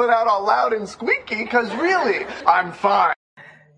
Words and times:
Coming 0.00 0.14
out 0.14 0.26
all 0.26 0.44
loud 0.44 0.72
and 0.72 0.86
squeaky, 0.86 1.48
really, 1.78 2.26
I'm 2.46 2.72
fine. 2.72 3.14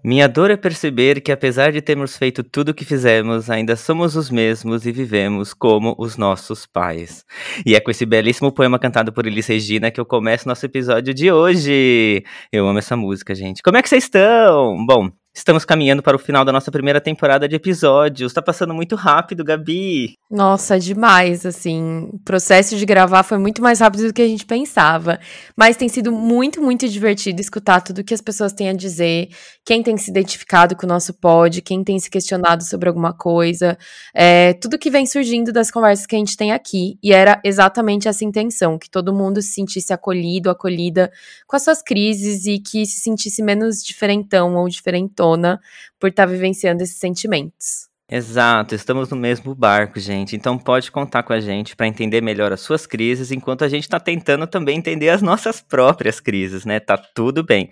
Minha 0.05 0.29
dor 0.29 0.51
é 0.51 0.57
perceber 0.57 1.21
que, 1.21 1.31
apesar 1.31 1.71
de 1.71 1.81
termos 1.81 2.17
feito 2.17 2.43
tudo 2.43 2.71
o 2.71 2.75
que 2.75 2.85
fizemos, 2.85 3.49
ainda 3.49 3.77
somos 3.77 4.17
os 4.17 4.31
mesmos 4.31 4.85
e 4.85 4.91
vivemos 4.91 5.55
como 5.55 5.95
os 5.97 6.17
nossos 6.17 6.67
pais. 6.67 7.25
E 7.65 7.77
é 7.77 7.81
com 7.81 7.89
esse 7.89 8.05
belíssimo 8.05 8.51
poema 8.51 8.81
cantado 8.81 9.13
por 9.13 9.27
Elis 9.27 9.47
Regina 9.47 9.93
que 9.93 10.01
eu 10.01 10.05
começo 10.05 10.49
nosso 10.49 10.67
episódio 10.67 11.15
de 11.15 11.31
hoje. 11.31 12.25
Eu 12.51 12.67
amo 12.67 12.81
essa 12.81 12.97
música, 12.97 13.33
gente. 13.33 13.63
Como 13.63 13.77
é 13.77 13.83
que 13.83 13.89
vocês 13.89 14.03
estão? 14.05 14.85
Bom, 14.85 15.09
Estamos 15.35 15.65
caminhando 15.65 16.03
para 16.03 16.15
o 16.15 16.19
final 16.19 16.45
da 16.45 16.53
nossa 16.53 16.71
primeira 16.71 17.01
temporada 17.01 17.49
de 17.49 17.57
episódios. 17.57 18.35
Tá 18.35 18.43
passando 18.43 18.75
muito 18.75 18.95
rápido, 18.95 19.43
Gabi. 19.43 20.19
Nossa, 20.33 20.79
demais, 20.81 21.45
assim. 21.45 22.09
O 22.11 22.19
processo 22.21 22.75
de 22.77 22.87
gravar 22.87 23.23
foi 23.23 23.37
muito 23.37 23.61
mais 23.61 23.81
rápido 23.81 24.07
do 24.07 24.15
que 24.15 24.23
a 24.23 24.27
gente 24.27 24.47
pensava. 24.47 25.21
Mas 25.55 25.77
tem 25.77 25.91
sido 25.91 26.11
muito, 26.11 26.63
muito 26.63 26.89
divertido 26.89 27.39
escutar 27.39 27.83
tudo 27.83 28.03
que 28.03 28.15
as 28.15 28.23
pessoas 28.23 28.51
têm 28.55 28.71
a 28.71 28.73
dizer, 28.73 29.29
quem 29.63 29.83
tem 29.83 29.95
se 29.99 30.11
identificado 30.11 30.75
com 30.75 30.87
o 30.87 30.89
nosso 30.89 31.13
pod, 31.13 31.61
quem 31.61 31.85
tem 31.85 31.99
se 31.99 32.09
questionado 32.09 32.65
sobre 32.65 32.89
alguma 32.89 33.13
coisa. 33.13 33.77
É, 34.15 34.55
tudo 34.55 34.79
que 34.79 34.91
vem 34.91 35.05
surgindo 35.05 35.53
das 35.53 35.71
conversas 35.71 36.07
que 36.07 36.17
a 36.17 36.19
gente 36.19 36.35
tem 36.35 36.51
aqui. 36.51 36.99
E 37.03 37.13
era 37.13 37.39
exatamente 37.45 38.09
essa 38.09 38.25
intenção: 38.25 38.79
que 38.79 38.89
todo 38.89 39.13
mundo 39.13 39.43
se 39.43 39.53
sentisse 39.53 39.93
acolhido, 39.93 40.49
acolhida 40.49 41.13
com 41.47 41.57
as 41.57 41.63
suas 41.63 41.83
crises 41.83 42.47
e 42.47 42.59
que 42.59 42.87
se 42.87 43.01
sentisse 43.01 43.43
menos 43.43 43.85
diferentão 43.85 44.57
ou 44.57 44.67
diferentão 44.67 45.13
tona 45.15 45.61
por 46.01 46.09
estar 46.09 46.27
tá 46.27 46.33
vivenciando 46.33 46.83
esses 46.83 46.97
sentimentos. 46.97 47.92
Exato, 48.15 48.75
estamos 48.75 49.09
no 49.09 49.17
mesmo 49.17 49.55
barco, 49.55 49.99
gente. 49.99 50.37
Então 50.37 50.59
pode 50.59 50.93
contar 50.93 51.23
com 51.23 51.33
a 51.33 51.41
gente 51.41 51.75
para 51.75 51.87
entender 51.87 52.21
melhor 52.21 52.53
as 52.53 52.61
suas 52.61 52.85
crises, 52.85 53.33
enquanto 53.33 53.65
a 53.65 53.71
gente 53.71 53.85
está 53.85 53.99
tentando 53.99 54.47
também 54.47 54.77
entender 54.77 55.09
as 55.09 55.23
nossas 55.23 55.63
próprias 55.63 56.21
crises, 56.21 56.67
né? 56.67 56.79
Tá 56.79 56.99
tudo 56.99 57.43
bem. 57.43 57.71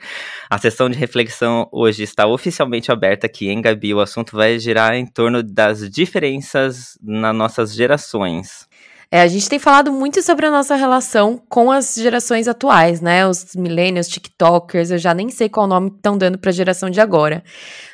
A 0.48 0.56
sessão 0.56 0.88
de 0.88 0.96
reflexão 0.96 1.68
hoje 1.70 2.05
está 2.05 2.27
oficialmente 2.27 2.91
aberta 2.91 3.27
aqui, 3.27 3.50
hein, 3.50 3.61
Gabi? 3.61 3.92
O 3.92 4.00
assunto 4.00 4.34
vai 4.34 4.58
girar 4.58 4.94
em 4.94 5.05
torno 5.05 5.42
das 5.42 5.91
diferenças 5.91 6.96
nas 7.02 7.36
nossas 7.36 7.74
gerações. 7.74 8.66
É, 9.12 9.22
a 9.22 9.27
gente 9.27 9.48
tem 9.48 9.58
falado 9.58 9.92
muito 9.92 10.22
sobre 10.22 10.46
a 10.46 10.50
nossa 10.52 10.77
relação 10.77 11.42
com 11.48 11.70
as 11.70 11.96
gerações 11.96 12.46
atuais, 12.46 13.00
né? 13.00 13.27
Os 13.27 13.56
millennials, 13.56 14.06
tiktokers, 14.06 14.92
eu 14.92 14.98
já 14.98 15.12
nem 15.12 15.28
sei 15.30 15.48
qual 15.48 15.66
nome 15.66 15.88
estão 15.88 16.16
dando 16.16 16.38
para 16.38 16.50
a 16.50 16.52
geração 16.52 16.88
de 16.88 17.00
agora. 17.00 17.42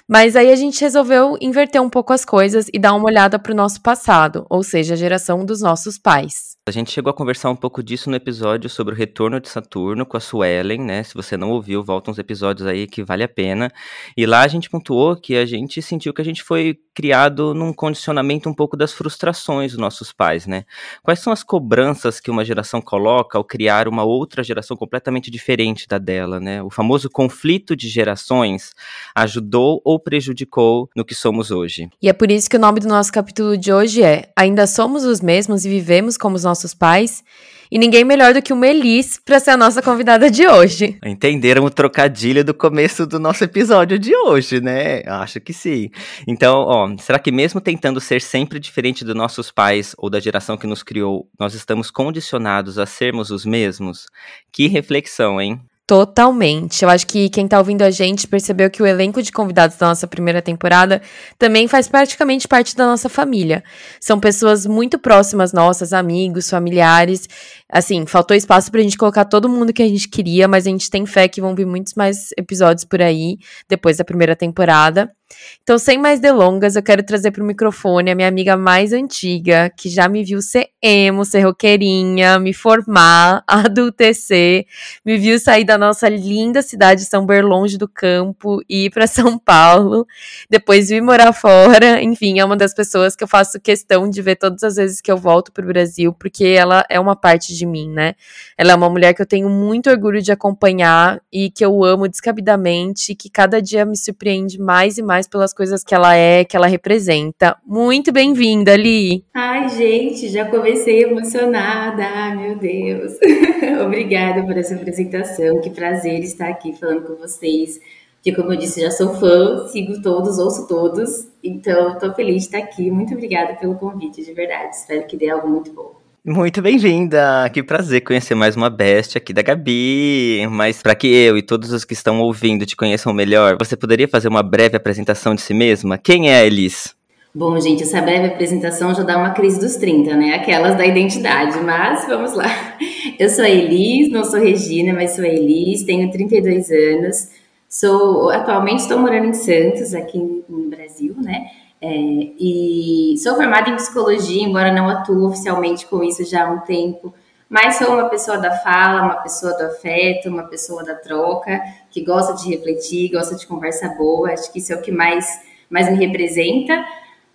Mas 0.09 0.37
aí 0.37 0.53
a 0.53 0.57
gente 0.57 0.81
resolveu 0.81 1.37
inverter 1.41 1.83
um 1.83 1.91
pouco 1.91 2.13
as 2.13 2.25
coisas 2.25 2.69
e 2.73 2.79
dar 2.79 2.95
uma 2.95 3.07
olhada 3.07 3.41
para 3.41 3.53
o 3.53 3.57
nosso 3.57 3.81
passado, 3.81 4.47
ou 4.49 4.63
seja, 4.63 4.95
a 4.95 4.97
geração 4.97 5.45
dos 5.45 5.61
nossos 5.61 5.99
pais. 5.99 6.57
A 6.69 6.73
gente 6.73 6.91
chegou 6.91 7.11
a 7.11 7.15
conversar 7.15 7.49
um 7.51 7.57
pouco 7.57 7.81
disso 7.83 8.11
no 8.11 8.17
episódio 8.17 8.69
sobre 8.69 8.93
o 8.93 8.97
retorno 8.97 9.41
de 9.41 9.49
Saturno 9.49 10.05
com 10.05 10.17
a 10.17 10.21
Suelen, 10.21 10.81
né? 10.81 11.03
Se 11.05 11.15
você 11.15 11.37
não 11.37 11.51
ouviu, 11.51 11.83
volta 11.83 12.11
uns 12.11 12.19
episódios 12.19 12.67
aí 12.67 12.89
que 12.89 13.05
vale 13.05 13.23
a 13.23 13.29
pena. 13.29 13.71
E 14.17 14.27
lá 14.27 14.43
a 14.43 14.49
gente 14.49 14.69
pontuou 14.69 15.17
que 15.17 15.37
a 15.37 15.47
gente 15.47 15.81
sentiu 15.81 16.13
que 16.13 16.21
a 16.21 16.25
gente 16.25 16.43
foi 16.43 16.77
criado 16.93 17.55
num 17.55 17.73
condicionamento 17.73 18.49
um 18.49 18.55
pouco 18.55 18.77
das 18.77 18.93
frustrações 18.93 19.73
dos 19.73 19.81
nossos 19.81 20.13
pais, 20.13 20.47
né? 20.47 20.65
Quais 21.05 21.21
são 21.21 21.33
as 21.33 21.45
cobranças 21.45 22.19
que 22.19 22.33
uma 22.33 22.45
geração 22.45 22.81
coloca 22.81 23.39
ao 23.39 23.45
criar 23.45 23.87
uma 23.87 24.03
outra 24.03 24.43
geração 24.43 24.77
completamente 24.77 25.31
diferente 25.31 25.87
da 25.87 25.99
dela, 25.99 26.41
né? 26.41 26.61
O 26.65 26.71
famoso 26.71 27.09
conflito 27.09 27.77
de 27.77 27.89
gerações 27.89 28.73
ajudou 29.15 29.81
ou 29.85 29.96
prejudicou 29.99 30.91
no 30.97 31.05
que 31.05 31.15
somos 31.15 31.51
hoje. 31.51 31.89
E 32.03 32.09
é 32.09 32.13
por 32.13 32.31
isso 32.31 32.51
que 32.51 32.57
o 32.57 32.61
nome 32.61 32.81
do 32.81 32.89
nosso 32.89 33.13
capítulo 33.13 33.57
de 33.57 33.73
hoje 33.73 34.03
é 34.03 34.31
Ainda 34.37 34.67
somos 34.67 35.05
os 35.05 35.21
mesmos 35.21 35.65
e 35.65 35.69
vivemos 35.69 36.17
como 36.17 36.37
os 36.37 36.45
nossos 36.45 36.57
nossos 36.57 36.75
pais. 36.75 37.23
E 37.69 37.79
ninguém 37.81 38.05
melhor 38.05 38.33
do 38.33 38.41
que 38.41 38.53
o 38.53 38.57
Melis 38.57 39.21
para 39.25 39.41
ser 39.41 39.51
a 39.51 39.57
nossa 39.57 39.83
convidada 39.83 40.31
de 40.31 40.47
hoje. 40.47 40.97
Entenderam 41.05 41.65
o 41.65 41.71
trocadilho 41.71 42.45
do 42.45 42.55
começo 42.55 43.05
do 43.05 43.19
nosso 43.19 43.43
episódio 43.43 43.99
de 43.99 44.17
hoje, 44.17 44.61
né? 44.61 45.03
Acho 45.05 45.41
que 45.41 45.53
sim. 45.53 45.91
Então, 46.29 46.59
ó, 46.61 46.97
será 46.97 47.19
que 47.19 47.33
mesmo 47.33 47.61
tentando 47.61 48.01
ser 48.01 48.23
sempre 48.23 48.61
diferente 48.61 49.05
dos 49.05 49.17
nossos 49.17 49.51
pais 49.51 49.97
ou 49.99 50.09
da 50.09 50.21
geração 50.21 50.57
que 50.57 50.67
nos 50.67 50.85
criou, 50.85 51.29
nós 51.39 51.55
estamos 51.55 51.91
condicionados 51.91 52.79
a 52.79 52.87
sermos 52.87 53.31
os 53.31 53.45
mesmos? 53.45 54.07
Que 54.53 54.69
reflexão, 54.69 55.41
hein? 55.41 55.61
Totalmente. 55.87 56.83
Eu 56.83 56.89
acho 56.89 57.07
que 57.07 57.31
quem 57.31 57.47
tá 57.47 57.59
ouvindo 57.59 57.83
a 57.83 57.93
gente 57.93 58.27
percebeu 58.27 58.69
que 58.69 58.83
o 58.83 58.87
elenco 58.87 59.23
de 59.23 59.31
convidados 59.31 59.77
da 59.77 59.87
nossa 59.87 60.05
primeira 60.09 60.43
temporada 60.43 61.01
também 61.39 61.69
faz 61.69 61.87
praticamente 61.87 62.49
parte 62.49 62.75
da 62.75 62.87
nossa 62.87 63.09
família. 63.09 63.63
São 64.01 64.19
pessoas 64.19 64.67
muito 64.67 64.99
próximas 64.99 65.53
nossas, 65.53 65.93
amigos, 65.93 66.51
familiares. 66.51 67.29
Assim, 67.71 68.05
faltou 68.05 68.37
espaço 68.37 68.69
pra 68.73 68.83
gente 68.83 68.99
colocar 68.99 69.27
todo 69.27 69.49
mundo 69.49 69.73
que 69.73 69.83
a 69.83 69.89
gente 69.89 70.09
queria, 70.09 70.49
mas 70.49 70.67
a 70.67 70.71
gente 70.71 70.91
tem 70.91 71.07
fé 71.07 71.29
que 71.29 71.41
vão 71.41 71.55
vir 71.55 71.67
muitos 71.67 71.95
mais 71.95 72.31
episódios 72.37 72.85
por 72.85 73.01
aí 73.01 73.39
depois 73.69 73.97
da 73.97 74.05
primeira 74.05 74.35
temporada. 74.35 75.16
Então, 75.63 75.79
sem 75.79 75.99
mais 75.99 76.21
delongas, 76.21 76.77
eu 76.77 76.83
quero 76.83 77.03
trazer 77.03 77.33
para 77.33 77.43
o 77.43 77.47
microfone 77.47 78.11
a 78.11 78.15
minha 78.15 78.29
amiga 78.29 78.57
mais 78.57 78.93
antiga, 78.93 79.69
que 79.77 79.89
já 79.89 80.09
me 80.09 80.23
viu 80.23 80.41
ser 80.41 80.69
emo, 80.81 81.25
ser 81.25 81.41
roqueirinha, 81.41 82.39
me 82.39 82.55
formar, 82.55 83.43
adultecer, 83.49 84.65
me 85.05 85.19
viu 85.19 85.41
sair 85.41 85.65
da 85.65 85.77
nossa 85.77 86.09
linda 86.09 86.63
cidade 86.63 87.01
de 87.01 87.09
São 87.09 87.27
Berlonge 87.27 87.77
do 87.77 87.89
Campo 87.89 88.61
e 88.69 88.85
ir 88.85 88.91
para 88.91 89.09
São 89.09 89.37
Paulo, 89.37 90.07
depois 90.49 90.89
vir 90.89 91.03
morar 91.03 91.33
fora. 91.33 92.01
Enfim, 92.01 92.39
é 92.39 92.45
uma 92.45 92.57
das 92.57 92.73
pessoas 92.73 93.17
que 93.17 93.25
eu 93.25 93.29
faço 93.29 93.61
questão 93.61 94.09
de 94.09 94.23
ver 94.23 94.37
todas 94.37 94.63
as 94.63 94.77
vezes 94.77 95.01
que 95.01 95.11
eu 95.11 95.17
volto 95.17 95.51
para 95.51 95.65
o 95.65 95.69
Brasil, 95.69 96.13
porque 96.13 96.45
ela 96.45 96.85
é 96.89 97.01
uma 97.01 97.17
parte 97.17 97.57
de 97.57 97.67
mim, 97.67 97.91
né? 97.91 98.15
Ela 98.57 98.71
é 98.71 98.75
uma 98.77 98.89
mulher 98.89 99.15
que 99.15 99.23
eu 99.23 99.27
tenho 99.27 99.49
muito 99.49 99.91
orgulho 99.91 100.23
de 100.23 100.31
acompanhar 100.31 101.21
e 101.33 101.51
que 101.51 101.65
eu 101.65 101.83
amo 101.83 102.09
descabidamente, 102.09 103.17
que 103.17 103.29
cada 103.29 103.61
dia 103.61 103.85
me 103.85 103.97
surpreende 103.97 104.61
mais 104.61 104.97
e 104.97 105.03
mais 105.03 105.16
mais 105.17 105.27
pelas 105.27 105.55
coisas 105.55 105.83
que 105.83 105.95
ela 105.95 106.15
é, 106.15 106.45
que 106.45 106.55
ela 106.55 106.67
representa. 106.67 107.57
Muito 107.65 108.13
bem-vinda, 108.13 108.77
Li! 108.77 109.25
Ai, 109.33 109.67
gente, 109.71 110.29
já 110.29 110.45
comecei 110.45 111.05
emocionada. 111.05 112.35
Meu 112.35 112.59
Deus. 112.59 113.15
Obrigada 113.83 114.43
por 114.43 114.59
essa 114.59 114.75
apresentação. 114.75 115.59
Que 115.63 115.71
prazer 115.71 116.23
estar 116.23 116.51
aqui 116.51 116.75
falando 116.75 117.07
com 117.07 117.15
vocês. 117.15 117.81
Que, 118.23 118.31
como 118.31 118.53
eu 118.53 118.59
disse, 118.59 118.83
já 118.83 118.91
sou 118.91 119.15
fã, 119.15 119.67
sigo 119.69 120.03
todos, 120.03 120.39
ouço 120.39 120.69
todos. 120.69 121.29
Então, 121.43 121.95
estou 121.95 122.13
feliz 122.13 122.43
de 122.43 122.49
estar 122.49 122.59
aqui. 122.59 122.91
Muito 122.91 123.15
obrigada 123.15 123.55
pelo 123.55 123.77
convite, 123.77 124.23
de 124.23 124.35
verdade. 124.35 124.77
Espero 124.77 125.07
que 125.07 125.17
dê 125.17 125.31
algo 125.31 125.49
muito 125.49 125.73
bom. 125.73 125.95
Muito 126.29 126.61
bem-vinda! 126.61 127.49
Que 127.55 127.63
prazer 127.63 128.01
conhecer 128.01 128.35
mais 128.35 128.57
uma 128.57 128.69
bestia 128.69 129.21
aqui 129.21 129.33
da 129.33 129.43
Gabi. 129.43 130.45
Mas 130.51 130.83
para 130.83 130.93
que 130.93 131.07
eu 131.07 131.39
e 131.39 131.43
todos 131.43 131.71
os 131.71 131.85
que 131.85 131.93
estão 131.93 132.21
ouvindo 132.21 132.67
te 132.67 132.75
conheçam 132.75 133.13
melhor, 133.13 133.57
você 133.57 133.77
poderia 133.77 134.09
fazer 134.09 134.27
uma 134.27 134.43
breve 134.43 134.77
apresentação 134.77 135.37
de 135.37 135.41
si 135.41 135.55
mesma? 135.55 135.97
Quem 135.97 136.29
é 136.29 136.41
a 136.41 136.45
Elis? 136.45 136.97
Bom, 137.33 137.57
gente, 137.61 137.85
essa 137.85 138.03
breve 138.03 138.27
apresentação 138.27 138.93
já 138.93 139.05
dá 139.05 139.17
uma 139.17 139.35
crise 139.35 139.61
dos 139.61 139.77
30, 139.77 140.17
né? 140.17 140.35
Aquelas 140.35 140.77
da 140.77 140.85
identidade, 140.85 141.61
mas 141.61 142.05
vamos 142.09 142.35
lá. 142.35 142.77
Eu 143.21 143.29
sou 143.29 143.45
a 143.45 143.49
Elis, 143.49 144.11
não 144.11 144.25
sou 144.25 144.41
Regina, 144.41 144.93
mas 144.93 145.15
sou 145.15 145.25
a 145.25 145.29
Elis, 145.29 145.85
tenho 145.85 146.11
32 146.11 146.71
anos. 146.73 147.29
Sou, 147.69 148.31
atualmente 148.31 148.81
estou 148.81 148.99
morando 148.99 149.27
em 149.27 149.33
Santos, 149.33 149.95
aqui 149.95 150.19
no 150.49 150.69
Brasil, 150.71 151.15
né? 151.23 151.47
É, 151.81 151.89
e 151.89 153.15
sou 153.19 153.37
formada 153.37 153.69
em 153.69 153.77
psicologia, 153.77 154.43
embora 154.43 154.73
não 154.73 154.89
atuo 154.89 155.27
oficialmente 155.29 155.87
com 155.87 156.03
isso 156.03 156.25
já 156.25 156.47
há 156.47 156.51
um 156.51 156.61
tempo, 156.61 157.13
mas 157.49 157.77
sou 157.77 157.93
uma 157.93 158.09
pessoa 158.09 158.39
da 158.39 158.51
fala, 158.51 159.03
uma 159.03 159.17
pessoa 159.17 159.53
do 159.53 159.65
afeto, 159.65 160.29
uma 160.29 160.45
pessoa 160.45 160.83
da 160.83 160.95
troca, 160.95 161.61
que 161.91 162.03
gosta 162.03 162.35
de 162.35 162.49
refletir, 162.51 163.13
gosta 163.13 163.37
de 163.37 163.47
conversa 163.47 163.89
boa, 163.91 164.33
acho 164.33 164.53
que 164.53 164.59
isso 164.59 164.73
é 164.73 164.77
o 164.77 164.83
que 164.83 164.91
mais, 164.91 165.27
mais 165.71 165.89
me 165.91 165.97
representa. 165.97 166.85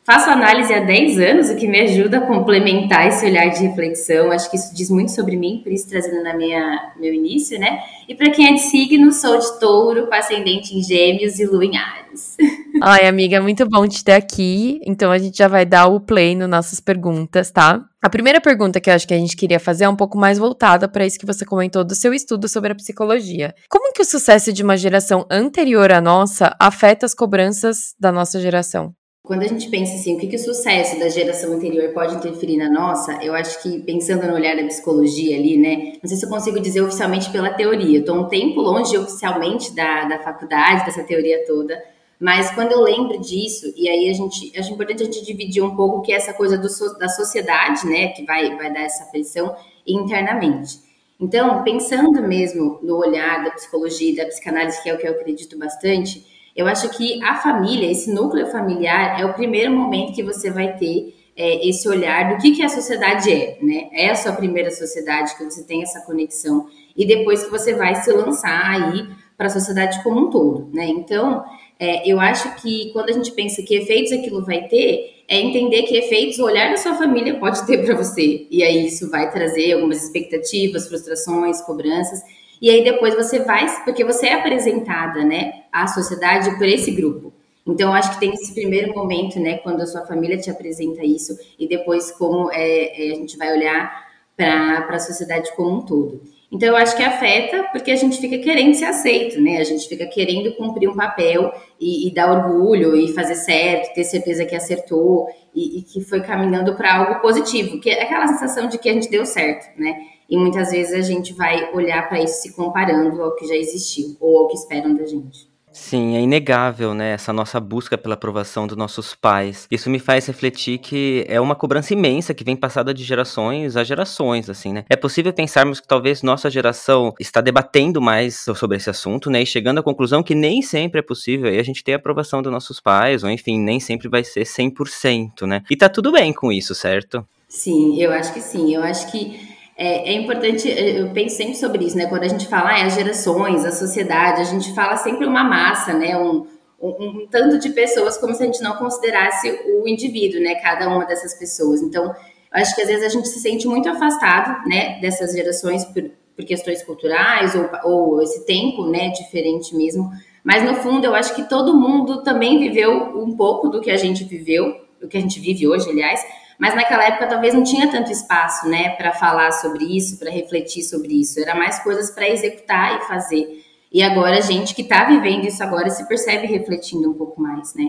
Faço 0.04 0.32
análise 0.32 0.74
há 0.74 0.80
10 0.80 1.20
anos, 1.20 1.50
o 1.50 1.56
que 1.56 1.68
me 1.68 1.80
ajuda 1.80 2.18
a 2.18 2.22
complementar 2.22 3.08
esse 3.08 3.24
olhar 3.24 3.48
de 3.50 3.66
reflexão. 3.68 4.32
Acho 4.32 4.50
que 4.50 4.58
isso 4.58 4.74
diz 4.74 4.90
muito 4.90 5.12
sobre 5.12 5.38
mim, 5.38 5.62
por 5.64 5.72
isso 5.72 5.88
trazendo 5.88 6.24
na 6.24 6.36
minha 6.36 6.92
meu 7.00 7.14
início, 7.14 7.60
né? 7.60 7.82
E 8.10 8.16
para 8.16 8.32
quem 8.32 8.50
é 8.50 8.54
de 8.54 8.62
signo, 8.62 9.12
sou 9.12 9.38
de 9.38 9.60
touro, 9.60 10.08
com 10.08 10.16
ascendente 10.16 10.76
em 10.76 10.82
gêmeos 10.82 11.40
e 11.40 11.46
lua 11.46 11.64
em 11.64 11.78
Ares. 11.78 12.36
Ai, 12.82 13.08
amiga, 13.08 13.38
é 13.38 13.40
muito 13.40 13.68
bom 13.68 13.88
te 13.88 14.04
ter 14.04 14.14
aqui. 14.14 14.80
Então 14.86 15.12
a 15.12 15.18
gente 15.18 15.38
já 15.38 15.48
vai 15.48 15.66
dar 15.66 15.88
o 15.88 16.00
play 16.00 16.36
nas 16.36 16.50
nossas 16.50 16.80
perguntas, 16.80 17.52
tá? 17.52 17.84
A 18.02 18.10
primeira 18.10 18.42
pergunta 18.42 18.80
que 18.80 18.90
eu 18.90 18.94
acho 18.94 19.08
que 19.08 19.14
a 19.14 19.18
gente 19.18 19.36
queria 19.36 19.60
fazer 19.60 19.84
é 19.84 19.90
um 19.90 19.96
pouco 19.96 20.18
mais 20.18 20.40
voltada 20.40 20.88
para 20.88 21.06
isso 21.06 21.20
que 21.20 21.26
você 21.26 21.46
comentou 21.46 21.84
do 21.84 21.94
seu 21.94 22.14
estudo 22.14 22.48
sobre 22.48 22.72
a 22.72 22.76
psicologia. 22.76 23.54
Como 23.70 23.94
que 23.94 24.02
o 24.02 24.06
sucesso 24.06 24.52
de 24.52 24.64
uma 24.64 24.76
geração 24.78 25.26
anterior 25.30 25.92
à 25.92 26.02
nossa 26.02 26.56
afeta 26.60 27.06
as 27.06 27.14
cobranças 27.14 27.94
da 28.00 28.12
nossa 28.12 28.40
geração? 28.40 28.94
Quando 29.24 29.44
a 29.44 29.48
gente 29.48 29.70
pensa 29.70 29.94
assim, 29.94 30.16
o 30.16 30.20
que, 30.20 30.28
que 30.28 30.36
o 30.36 30.40
sucesso 30.40 31.00
da 31.00 31.08
geração 31.08 31.54
anterior 31.54 31.94
pode 31.94 32.16
interferir 32.16 32.58
na 32.58 32.72
nossa, 32.72 33.20
eu 33.22 33.36
acho 33.36 33.62
que 33.62 33.80
pensando 33.84 34.26
no 34.26 34.34
olhar 34.34 34.56
da 34.56 34.64
psicologia 34.64 35.38
ali, 35.38 35.58
né? 35.58 35.94
Não 36.02 36.10
sei 36.10 36.18
se 36.18 36.26
eu 36.26 36.30
consigo 36.30 36.60
dizer 36.60 36.82
oficialmente 36.82 37.30
pela 37.30 37.52
teoria. 37.52 38.00
Estou 38.00 38.16
um 38.16 38.28
tempo 38.28 38.60
longe 38.62 38.98
oficialmente 38.98 39.76
da, 39.76 40.06
da 40.06 40.20
faculdade, 40.20 40.86
dessa 40.86 41.04
teoria 41.04 41.46
toda. 41.46 41.80
Mas 42.22 42.52
quando 42.52 42.72
eu 42.72 42.82
lembro 42.82 43.20
disso, 43.20 43.74
e 43.76 43.90
aí 43.90 44.08
a 44.08 44.14
gente, 44.14 44.56
acho 44.56 44.72
importante 44.72 45.02
a 45.02 45.06
gente 45.06 45.26
dividir 45.26 45.64
um 45.64 45.76
pouco 45.76 46.04
que 46.04 46.14
é 46.14 46.18
essa 46.18 46.32
coisa 46.32 46.56
do, 46.56 46.68
da 47.00 47.10
sociedade, 47.10 47.88
né, 47.88 48.10
que 48.10 48.24
vai, 48.24 48.56
vai 48.56 48.72
dar 48.72 48.82
essa 48.82 49.06
pressão 49.06 49.56
internamente. 49.88 50.80
Então, 51.20 51.64
pensando 51.64 52.22
mesmo 52.22 52.80
no 52.84 52.98
olhar 52.98 53.44
da 53.44 53.50
psicologia 53.50 54.12
e 54.12 54.16
da 54.16 54.26
psicanálise, 54.26 54.84
que 54.84 54.90
é 54.90 54.94
o 54.94 55.00
que 55.00 55.08
eu 55.08 55.14
acredito 55.14 55.58
bastante, 55.58 56.24
eu 56.56 56.68
acho 56.68 56.90
que 56.90 57.24
a 57.24 57.38
família, 57.38 57.92
esse 57.92 58.14
núcleo 58.14 58.46
familiar, 58.48 59.20
é 59.20 59.26
o 59.26 59.34
primeiro 59.34 59.72
momento 59.72 60.14
que 60.14 60.22
você 60.22 60.52
vai 60.52 60.78
ter 60.78 61.16
é, 61.36 61.68
esse 61.68 61.90
olhar 61.90 62.30
do 62.30 62.38
que, 62.40 62.52
que 62.52 62.62
a 62.62 62.70
sociedade 62.70 63.32
é, 63.32 63.58
né? 63.64 63.90
É 63.94 64.12
a 64.12 64.16
sua 64.16 64.34
primeira 64.34 64.70
sociedade 64.70 65.36
que 65.36 65.44
você 65.44 65.64
tem 65.64 65.82
essa 65.82 66.02
conexão 66.02 66.68
e 66.96 67.04
depois 67.04 67.44
que 67.44 67.50
você 67.50 67.74
vai 67.74 67.96
se 67.96 68.12
lançar 68.12 68.70
aí 68.70 69.10
para 69.38 69.48
a 69.48 69.50
sociedade 69.50 70.04
como 70.04 70.28
um 70.28 70.30
todo, 70.30 70.70
né? 70.72 70.86
Então, 70.86 71.44
é, 71.82 72.08
eu 72.08 72.20
acho 72.20 72.62
que 72.62 72.92
quando 72.94 73.10
a 73.10 73.12
gente 73.12 73.32
pensa 73.32 73.64
que 73.64 73.74
efeitos 73.74 74.12
aquilo 74.12 74.46
vai 74.46 74.68
ter, 74.68 75.24
é 75.28 75.40
entender 75.40 75.82
que 75.82 75.98
efeitos 75.98 76.38
o 76.38 76.46
olhar 76.46 76.70
da 76.70 76.78
sua 76.78 76.94
família 76.94 77.40
pode 77.40 77.66
ter 77.66 77.84
para 77.84 77.96
você. 77.96 78.46
E 78.52 78.62
aí 78.62 78.86
isso 78.86 79.10
vai 79.10 79.32
trazer 79.32 79.74
algumas 79.74 80.04
expectativas, 80.04 80.88
frustrações, 80.88 81.60
cobranças. 81.64 82.22
E 82.62 82.70
aí 82.70 82.84
depois 82.84 83.16
você 83.16 83.40
vai, 83.40 83.66
porque 83.84 84.04
você 84.04 84.28
é 84.28 84.34
apresentada, 84.34 85.24
né, 85.24 85.64
à 85.72 85.88
sociedade 85.88 86.56
por 86.56 86.68
esse 86.68 86.92
grupo. 86.92 87.34
Então, 87.66 87.92
acho 87.92 88.14
que 88.14 88.20
tem 88.20 88.32
esse 88.32 88.54
primeiro 88.54 88.94
momento, 88.94 89.40
né, 89.40 89.58
quando 89.58 89.82
a 89.82 89.88
sua 89.88 90.06
família 90.06 90.38
te 90.38 90.52
apresenta 90.52 91.04
isso, 91.04 91.36
e 91.58 91.68
depois 91.68 92.12
como 92.12 92.52
é, 92.52 93.10
é, 93.10 93.12
a 93.14 93.16
gente 93.16 93.38
vai 93.38 93.52
olhar 93.52 94.06
para 94.38 94.86
a 94.88 95.00
sociedade 95.00 95.52
como 95.56 95.80
um 95.80 95.82
todo. 95.82 96.22
Então, 96.52 96.68
eu 96.68 96.76
acho 96.76 96.98
que 96.98 97.04
afeta 97.04 97.64
porque 97.72 97.92
a 97.92 97.96
gente 97.96 98.20
fica 98.20 98.38
querendo 98.38 98.74
ser 98.76 98.86
aceito, 98.86 99.40
né? 99.40 99.58
A 99.58 99.64
gente 99.64 99.88
fica 99.88 100.06
querendo 100.06 100.54
cumprir 100.56 100.90
um 100.90 100.96
papel 100.96 101.54
e, 101.80 102.10
e 102.10 102.14
dar 102.14 102.30
orgulho 102.30 102.94
e 102.94 103.14
fazer 103.14 103.36
certo, 103.36 103.94
ter 103.94 104.04
certeza 104.04 104.46
que 104.46 104.54
acertou 104.54 105.28
e, 105.56 105.80
e 105.80 105.82
que 105.84 106.02
foi 106.02 106.22
caminhando 106.22 106.76
para 106.76 106.98
algo 106.98 107.22
positivo, 107.22 107.80
que 107.80 107.90
é 107.90 108.04
aquela 108.04 108.28
sensação 108.28 108.68
de 108.68 108.78
que 108.78 108.90
a 108.90 108.94
gente 108.94 109.10
deu 109.10 109.26
certo, 109.26 109.80
né? 109.80 109.96
E 110.30 110.38
muitas 110.38 110.72
vezes 110.72 110.94
a 110.94 111.02
gente 111.02 111.34
vai 111.34 111.72
olhar 111.74 112.08
para 112.10 112.22
isso 112.22 112.42
se 112.42 112.54
comparando 112.54 113.22
ao 113.22 113.36
que 113.36 113.48
já 113.48 113.56
existiu 113.56 114.18
ou 114.20 114.40
ao 114.40 114.48
que 114.48 114.56
esperam 114.56 114.94
da 114.94 115.06
gente. 115.06 115.51
Sim, 115.74 116.18
é 116.18 116.20
inegável, 116.20 116.94
né, 116.94 117.14
essa 117.14 117.32
nossa 117.32 117.60
busca 117.60 117.98
pela 117.98 118.16
aprovação 118.16 118.68
dos 118.68 118.76
nossos 118.76 119.16
pais. 119.16 119.68
Isso 119.72 119.90
me 119.90 120.00
faz 120.00 120.28
refletir 120.28 120.78
que 120.80 121.26
é 121.28 121.40
uma 121.40 121.56
cobrança 121.56 121.94
imensa 121.94 122.34
que 122.34 122.44
vem 122.44 122.56
passada 122.56 122.94
de 122.94 123.04
gerações 123.04 123.78
a 123.78 123.84
gerações, 123.84 124.50
assim, 124.50 124.74
né? 124.74 124.84
É 124.90 124.96
possível 124.96 125.32
pensarmos 125.32 125.80
que 125.80 125.88
talvez 125.88 126.22
nossa 126.22 126.50
geração 126.50 127.14
está 127.20 127.40
debatendo 127.40 128.02
mais 128.02 128.46
sobre 128.56 128.78
esse 128.78 128.90
assunto, 128.90 129.30
né, 129.30 129.42
e 129.42 129.46
chegando 129.46 129.80
à 129.80 129.84
conclusão 129.84 130.22
que 130.22 130.36
nem 130.36 130.62
sempre 130.62 131.00
é 131.00 131.04
possível 131.04 131.48
a 131.48 131.64
gente 131.64 131.84
ter 131.84 131.94
a 131.94 131.96
aprovação 131.98 132.42
dos 132.42 132.52
nossos 132.52 132.80
pais, 132.80 133.24
ou 133.24 133.30
enfim, 133.30 133.60
nem 133.60 133.80
sempre 133.80 134.10
vai 134.10 134.24
ser 134.24 134.44
100%, 134.44 135.48
né? 135.48 135.64
E 135.70 135.76
tá 135.78 135.88
tudo 135.88 136.12
bem 136.12 136.34
com 136.34 136.52
isso, 136.52 136.76
certo? 136.76 137.26
Sim, 137.48 138.02
eu 138.02 138.12
acho 138.12 138.34
que 138.34 138.42
sim. 138.42 138.74
Eu 138.74 138.82
acho 138.82 139.12
que 139.12 139.51
é, 139.76 140.12
é, 140.12 140.14
importante, 140.14 140.70
é, 140.70 141.02
eu 141.02 141.10
penso 141.10 141.38
sempre 141.38 141.56
sobre 141.56 141.86
isso, 141.86 141.98
né? 141.98 142.06
Quando 142.06 142.24
a 142.24 142.28
gente 142.28 142.48
fala 142.48 142.72
ah, 142.72 142.86
as 142.86 142.94
gerações, 142.94 143.66
a 143.66 143.72
sociedade, 143.72 144.42
a 144.42 144.46
gente 144.46 144.74
fala 144.74 144.98
sempre 144.98 145.26
uma 145.26 145.44
massa, 145.44 145.94
né? 145.94 146.18
Um, 146.18 146.46
um, 146.80 146.90
um, 146.90 147.28
tanto 147.30 147.60
de 147.60 147.70
pessoas 147.70 148.18
como 148.18 148.34
se 148.34 148.44
a 148.44 148.46
gente 148.46 148.62
não 148.62 148.76
considerasse 148.76 149.50
o 149.50 149.88
indivíduo, 149.88 150.42
né? 150.42 150.56
Cada 150.56 150.88
uma 150.90 151.06
dessas 151.06 151.34
pessoas. 151.34 151.82
Então, 151.82 152.14
acho 152.52 152.76
que 152.76 152.82
às 152.82 152.88
vezes 152.88 153.06
a 153.06 153.10
gente 153.10 153.28
se 153.28 153.40
sente 153.40 153.68
muito 153.68 153.90
afastado, 153.90 154.68
né? 154.68 155.00
Dessas 155.00 155.32
gerações 155.32 155.86
por, 155.86 156.04
por 156.36 156.46
questões 156.46 156.84
culturais 156.84 157.56
ou, 157.56 157.70
ou 157.84 158.22
esse 158.22 158.46
tempo, 158.46 158.86
né? 158.88 159.10
Diferente 159.10 159.76
mesmo. 159.76 160.12
Mas 160.44 160.64
no 160.64 160.76
fundo, 160.76 161.06
eu 161.06 161.16
acho 161.16 161.36
que 161.36 161.48
todo 161.48 161.78
mundo 161.78 162.24
também 162.24 162.60
viveu 162.60 162.92
um 163.18 163.36
pouco 163.36 163.70
do 163.70 163.80
que 163.80 163.92
a 163.92 163.98
gente 163.98 164.24
viveu, 164.24 164.76
o 165.02 165.08
que 165.08 165.18
a 165.18 165.22
gente 165.22 165.40
vive 165.40 165.68
hoje, 165.68 165.90
aliás 165.90 166.24
mas 166.62 166.76
naquela 166.76 167.04
época 167.04 167.26
talvez 167.26 167.56
não 167.56 167.64
tinha 167.64 167.90
tanto 167.90 168.12
espaço, 168.12 168.70
né, 168.70 168.92
para 168.92 169.12
falar 169.14 169.52
sobre 169.52 169.84
isso, 169.84 170.20
para 170.20 170.30
refletir 170.30 170.84
sobre 170.84 171.20
isso. 171.20 171.40
Era 171.40 171.56
mais 171.56 171.80
coisas 171.80 172.12
para 172.12 172.30
executar 172.30 172.98
e 172.98 173.08
fazer. 173.08 173.66
E 173.92 174.04
agora 174.04 174.38
a 174.38 174.42
gente 174.42 174.76
que 174.76 174.84
está 174.84 175.06
vivendo 175.06 175.48
isso 175.48 175.64
agora 175.64 175.90
se 175.90 176.08
percebe 176.08 176.46
refletindo 176.46 177.10
um 177.10 177.16
pouco 177.16 177.42
mais, 177.42 177.74
né? 177.74 177.86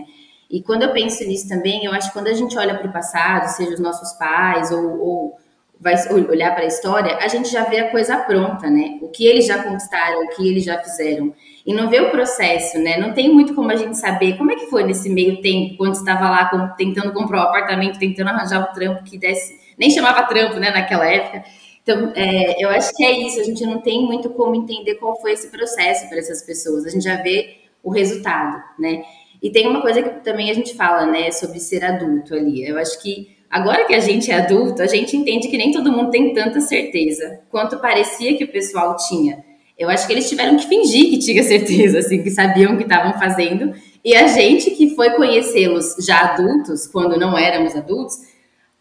E 0.49 0.63
quando 0.63 0.81
eu 0.81 0.91
penso 0.91 1.23
nisso 1.23 1.47
também, 1.47 1.85
eu 1.85 1.93
acho 1.93 2.07
que 2.07 2.13
quando 2.13 2.29
a 2.29 2.33
gente 2.33 2.57
olha 2.57 2.75
para 2.75 2.87
o 2.87 2.91
passado, 2.91 3.47
seja 3.49 3.75
os 3.75 3.79
nossos 3.79 4.11
pais 4.13 4.71
ou, 4.71 4.99
ou 4.99 5.37
vai 5.79 5.93
olhar 6.11 6.55
para 6.55 6.63
a 6.63 6.67
história, 6.67 7.15
a 7.17 7.27
gente 7.27 7.51
já 7.51 7.65
vê 7.65 7.79
a 7.79 7.91
coisa 7.91 8.17
pronta, 8.17 8.71
né? 8.71 8.97
O 9.03 9.09
que 9.09 9.27
eles 9.27 9.45
já 9.45 9.61
conquistaram, 9.61 10.23
o 10.23 10.29
que 10.29 10.49
eles 10.49 10.63
já 10.63 10.79
fizeram 10.79 11.31
e 11.65 11.73
não 11.73 11.89
vê 11.89 12.01
o 12.01 12.11
processo, 12.11 12.77
né? 12.77 12.97
Não 12.97 13.13
tem 13.13 13.33
muito 13.33 13.55
como 13.55 13.71
a 13.71 13.75
gente 13.75 13.97
saber 13.97 14.37
como 14.37 14.51
é 14.51 14.55
que 14.55 14.67
foi 14.67 14.83
nesse 14.83 15.09
meio 15.09 15.41
tempo, 15.41 15.77
quando 15.77 15.93
estava 15.93 16.29
lá 16.29 16.75
tentando 16.77 17.13
comprar 17.13 17.39
um 17.39 17.43
apartamento, 17.43 17.97
tentando 17.97 18.29
arranjar 18.29 18.69
um 18.69 18.73
trampo 18.73 19.03
que 19.03 19.17
desse, 19.17 19.57
nem 19.77 19.89
chamava 19.89 20.23
trampo, 20.23 20.59
né, 20.59 20.71
naquela 20.71 21.05
época. 21.09 21.43
Então, 21.81 22.11
é, 22.15 22.63
eu 22.63 22.69
acho 22.69 22.93
que 22.95 23.03
é 23.03 23.11
isso, 23.11 23.39
a 23.39 23.43
gente 23.43 23.65
não 23.65 23.81
tem 23.81 24.05
muito 24.05 24.29
como 24.31 24.55
entender 24.55 24.95
qual 24.95 25.19
foi 25.19 25.33
esse 25.33 25.49
processo 25.49 26.07
para 26.09 26.17
essas 26.17 26.41
pessoas, 26.41 26.85
a 26.85 26.89
gente 26.89 27.03
já 27.03 27.21
vê 27.21 27.57
o 27.81 27.89
resultado, 27.89 28.61
né? 28.79 29.03
E 29.41 29.49
tem 29.49 29.67
uma 29.67 29.81
coisa 29.81 30.01
que 30.01 30.09
também 30.23 30.49
a 30.49 30.53
gente 30.53 30.73
fala, 30.73 31.05
né, 31.05 31.31
sobre 31.31 31.59
ser 31.59 31.83
adulto 31.83 32.33
ali. 32.33 32.65
Eu 32.65 32.77
acho 32.77 33.01
que 33.01 33.35
agora 33.49 33.85
que 33.85 33.93
a 33.93 33.99
gente 33.99 34.31
é 34.31 34.35
adulto, 34.35 34.81
a 34.81 34.87
gente 34.87 35.17
entende 35.17 35.49
que 35.49 35.57
nem 35.57 35.71
todo 35.71 35.91
mundo 35.91 36.09
tem 36.11 36.33
tanta 36.33 36.61
certeza 36.61 37.41
quanto 37.51 37.77
parecia 37.79 38.37
que 38.37 38.45
o 38.45 38.51
pessoal 38.51 38.95
tinha. 38.95 39.43
Eu 39.77 39.89
acho 39.89 40.05
que 40.05 40.13
eles 40.13 40.29
tiveram 40.29 40.55
que 40.55 40.67
fingir 40.67 41.09
que 41.09 41.19
tinha 41.19 41.43
certeza, 41.43 41.99
assim, 41.99 42.21
que 42.21 42.29
sabiam 42.29 42.73
o 42.73 42.77
que 42.77 42.83
estavam 42.83 43.13
fazendo. 43.19 43.73
E 44.03 44.15
a 44.15 44.27
gente 44.27 44.71
que 44.71 44.95
foi 44.95 45.11
conhecê-los 45.11 45.95
já 46.05 46.33
adultos, 46.33 46.87
quando 46.87 47.17
não 47.17 47.37
éramos 47.37 47.75
adultos, 47.75 48.17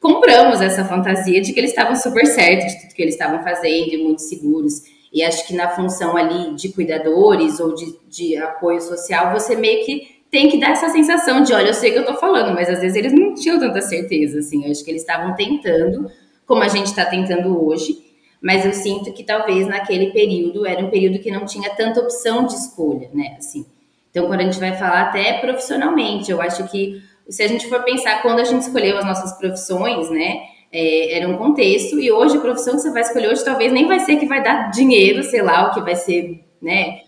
compramos 0.01 0.61
essa 0.61 0.85
fantasia 0.85 1.41
de 1.41 1.53
que 1.53 1.61
eles 1.61 1.71
estavam 1.71 1.95
super 1.95 2.27
certos 2.27 2.73
de 2.73 2.81
tudo 2.81 2.95
que 2.95 3.03
eles 3.03 3.15
estavam 3.15 3.43
fazendo 3.43 3.95
e 3.95 4.03
muito 4.03 4.21
seguros. 4.21 4.83
E 5.13 5.23
acho 5.23 5.47
que 5.47 5.55
na 5.55 5.69
função 5.69 6.17
ali 6.17 6.55
de 6.55 6.71
cuidadores 6.71 7.61
ou 7.61 7.75
de, 7.75 7.95
de 8.09 8.37
apoio 8.37 8.81
social, 8.81 9.33
você 9.33 9.55
meio 9.55 9.85
que 9.85 10.23
tem 10.31 10.49
que 10.49 10.59
dar 10.59 10.71
essa 10.71 10.89
sensação 10.89 11.43
de, 11.43 11.53
olha, 11.53 11.69
eu 11.69 11.75
sei 11.75 11.91
o 11.91 11.93
que 11.93 11.99
eu 12.01 12.07
tô 12.07 12.15
falando, 12.15 12.55
mas 12.55 12.69
às 12.69 12.81
vezes 12.81 12.97
eles 12.97 13.13
não 13.13 13.35
tinham 13.35 13.61
tanta 13.61 13.83
certeza, 13.83 14.39
assim. 14.39 14.65
Eu 14.65 14.71
acho 14.71 14.83
que 14.83 14.91
eles 14.91 15.03
estavam 15.03 15.35
tentando, 15.37 16.11
como 16.47 16.63
a 16.63 16.69
gente 16.69 16.87
está 16.87 17.05
tentando 17.05 17.63
hoje, 17.65 17.99
mas 18.43 18.67
eu 18.67 18.73
sinto 18.73 19.13
que 19.13 19.23
talvez 19.23 19.69
naquele 19.69 20.11
período 20.11 20.67
era 20.67 20.85
um 20.85 20.91
período 20.91 21.21
que 21.21 21.31
não 21.31 21.47
tinha 21.47 21.71
tanta 21.71 22.01
opção 22.01 22.45
de 22.45 22.55
escolha, 22.55 23.09
né? 23.15 23.37
Assim. 23.39 23.65
Então, 24.11 24.27
quando 24.27 24.41
a 24.41 24.45
gente 24.45 24.59
vai 24.59 24.77
falar 24.77 25.03
até 25.03 25.35
profissionalmente, 25.35 26.31
eu 26.31 26.43
acho 26.43 26.69
que 26.69 27.01
se 27.29 27.43
a 27.43 27.49
gente 27.49 27.69
for 27.69 27.83
pensar 27.85 28.21
quando 28.21 28.41
a 28.41 28.45
gente 28.45 28.63
escolheu 28.63 28.99
as 28.99 29.05
nossas 29.05 29.39
profissões, 29.39 30.11
né? 30.11 30.43
É, 30.73 31.19
era 31.19 31.29
um 31.29 31.37
contexto, 31.37 32.01
e 32.01 32.11
hoje 32.11 32.37
a 32.37 32.41
profissão 32.41 32.75
que 32.75 32.81
você 32.81 32.91
vai 32.91 33.03
escolher 33.03 33.29
hoje 33.29 33.45
talvez 33.45 33.71
nem 33.71 33.87
vai 33.87 34.01
ser 34.01 34.17
que 34.17 34.27
vai 34.27 34.43
dar 34.43 34.71
dinheiro, 34.71 35.23
sei 35.23 35.43
lá, 35.43 35.69
o 35.69 35.75
que 35.75 35.81
vai 35.81 35.95
ser, 35.95 36.43
né? 36.61 37.01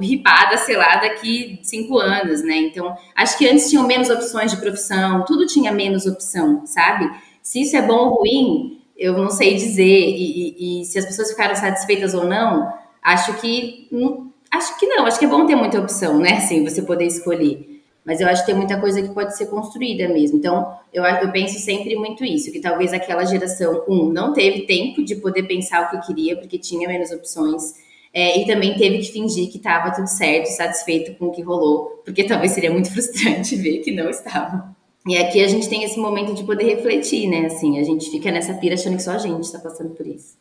Ripada, 0.00 0.56
sei 0.56 0.76
lá, 0.76 0.96
daqui 0.96 1.58
cinco 1.62 1.98
anos, 1.98 2.42
né? 2.44 2.56
Então, 2.56 2.96
acho 3.14 3.36
que 3.36 3.48
antes 3.48 3.68
tinham 3.68 3.84
menos 3.84 4.08
opções 4.08 4.52
de 4.52 4.56
profissão, 4.58 5.24
tudo 5.24 5.44
tinha 5.46 5.72
menos 5.72 6.06
opção, 6.06 6.62
sabe? 6.64 7.10
Se 7.42 7.60
isso 7.62 7.76
é 7.76 7.82
bom 7.82 8.08
ou 8.08 8.18
ruim, 8.20 8.73
eu 8.96 9.16
não 9.18 9.30
sei 9.30 9.54
dizer. 9.54 9.82
E, 9.82 10.54
e, 10.58 10.82
e, 10.82 10.84
se 10.84 10.98
as 10.98 11.04
pessoas 11.04 11.30
ficaram 11.30 11.54
satisfeitas 11.54 12.14
ou 12.14 12.24
não, 12.26 12.72
acho 13.02 13.34
que 13.40 13.88
não, 13.90 14.32
acho 14.50 14.78
que 14.78 14.86
não. 14.86 15.06
Acho 15.06 15.18
que 15.18 15.24
é 15.24 15.28
bom 15.28 15.46
ter 15.46 15.56
muita 15.56 15.78
opção, 15.78 16.18
né? 16.18 16.38
Assim, 16.38 16.64
você 16.64 16.82
poder 16.82 17.06
escolher. 17.06 17.82
Mas 18.04 18.20
eu 18.20 18.28
acho 18.28 18.42
que 18.42 18.46
tem 18.46 18.54
muita 18.54 18.78
coisa 18.78 19.00
que 19.00 19.14
pode 19.14 19.36
ser 19.36 19.46
construída 19.46 20.06
mesmo. 20.08 20.36
Então, 20.36 20.76
eu, 20.92 21.02
eu 21.04 21.32
penso 21.32 21.58
sempre 21.58 21.96
muito 21.96 22.22
isso, 22.22 22.52
que 22.52 22.60
talvez 22.60 22.92
aquela 22.92 23.24
geração, 23.24 23.82
um, 23.88 24.10
não 24.10 24.34
teve 24.34 24.66
tempo 24.66 25.02
de 25.02 25.16
poder 25.16 25.44
pensar 25.44 25.86
o 25.86 25.90
que 25.90 26.06
queria, 26.06 26.36
porque 26.36 26.58
tinha 26.58 26.86
menos 26.86 27.10
opções. 27.10 27.82
É, 28.12 28.38
e 28.38 28.46
também 28.46 28.76
teve 28.76 28.98
que 28.98 29.10
fingir 29.10 29.50
que 29.50 29.56
estava 29.56 29.90
tudo 29.90 30.06
certo, 30.06 30.46
satisfeito 30.46 31.18
com 31.18 31.26
o 31.26 31.32
que 31.32 31.42
rolou, 31.42 32.02
porque 32.04 32.22
talvez 32.22 32.52
seria 32.52 32.70
muito 32.70 32.92
frustrante 32.92 33.56
ver 33.60 33.78
que 33.78 33.90
não 33.90 34.08
estava. 34.08 34.76
E 35.06 35.18
aqui 35.18 35.42
a 35.42 35.48
gente 35.48 35.68
tem 35.68 35.84
esse 35.84 35.98
momento 35.98 36.34
de 36.34 36.44
poder 36.44 36.64
refletir, 36.64 37.28
né? 37.28 37.46
Assim, 37.46 37.78
a 37.78 37.84
gente 37.84 38.10
fica 38.10 38.30
nessa 38.30 38.54
pira 38.54 38.74
achando 38.74 38.96
que 38.96 39.02
só 39.02 39.12
a 39.12 39.18
gente 39.18 39.44
está 39.44 39.58
passando 39.58 39.94
por 39.94 40.06
isso. 40.06 40.38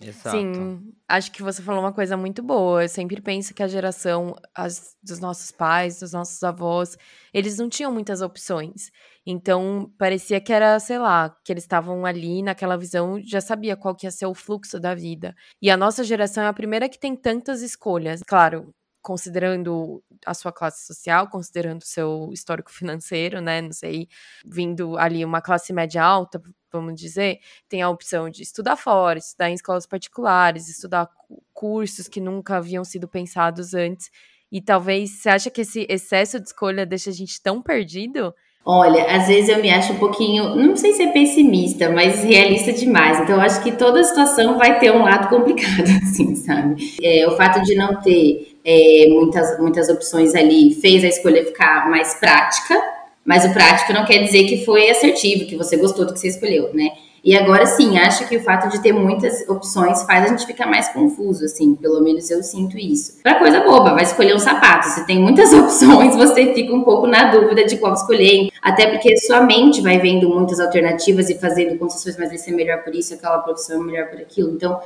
Exato. 0.00 0.36
Sim, 0.36 0.92
acho 1.08 1.30
que 1.30 1.42
você 1.42 1.62
falou 1.62 1.80
uma 1.80 1.92
coisa 1.92 2.16
muito 2.16 2.42
boa. 2.42 2.82
Eu 2.82 2.88
sempre 2.88 3.20
penso 3.20 3.54
que 3.54 3.62
a 3.62 3.68
geração 3.68 4.34
as, 4.54 4.96
dos 5.02 5.20
nossos 5.20 5.52
pais, 5.52 6.00
dos 6.00 6.12
nossos 6.12 6.42
avós, 6.42 6.98
eles 7.32 7.56
não 7.56 7.68
tinham 7.68 7.92
muitas 7.92 8.20
opções. 8.20 8.90
Então, 9.24 9.92
parecia 9.96 10.40
que 10.40 10.52
era, 10.52 10.78
sei 10.80 10.98
lá, 10.98 11.30
que 11.44 11.52
eles 11.52 11.62
estavam 11.62 12.04
ali 12.04 12.42
naquela 12.42 12.76
visão, 12.76 13.20
já 13.22 13.40
sabia 13.40 13.76
qual 13.76 13.94
que 13.94 14.06
ia 14.06 14.10
ser 14.10 14.26
o 14.26 14.34
fluxo 14.34 14.80
da 14.80 14.94
vida. 14.94 15.34
E 15.60 15.70
a 15.70 15.76
nossa 15.76 16.02
geração 16.02 16.42
é 16.42 16.48
a 16.48 16.52
primeira 16.52 16.88
que 16.88 16.98
tem 16.98 17.14
tantas 17.14 17.62
escolhas. 17.62 18.20
Claro, 18.26 18.74
considerando 19.00 20.02
a 20.26 20.34
sua 20.34 20.52
classe 20.52 20.86
social, 20.86 21.28
considerando 21.28 21.82
o 21.82 21.86
seu 21.86 22.30
histórico 22.32 22.70
financeiro, 22.72 23.40
né? 23.40 23.60
Não 23.60 23.72
sei, 23.72 24.08
vindo 24.44 24.96
ali 24.98 25.24
uma 25.24 25.40
classe 25.42 25.72
média 25.72 26.02
alta, 26.02 26.40
vamos 26.70 26.98
dizer, 27.00 27.38
tem 27.68 27.82
a 27.82 27.90
opção 27.90 28.30
de 28.30 28.42
estudar 28.42 28.76
fora, 28.76 29.18
estudar 29.18 29.50
em 29.50 29.54
escolas 29.54 29.86
particulares, 29.86 30.68
estudar 30.68 31.08
cursos 31.52 32.08
que 32.08 32.20
nunca 32.20 32.56
haviam 32.56 32.84
sido 32.84 33.08
pensados 33.08 33.74
antes. 33.74 34.10
E 34.50 34.60
talvez 34.60 35.10
você 35.20 35.28
acha 35.30 35.50
que 35.50 35.62
esse 35.62 35.86
excesso 35.88 36.38
de 36.40 36.46
escolha 36.46 36.84
deixa 36.86 37.10
a 37.10 37.12
gente 37.12 37.40
tão 37.42 37.62
perdido? 37.62 38.34
Olha, 38.64 39.04
às 39.16 39.26
vezes 39.26 39.48
eu 39.48 39.60
me 39.60 39.70
acho 39.70 39.92
um 39.92 39.96
pouquinho, 39.96 40.54
não 40.54 40.76
sei 40.76 40.92
se 40.92 41.02
é 41.02 41.08
pessimista, 41.08 41.90
mas 41.90 42.22
realista 42.22 42.72
demais. 42.72 43.18
Então, 43.18 43.34
eu 43.34 43.40
acho 43.40 43.60
que 43.60 43.72
toda 43.72 44.04
situação 44.04 44.56
vai 44.56 44.78
ter 44.78 44.92
um 44.92 45.02
lado 45.02 45.28
complicado, 45.28 45.88
assim, 46.02 46.36
sabe? 46.36 46.94
É, 47.02 47.26
o 47.26 47.36
fato 47.36 47.60
de 47.62 47.74
não 47.74 48.00
ter 48.00 48.56
é, 48.64 49.06
muitas, 49.08 49.58
muitas 49.58 49.88
opções 49.88 50.34
ali 50.36 50.74
fez 50.74 51.02
a 51.02 51.08
escolha 51.08 51.44
ficar 51.44 51.90
mais 51.90 52.14
prática, 52.14 52.80
mas 53.24 53.44
o 53.44 53.52
prático 53.52 53.92
não 53.92 54.04
quer 54.04 54.18
dizer 54.18 54.44
que 54.44 54.64
foi 54.64 54.88
assertivo, 54.88 55.46
que 55.46 55.56
você 55.56 55.76
gostou 55.76 56.06
do 56.06 56.12
que 56.12 56.20
você 56.20 56.28
escolheu, 56.28 56.72
né? 56.72 56.88
E 57.24 57.36
agora 57.36 57.66
sim, 57.66 57.98
acho 57.98 58.28
que 58.28 58.36
o 58.36 58.42
fato 58.42 58.68
de 58.68 58.82
ter 58.82 58.92
muitas 58.92 59.48
opções 59.48 60.02
faz 60.02 60.24
a 60.24 60.28
gente 60.28 60.44
ficar 60.44 60.66
mais 60.66 60.88
confuso, 60.88 61.44
assim, 61.44 61.74
pelo 61.76 62.00
menos 62.00 62.28
eu 62.30 62.42
sinto 62.42 62.76
isso. 62.76 63.22
Pra 63.22 63.38
coisa 63.38 63.60
boba, 63.60 63.94
vai 63.94 64.02
escolher 64.02 64.34
um 64.34 64.40
sapato. 64.40 64.88
Se 64.88 65.06
tem 65.06 65.20
muitas 65.20 65.52
opções, 65.54 66.16
você 66.16 66.52
fica 66.52 66.74
um 66.74 66.82
pouco 66.82 67.06
na 67.06 67.30
dúvida 67.30 67.64
de 67.64 67.76
qual 67.76 67.94
escolher. 67.94 68.48
Até 68.60 68.88
porque 68.88 69.16
sua 69.18 69.40
mente 69.40 69.80
vai 69.80 69.98
vendo 69.98 70.28
muitas 70.28 70.58
alternativas 70.58 71.30
e 71.30 71.38
fazendo 71.38 71.78
concessões, 71.78 72.16
mas 72.18 72.28
vai 72.28 72.38
ser 72.38 72.52
melhor 72.52 72.82
por 72.82 72.94
isso, 72.94 73.14
aquela 73.14 73.38
profissão 73.38 73.80
é 73.80 73.84
melhor 73.84 74.08
por 74.08 74.20
aquilo. 74.20 74.50
Então, 74.50 74.80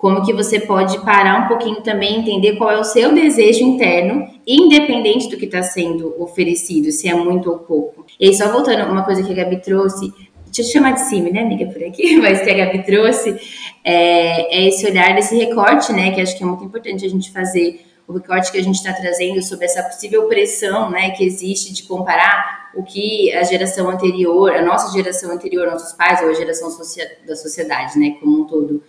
como 0.00 0.24
que 0.24 0.32
você 0.32 0.58
pode 0.58 0.98
parar 1.00 1.44
um 1.44 1.48
pouquinho 1.48 1.82
também, 1.82 2.20
entender 2.20 2.56
qual 2.56 2.70
é 2.70 2.78
o 2.78 2.84
seu 2.84 3.12
desejo 3.12 3.62
interno, 3.62 4.26
independente 4.46 5.28
do 5.28 5.36
que 5.36 5.44
está 5.44 5.62
sendo 5.62 6.14
oferecido, 6.18 6.90
se 6.90 7.06
é 7.06 7.14
muito 7.14 7.50
ou 7.50 7.58
pouco. 7.58 8.06
E 8.18 8.28
aí, 8.28 8.34
só 8.34 8.50
voltando, 8.50 8.90
uma 8.90 9.04
coisa 9.04 9.22
que 9.22 9.30
a 9.30 9.34
Gabi 9.34 9.60
trouxe, 9.60 10.10
deixa 10.50 10.62
eu 10.62 10.72
chamar 10.72 10.92
de 10.92 11.00
cima, 11.02 11.30
né, 11.30 11.42
amiga, 11.42 11.66
por 11.66 11.82
aqui, 11.82 12.16
mas 12.20 12.42
que 12.42 12.50
a 12.50 12.54
Gabi 12.54 12.82
trouxe, 12.84 13.38
é, 13.84 14.56
é 14.56 14.68
esse 14.68 14.84
olhar 14.86 15.14
desse 15.14 15.36
recorte, 15.36 15.92
né, 15.92 16.10
que 16.10 16.20
acho 16.20 16.36
que 16.36 16.42
é 16.42 16.46
muito 16.46 16.64
importante 16.64 17.04
a 17.04 17.08
gente 17.08 17.30
fazer, 17.30 17.86
o 18.06 18.12
recorte 18.12 18.50
que 18.50 18.58
a 18.58 18.62
gente 18.62 18.74
está 18.74 18.92
trazendo 18.92 19.40
sobre 19.40 19.66
essa 19.66 19.84
possível 19.84 20.26
pressão, 20.26 20.90
né, 20.90 21.10
que 21.10 21.24
existe 21.24 21.72
de 21.72 21.84
comparar 21.84 22.70
o 22.74 22.82
que 22.82 23.32
a 23.32 23.44
geração 23.44 23.88
anterior, 23.88 24.52
a 24.52 24.62
nossa 24.62 24.92
geração 24.92 25.30
anterior, 25.30 25.70
nossos 25.70 25.92
pais, 25.92 26.20
ou 26.20 26.28
a 26.28 26.34
geração 26.34 26.68
da 27.26 27.36
sociedade, 27.36 27.98
né, 27.98 28.16
como 28.18 28.42
um 28.42 28.46
todo, 28.46 28.82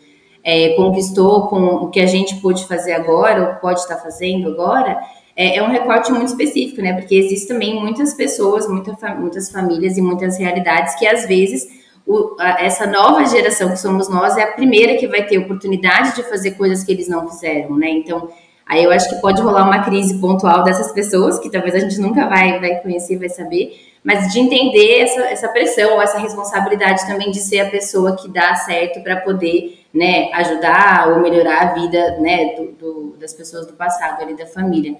é, 0.44 0.70
conquistou 0.70 1.48
com 1.48 1.64
o 1.64 1.90
que 1.92 2.00
a 2.00 2.08
gente 2.08 2.36
pôde 2.38 2.66
fazer 2.66 2.94
agora, 2.94 3.42
ou 3.48 3.56
pode 3.56 3.80
estar 3.80 3.98
fazendo 3.98 4.50
agora, 4.50 5.00
é, 5.42 5.58
é, 5.58 5.64
um 5.64 5.70
recorte 5.70 6.12
muito 6.12 6.28
específico, 6.28 6.84
né? 6.84 6.94
Porque 6.94 7.16
existem 7.16 7.48
também 7.48 7.80
muitas 7.80 8.14
pessoas, 8.14 8.68
muita, 8.68 8.96
muitas 9.16 9.52
famílias 9.52 9.98
e 9.98 10.02
muitas 10.02 10.38
realidades 10.38 10.94
que 11.00 11.08
às 11.08 11.26
vezes 11.26 11.68
o, 12.06 12.36
a, 12.40 12.64
essa 12.64 12.86
nova 12.86 13.26
geração 13.26 13.72
que 13.72 13.78
somos 13.78 14.08
nós 14.08 14.38
é 14.38 14.44
a 14.44 14.52
primeira 14.52 14.98
que 14.98 15.08
vai 15.08 15.26
ter 15.26 15.40
oportunidade 15.40 16.16
de 16.16 16.22
fazer 16.24 16.52
coisas 16.52 16.84
que 16.84 16.92
eles 16.92 17.08
não 17.08 17.28
fizeram, 17.28 17.76
né? 17.76 17.90
Então, 17.90 18.30
aí 18.68 18.84
eu 18.84 18.92
acho 18.92 19.10
que 19.10 19.16
pode 19.20 19.42
rolar 19.42 19.64
uma 19.64 19.84
crise 19.84 20.20
pontual 20.22 20.64
dessas 20.64 20.92
pessoas, 20.92 21.40
que 21.40 21.50
talvez 21.50 21.74
a 21.74 21.80
gente 21.80 22.00
nunca 22.00 22.28
vai, 22.28 22.60
vai 22.60 22.76
conhecer, 22.76 23.18
vai 23.18 23.30
saber, 23.30 23.76
mas 24.04 24.32
de 24.32 24.40
entender 24.40 25.00
essa, 25.00 25.22
essa 25.22 25.48
pressão, 25.48 26.00
essa 26.00 26.20
responsabilidade 26.20 27.08
também 27.08 27.32
de 27.32 27.40
ser 27.40 27.62
a 27.62 27.70
pessoa 27.72 28.16
que 28.16 28.30
dá 28.30 28.54
certo 28.54 29.02
para 29.02 29.18
poder 29.18 29.80
né, 29.92 30.32
ajudar 30.34 31.10
ou 31.10 31.20
melhorar 31.20 31.62
a 31.64 31.74
vida 31.74 32.20
né, 32.20 32.54
do, 32.56 32.72
do, 32.74 33.18
das 33.18 33.34
pessoas 33.34 33.66
do 33.66 33.74
passado, 33.74 34.22
ali 34.22 34.36
da 34.36 34.46
família. 34.46 34.96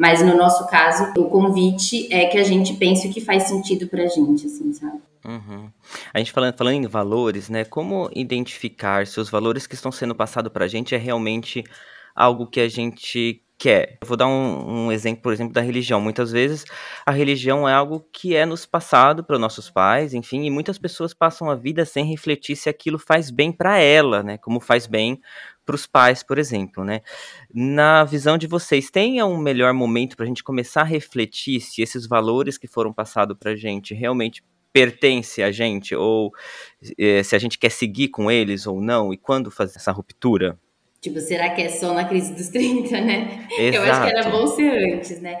Mas 0.00 0.22
no 0.22 0.34
nosso 0.34 0.66
caso, 0.66 1.12
o 1.14 1.26
convite 1.26 2.10
é 2.10 2.24
que 2.24 2.38
a 2.38 2.42
gente 2.42 2.72
pense 2.72 3.06
o 3.06 3.12
que 3.12 3.20
faz 3.20 3.42
sentido 3.42 3.86
pra 3.86 4.06
gente, 4.06 4.46
assim, 4.46 4.72
sabe? 4.72 4.98
Uhum. 5.22 5.68
A 6.14 6.18
gente 6.18 6.32
falando, 6.32 6.56
falando 6.56 6.76
em 6.76 6.86
valores, 6.86 7.50
né? 7.50 7.66
Como 7.66 8.08
identificar 8.14 9.06
se 9.06 9.20
os 9.20 9.28
valores 9.28 9.66
que 9.66 9.74
estão 9.74 9.92
sendo 9.92 10.14
passados 10.14 10.50
pra 10.50 10.66
gente 10.66 10.94
é 10.94 10.98
realmente 10.98 11.62
algo 12.16 12.46
que 12.46 12.60
a 12.60 12.66
gente 12.66 13.42
quer. 13.58 13.98
Eu 14.00 14.08
vou 14.08 14.16
dar 14.16 14.26
um, 14.26 14.86
um, 14.86 14.92
exemplo, 14.92 15.22
por 15.22 15.34
exemplo, 15.34 15.52
da 15.52 15.60
religião. 15.60 16.00
Muitas 16.00 16.32
vezes 16.32 16.64
a 17.04 17.10
religião 17.10 17.68
é 17.68 17.74
algo 17.74 18.02
que 18.10 18.34
é 18.34 18.46
nos 18.46 18.64
passado 18.64 19.22
para 19.22 19.38
nossos 19.38 19.68
pais, 19.68 20.14
enfim, 20.14 20.46
e 20.46 20.50
muitas 20.50 20.78
pessoas 20.78 21.12
passam 21.12 21.50
a 21.50 21.54
vida 21.54 21.84
sem 21.84 22.06
refletir 22.06 22.56
se 22.56 22.70
aquilo 22.70 22.98
faz 22.98 23.30
bem 23.30 23.52
para 23.52 23.76
ela, 23.76 24.22
né? 24.22 24.38
Como 24.38 24.60
faz 24.60 24.86
bem 24.86 25.20
para 25.70 25.76
os 25.76 25.86
pais, 25.86 26.22
por 26.24 26.36
exemplo, 26.36 26.84
né? 26.84 27.00
Na 27.54 28.02
visão 28.02 28.36
de 28.36 28.48
vocês, 28.48 28.90
tem 28.90 29.22
um 29.22 29.38
melhor 29.38 29.72
momento 29.72 30.16
para 30.16 30.24
a 30.24 30.28
gente 30.28 30.42
começar 30.42 30.80
a 30.80 30.84
refletir 30.84 31.60
se 31.60 31.80
esses 31.80 32.08
valores 32.08 32.58
que 32.58 32.66
foram 32.66 32.92
passados 32.92 33.36
para 33.38 33.52
a 33.52 33.56
gente 33.56 33.94
realmente 33.94 34.42
pertence 34.72 35.42
a 35.42 35.52
gente 35.52 35.94
ou 35.94 36.32
eh, 36.98 37.22
se 37.22 37.34
a 37.36 37.38
gente 37.38 37.58
quer 37.58 37.70
seguir 37.70 38.08
com 38.08 38.30
eles 38.30 38.66
ou 38.66 38.80
não 38.80 39.12
e 39.12 39.16
quando 39.16 39.50
fazer 39.50 39.76
essa 39.76 39.92
ruptura? 39.92 40.58
Tipo, 41.00 41.20
será 41.20 41.50
que 41.50 41.62
é 41.62 41.68
só 41.68 41.94
na 41.94 42.04
crise 42.04 42.34
dos 42.34 42.48
30, 42.48 43.00
né? 43.00 43.46
Exato. 43.58 43.76
Eu 43.76 43.82
acho 43.82 44.02
que 44.02 44.18
era 44.18 44.30
bom 44.30 44.46
ser 44.48 44.94
antes, 44.94 45.20
né? 45.20 45.36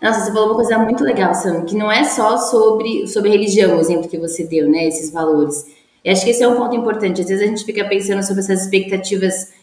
Nossa, 0.00 0.20
você 0.20 0.32
falou 0.32 0.48
uma 0.48 0.54
coisa 0.54 0.78
muito 0.78 1.02
legal, 1.02 1.34
Sam, 1.34 1.64
que 1.64 1.74
não 1.74 1.90
é 1.90 2.04
só 2.04 2.36
sobre, 2.38 3.06
sobre 3.08 3.30
religião, 3.30 3.76
o 3.76 3.80
exemplo 3.80 4.08
que 4.08 4.18
você 4.18 4.44
deu, 4.44 4.68
né? 4.70 4.86
Esses 4.86 5.10
valores. 5.10 5.66
Eu 6.04 6.12
acho 6.12 6.22
que 6.22 6.30
esse 6.30 6.42
é 6.42 6.48
um 6.48 6.56
ponto 6.56 6.76
importante. 6.76 7.22
Às 7.22 7.28
vezes 7.28 7.42
a 7.42 7.46
gente 7.46 7.64
fica 7.64 7.82
pensando 7.88 8.22
sobre 8.22 8.42
essas 8.42 8.62
expectativas 8.62 9.53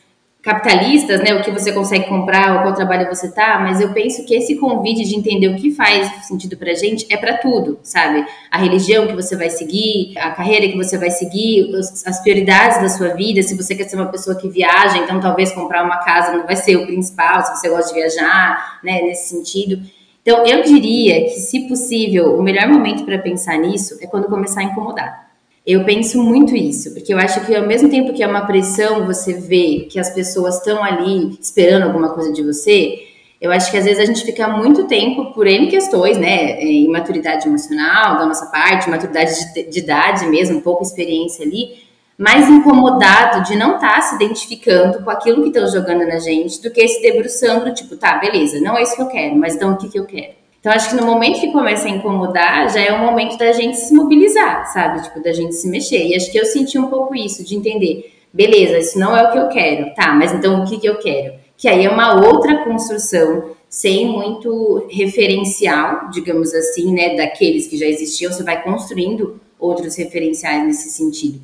capitalistas, 0.41 1.21
né, 1.21 1.35
o 1.35 1.43
que 1.43 1.51
você 1.51 1.71
consegue 1.71 2.07
comprar, 2.07 2.63
qual 2.63 2.73
trabalho 2.73 3.07
você 3.07 3.31
tá, 3.31 3.59
mas 3.59 3.79
eu 3.79 3.93
penso 3.93 4.25
que 4.25 4.33
esse 4.33 4.55
convite 4.55 5.03
de 5.03 5.15
entender 5.15 5.47
o 5.49 5.55
que 5.55 5.69
faz 5.71 6.25
sentido 6.25 6.57
pra 6.57 6.73
gente 6.73 7.05
é 7.11 7.17
para 7.17 7.37
tudo, 7.37 7.77
sabe? 7.83 8.25
A 8.49 8.57
religião 8.57 9.05
que 9.05 9.13
você 9.13 9.35
vai 9.35 9.51
seguir, 9.51 10.17
a 10.17 10.31
carreira 10.31 10.67
que 10.67 10.75
você 10.75 10.97
vai 10.97 11.11
seguir, 11.11 11.71
as 11.75 12.21
prioridades 12.23 12.81
da 12.81 12.89
sua 12.89 13.09
vida, 13.09 13.43
se 13.43 13.55
você 13.55 13.75
quer 13.75 13.83
ser 13.83 13.97
uma 13.97 14.07
pessoa 14.07 14.35
que 14.35 14.49
viaja, 14.49 14.97
então 14.97 15.19
talvez 15.19 15.51
comprar 15.51 15.83
uma 15.83 15.97
casa 15.97 16.31
não 16.35 16.45
vai 16.45 16.55
ser 16.55 16.75
o 16.75 16.87
principal, 16.87 17.43
se 17.45 17.57
você 17.57 17.69
gosta 17.69 17.93
de 17.93 17.99
viajar, 17.99 18.79
né, 18.83 19.01
nesse 19.03 19.29
sentido. 19.29 19.79
Então, 20.23 20.45
eu 20.45 20.63
diria 20.63 21.23
que, 21.25 21.39
se 21.39 21.67
possível, 21.67 22.37
o 22.37 22.43
melhor 22.43 22.67
momento 22.67 23.03
para 23.05 23.17
pensar 23.17 23.57
nisso 23.57 23.97
é 24.01 24.07
quando 24.07 24.27
começar 24.27 24.61
a 24.61 24.63
incomodar. 24.63 25.30
Eu 25.71 25.85
penso 25.85 26.21
muito 26.21 26.53
isso, 26.53 26.93
porque 26.93 27.13
eu 27.13 27.17
acho 27.17 27.45
que 27.45 27.55
ao 27.55 27.65
mesmo 27.65 27.87
tempo 27.87 28.11
que 28.11 28.21
é 28.21 28.27
uma 28.27 28.45
pressão 28.45 29.05
você 29.05 29.31
vê 29.31 29.87
que 29.89 29.97
as 29.97 30.09
pessoas 30.09 30.57
estão 30.57 30.83
ali 30.83 31.37
esperando 31.39 31.83
alguma 31.83 32.09
coisa 32.09 32.33
de 32.33 32.43
você, 32.43 33.07
eu 33.39 33.49
acho 33.53 33.71
que 33.71 33.77
às 33.77 33.85
vezes 33.85 34.03
a 34.03 34.05
gente 34.05 34.25
fica 34.25 34.49
muito 34.49 34.85
tempo 34.85 35.31
por 35.31 35.47
N 35.47 35.67
questões, 35.67 36.17
né? 36.17 36.59
É, 36.59 36.65
imaturidade 36.65 37.47
emocional 37.47 38.17
da 38.17 38.25
nossa 38.25 38.47
parte, 38.47 38.89
maturidade 38.89 39.31
de, 39.53 39.63
de 39.63 39.79
idade 39.79 40.27
mesmo, 40.27 40.61
pouca 40.61 40.83
experiência 40.83 41.45
ali, 41.45 41.77
mais 42.17 42.49
incomodado 42.49 43.41
de 43.47 43.55
não 43.55 43.75
estar 43.75 43.95
tá 43.95 44.01
se 44.01 44.15
identificando 44.15 45.01
com 45.01 45.09
aquilo 45.09 45.41
que 45.41 45.57
estão 45.57 45.65
jogando 45.67 46.05
na 46.05 46.19
gente 46.19 46.61
do 46.61 46.69
que 46.69 46.85
se 46.85 47.01
debruçando, 47.01 47.73
tipo, 47.73 47.95
tá, 47.95 48.17
beleza, 48.17 48.59
não 48.59 48.77
é 48.77 48.83
isso 48.83 48.97
que 48.97 49.01
eu 49.01 49.07
quero, 49.07 49.37
mas 49.37 49.55
então 49.55 49.71
o 49.71 49.77
que, 49.77 49.87
que 49.87 49.97
eu 49.97 50.05
quero? 50.05 50.40
Então, 50.61 50.71
acho 50.71 50.91
que 50.91 50.95
no 50.95 51.07
momento 51.07 51.41
que 51.41 51.51
começa 51.51 51.87
a 51.87 51.89
incomodar, 51.89 52.71
já 52.71 52.79
é 52.79 52.93
o 52.93 52.99
momento 52.99 53.35
da 53.35 53.51
gente 53.51 53.77
se 53.77 53.91
mobilizar, 53.95 54.71
sabe? 54.71 55.01
Tipo, 55.01 55.19
da 55.19 55.33
gente 55.33 55.55
se 55.55 55.67
mexer. 55.67 56.05
E 56.05 56.15
acho 56.15 56.31
que 56.31 56.37
eu 56.37 56.45
senti 56.45 56.77
um 56.77 56.85
pouco 56.85 57.15
isso, 57.15 57.43
de 57.43 57.55
entender, 57.55 58.13
beleza, 58.31 58.77
isso 58.77 58.99
não 58.99 59.17
é 59.17 59.27
o 59.27 59.31
que 59.31 59.39
eu 59.39 59.47
quero, 59.47 59.91
tá, 59.95 60.13
mas 60.13 60.31
então 60.31 60.61
o 60.61 60.65
que, 60.69 60.79
que 60.79 60.87
eu 60.87 60.99
quero? 60.99 61.33
Que 61.57 61.67
aí 61.67 61.83
é 61.83 61.89
uma 61.89 62.13
outra 62.27 62.63
construção, 62.63 63.55
sem 63.67 64.05
muito 64.05 64.85
referencial, 64.91 66.11
digamos 66.11 66.53
assim, 66.53 66.93
né, 66.93 67.15
daqueles 67.15 67.65
que 67.65 67.75
já 67.75 67.87
existiam, 67.87 68.31
você 68.31 68.43
vai 68.43 68.61
construindo 68.61 69.41
outros 69.59 69.95
referenciais 69.95 70.63
nesse 70.63 70.91
sentido. 70.91 71.41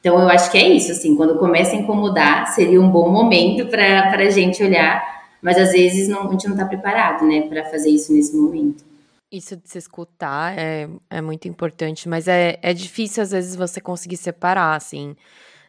Então, 0.00 0.20
eu 0.20 0.28
acho 0.28 0.50
que 0.50 0.58
é 0.58 0.68
isso, 0.68 0.90
assim, 0.90 1.14
quando 1.14 1.38
começa 1.38 1.72
a 1.72 1.78
incomodar, 1.78 2.48
seria 2.48 2.80
um 2.80 2.90
bom 2.90 3.10
momento 3.10 3.66
para 3.66 4.10
a 4.10 4.30
gente 4.30 4.62
olhar 4.62 5.15
mas 5.46 5.58
às 5.58 5.70
vezes 5.70 6.08
não, 6.08 6.26
a 6.26 6.32
gente 6.32 6.44
não 6.48 6.54
está 6.54 6.66
preparado, 6.66 7.24
né, 7.24 7.42
para 7.42 7.64
fazer 7.66 7.88
isso 7.88 8.12
nesse 8.12 8.34
momento. 8.34 8.84
Isso 9.30 9.56
de 9.56 9.70
se 9.70 9.78
escutar 9.78 10.58
é, 10.58 10.88
é 11.08 11.20
muito 11.20 11.46
importante, 11.46 12.08
mas 12.08 12.26
é, 12.26 12.58
é 12.60 12.74
difícil 12.74 13.22
às 13.22 13.30
vezes 13.30 13.54
você 13.54 13.80
conseguir 13.80 14.16
separar, 14.16 14.74
assim, 14.74 15.14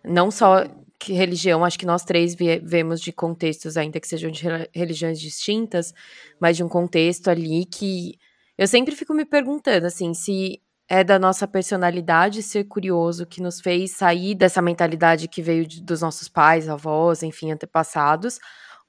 não 0.04 0.32
só 0.32 0.66
que 1.00 1.14
religião, 1.14 1.64
acho 1.64 1.78
que 1.78 1.86
nós 1.86 2.04
três 2.04 2.34
vemos 2.64 3.00
de 3.00 3.12
contextos, 3.12 3.78
ainda 3.78 4.00
que 4.00 4.08
sejam 4.08 4.32
de 4.32 4.44
religiões 4.74 5.22
distintas, 5.22 5.94
mas 6.42 6.58
de 6.58 6.64
um 6.64 6.68
contexto 6.68 7.28
ali 7.28 7.64
que 7.64 8.16
eu 8.58 8.68
sempre 8.68 8.96
fico 8.96 9.14
me 9.14 9.26
perguntando, 9.26 9.86
assim, 9.86 10.12
se 10.16 10.60
é 10.90 11.04
da 11.04 11.20
nossa 11.20 11.48
personalidade 11.48 12.42
ser 12.42 12.64
curioso 12.64 13.28
que 13.28 13.44
nos 13.44 13.62
fez 13.62 13.92
sair 13.92 14.34
dessa 14.34 14.60
mentalidade 14.60 15.28
que 15.28 15.44
veio 15.44 15.68
de, 15.68 15.84
dos 15.84 16.02
nossos 16.02 16.28
pais, 16.28 16.68
avós, 16.68 17.22
enfim, 17.22 17.52
antepassados, 17.52 18.40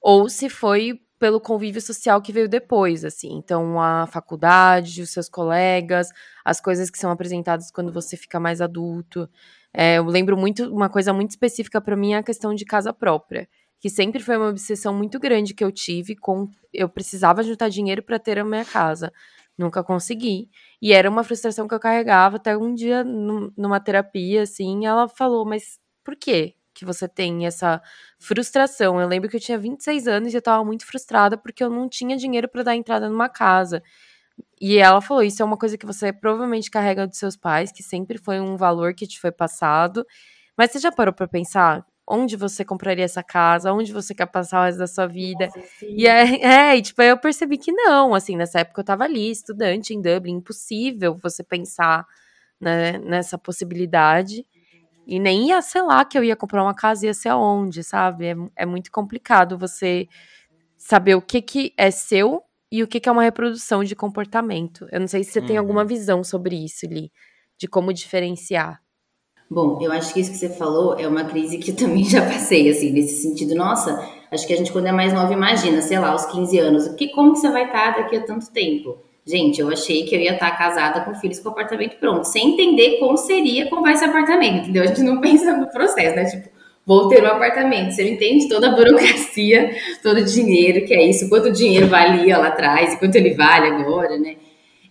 ou 0.00 0.28
se 0.28 0.48
foi 0.48 1.00
pelo 1.18 1.40
convívio 1.40 1.80
social 1.80 2.22
que 2.22 2.32
veio 2.32 2.48
depois, 2.48 3.04
assim. 3.04 3.34
Então, 3.36 3.80
a 3.80 4.06
faculdade, 4.06 5.02
os 5.02 5.10
seus 5.10 5.28
colegas, 5.28 6.10
as 6.44 6.60
coisas 6.60 6.90
que 6.90 6.98
são 6.98 7.10
apresentadas 7.10 7.70
quando 7.72 7.92
você 7.92 8.16
fica 8.16 8.38
mais 8.38 8.60
adulto. 8.60 9.28
É, 9.74 9.98
eu 9.98 10.04
lembro 10.04 10.36
muito, 10.36 10.64
uma 10.72 10.88
coisa 10.88 11.12
muito 11.12 11.30
específica 11.30 11.80
para 11.80 11.96
mim 11.96 12.12
é 12.14 12.18
a 12.18 12.22
questão 12.22 12.54
de 12.54 12.64
casa 12.64 12.92
própria, 12.92 13.48
que 13.80 13.90
sempre 13.90 14.20
foi 14.22 14.36
uma 14.36 14.48
obsessão 14.48 14.94
muito 14.94 15.18
grande 15.20 15.54
que 15.54 15.64
eu 15.64 15.72
tive 15.72 16.16
com 16.16 16.48
eu 16.72 16.88
precisava 16.88 17.42
juntar 17.42 17.68
dinheiro 17.68 18.02
para 18.02 18.18
ter 18.18 18.38
a 18.38 18.44
minha 18.44 18.64
casa. 18.64 19.12
Nunca 19.56 19.82
consegui. 19.82 20.48
E 20.80 20.92
era 20.92 21.10
uma 21.10 21.24
frustração 21.24 21.66
que 21.66 21.74
eu 21.74 21.80
carregava 21.80 22.36
até 22.36 22.56
um 22.56 22.72
dia 22.74 23.02
numa 23.04 23.80
terapia 23.80 24.42
assim, 24.42 24.86
ela 24.86 25.08
falou: 25.08 25.44
"Mas 25.46 25.78
por 26.04 26.14
quê? 26.16 26.54
Que 26.78 26.84
você 26.84 27.08
tem 27.08 27.44
essa 27.44 27.82
frustração. 28.18 29.00
Eu 29.00 29.08
lembro 29.08 29.28
que 29.28 29.36
eu 29.36 29.40
tinha 29.40 29.58
26 29.58 30.06
anos 30.06 30.32
e 30.32 30.36
eu 30.36 30.42
tava 30.42 30.64
muito 30.64 30.86
frustrada 30.86 31.36
porque 31.36 31.62
eu 31.62 31.68
não 31.68 31.88
tinha 31.88 32.16
dinheiro 32.16 32.48
para 32.48 32.62
dar 32.62 32.76
entrada 32.76 33.08
numa 33.08 33.28
casa. 33.28 33.82
E 34.60 34.78
ela 34.78 35.00
falou: 35.00 35.22
Isso 35.22 35.42
é 35.42 35.44
uma 35.44 35.56
coisa 35.56 35.76
que 35.76 35.84
você 35.84 36.12
provavelmente 36.12 36.70
carrega 36.70 37.06
dos 37.06 37.18
seus 37.18 37.36
pais, 37.36 37.72
que 37.72 37.82
sempre 37.82 38.16
foi 38.18 38.40
um 38.40 38.56
valor 38.56 38.94
que 38.94 39.06
te 39.06 39.20
foi 39.20 39.32
passado. 39.32 40.06
Mas 40.56 40.70
você 40.70 40.78
já 40.78 40.92
parou 40.92 41.12
para 41.12 41.26
pensar 41.26 41.84
onde 42.08 42.36
você 42.36 42.64
compraria 42.64 43.04
essa 43.04 43.22
casa, 43.22 43.72
onde 43.72 43.92
você 43.92 44.14
quer 44.14 44.26
passar 44.26 44.60
o 44.60 44.64
resto 44.64 44.78
da 44.78 44.86
sua 44.86 45.06
vida? 45.06 45.46
Nossa, 45.46 45.86
e 45.86 46.06
é, 46.06 46.74
é, 46.76 46.80
tipo, 46.80 47.02
eu 47.02 47.18
percebi 47.18 47.58
que 47.58 47.72
não. 47.72 48.14
Assim, 48.14 48.36
nessa 48.36 48.60
época 48.60 48.80
eu 48.80 48.84
tava 48.84 49.04
ali, 49.04 49.30
estudante 49.30 49.92
em 49.92 50.00
Dublin, 50.00 50.36
impossível 50.36 51.16
você 51.20 51.42
pensar 51.42 52.06
né, 52.60 52.98
nessa 52.98 53.36
possibilidade. 53.36 54.46
E 55.08 55.18
nem 55.18 55.48
ia 55.48 55.62
ser 55.62 55.80
lá 55.80 56.04
que 56.04 56.18
eu 56.18 56.22
ia 56.22 56.36
comprar 56.36 56.62
uma 56.62 56.74
casa, 56.74 57.06
ia 57.06 57.14
ser 57.14 57.30
aonde, 57.30 57.82
sabe? 57.82 58.26
É, 58.26 58.36
é 58.56 58.66
muito 58.66 58.92
complicado 58.92 59.56
você 59.56 60.06
saber 60.76 61.14
o 61.14 61.22
que, 61.22 61.40
que 61.40 61.72
é 61.78 61.90
seu 61.90 62.42
e 62.70 62.82
o 62.82 62.86
que, 62.86 63.00
que 63.00 63.08
é 63.08 63.12
uma 63.12 63.22
reprodução 63.22 63.82
de 63.82 63.96
comportamento. 63.96 64.86
Eu 64.92 65.00
não 65.00 65.08
sei 65.08 65.24
se 65.24 65.32
você 65.32 65.40
uhum. 65.40 65.46
tem 65.46 65.56
alguma 65.56 65.80
uhum. 65.80 65.88
visão 65.88 66.22
sobre 66.22 66.62
isso, 66.62 66.84
Li, 66.84 67.10
de 67.56 67.66
como 67.66 67.90
diferenciar. 67.90 68.82
Bom, 69.50 69.78
eu 69.80 69.90
acho 69.92 70.12
que 70.12 70.20
isso 70.20 70.30
que 70.30 70.36
você 70.36 70.50
falou 70.50 70.98
é 71.00 71.08
uma 71.08 71.24
crise 71.24 71.56
que 71.56 71.70
eu 71.70 71.76
também 71.76 72.04
já 72.04 72.20
passei, 72.20 72.68
assim, 72.68 72.92
nesse 72.92 73.22
sentido. 73.22 73.54
Nossa, 73.54 74.06
acho 74.30 74.46
que 74.46 74.52
a 74.52 74.56
gente, 74.56 74.70
quando 74.70 74.88
é 74.88 74.92
mais 74.92 75.14
nova, 75.14 75.32
imagina, 75.32 75.80
sei 75.80 75.98
lá, 75.98 76.10
aos 76.10 76.26
15 76.26 76.58
anos, 76.58 76.88
que, 76.88 77.08
como 77.08 77.32
que 77.32 77.38
você 77.38 77.50
vai 77.50 77.64
estar 77.64 77.96
daqui 77.96 78.14
a 78.14 78.26
tanto 78.26 78.52
tempo? 78.52 79.07
Gente, 79.28 79.60
eu 79.60 79.68
achei 79.68 80.04
que 80.04 80.16
eu 80.16 80.20
ia 80.20 80.32
estar 80.32 80.50
casada 80.56 81.02
com 81.02 81.14
filhos 81.14 81.38
com 81.38 81.50
apartamento 81.50 81.98
pronto, 81.98 82.24
sem 82.24 82.54
entender 82.54 82.96
como 82.98 83.14
seria 83.18 83.68
comprar 83.68 83.92
esse 83.92 84.04
apartamento, 84.04 84.62
entendeu? 84.62 84.84
A 84.84 84.86
gente 84.86 85.02
não 85.02 85.20
pensa 85.20 85.54
no 85.54 85.70
processo, 85.70 86.16
né? 86.16 86.24
Tipo, 86.24 86.48
vou 86.86 87.08
ter 87.08 87.22
um 87.22 87.26
apartamento. 87.26 87.92
Você 87.92 88.10
entende 88.10 88.48
toda 88.48 88.68
a 88.68 88.74
burocracia, 88.74 89.76
todo 90.02 90.20
o 90.20 90.24
dinheiro 90.24 90.86
que 90.86 90.94
é 90.94 91.04
isso, 91.06 91.28
quanto 91.28 91.52
dinheiro 91.52 91.88
valia 91.88 92.38
lá 92.38 92.46
atrás 92.46 92.94
e 92.94 92.98
quanto 92.98 93.16
ele 93.16 93.34
vale 93.34 93.66
agora, 93.66 94.16
né? 94.16 94.36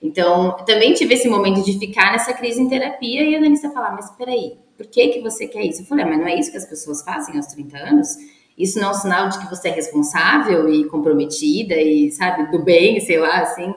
Então, 0.03 0.56
também 0.67 0.94
tive 0.94 1.15
esse 1.15 1.27
momento 1.27 1.65
de 1.65 1.79
ficar 1.79 2.12
nessa 2.12 2.32
crise 2.32 2.62
em 2.62 2.70
terapia 2.70 3.24
e 3.24 3.36
a 3.36 3.39
Danissa 3.39 3.72
falar, 3.72 3.96
mas 3.96 4.12
peraí, 4.12 4.53
por 4.77 4.86
que 4.86 5.08
que 5.08 5.20
você 5.20 5.48
quer 5.48 5.65
isso? 5.65 5.82
Eu 5.82 5.88
falei, 5.88 6.06
ah, 6.06 6.10
mas 6.10 6.20
não 6.20 6.27
é 6.27 6.36
isso 6.36 6.51
que 6.51 6.58
as 6.58 6.70
pessoas 6.70 7.01
fazem 7.01 7.36
aos 7.36 7.48
30 7.48 7.75
anos? 7.75 8.10
Isso 8.56 8.79
não 8.79 8.89
é 8.89 8.91
um 8.91 8.94
sinal 8.94 9.29
de 9.29 9.39
que 9.39 9.50
você 9.50 9.70
é 9.70 9.72
responsável 9.72 10.70
e 10.70 10.86
comprometida 10.86 11.74
e, 11.74 12.12
sabe, 12.12 12.51
do 12.51 12.63
bem, 12.63 13.00
sei 13.00 13.17
lá, 13.17 13.39
assim. 13.39 13.74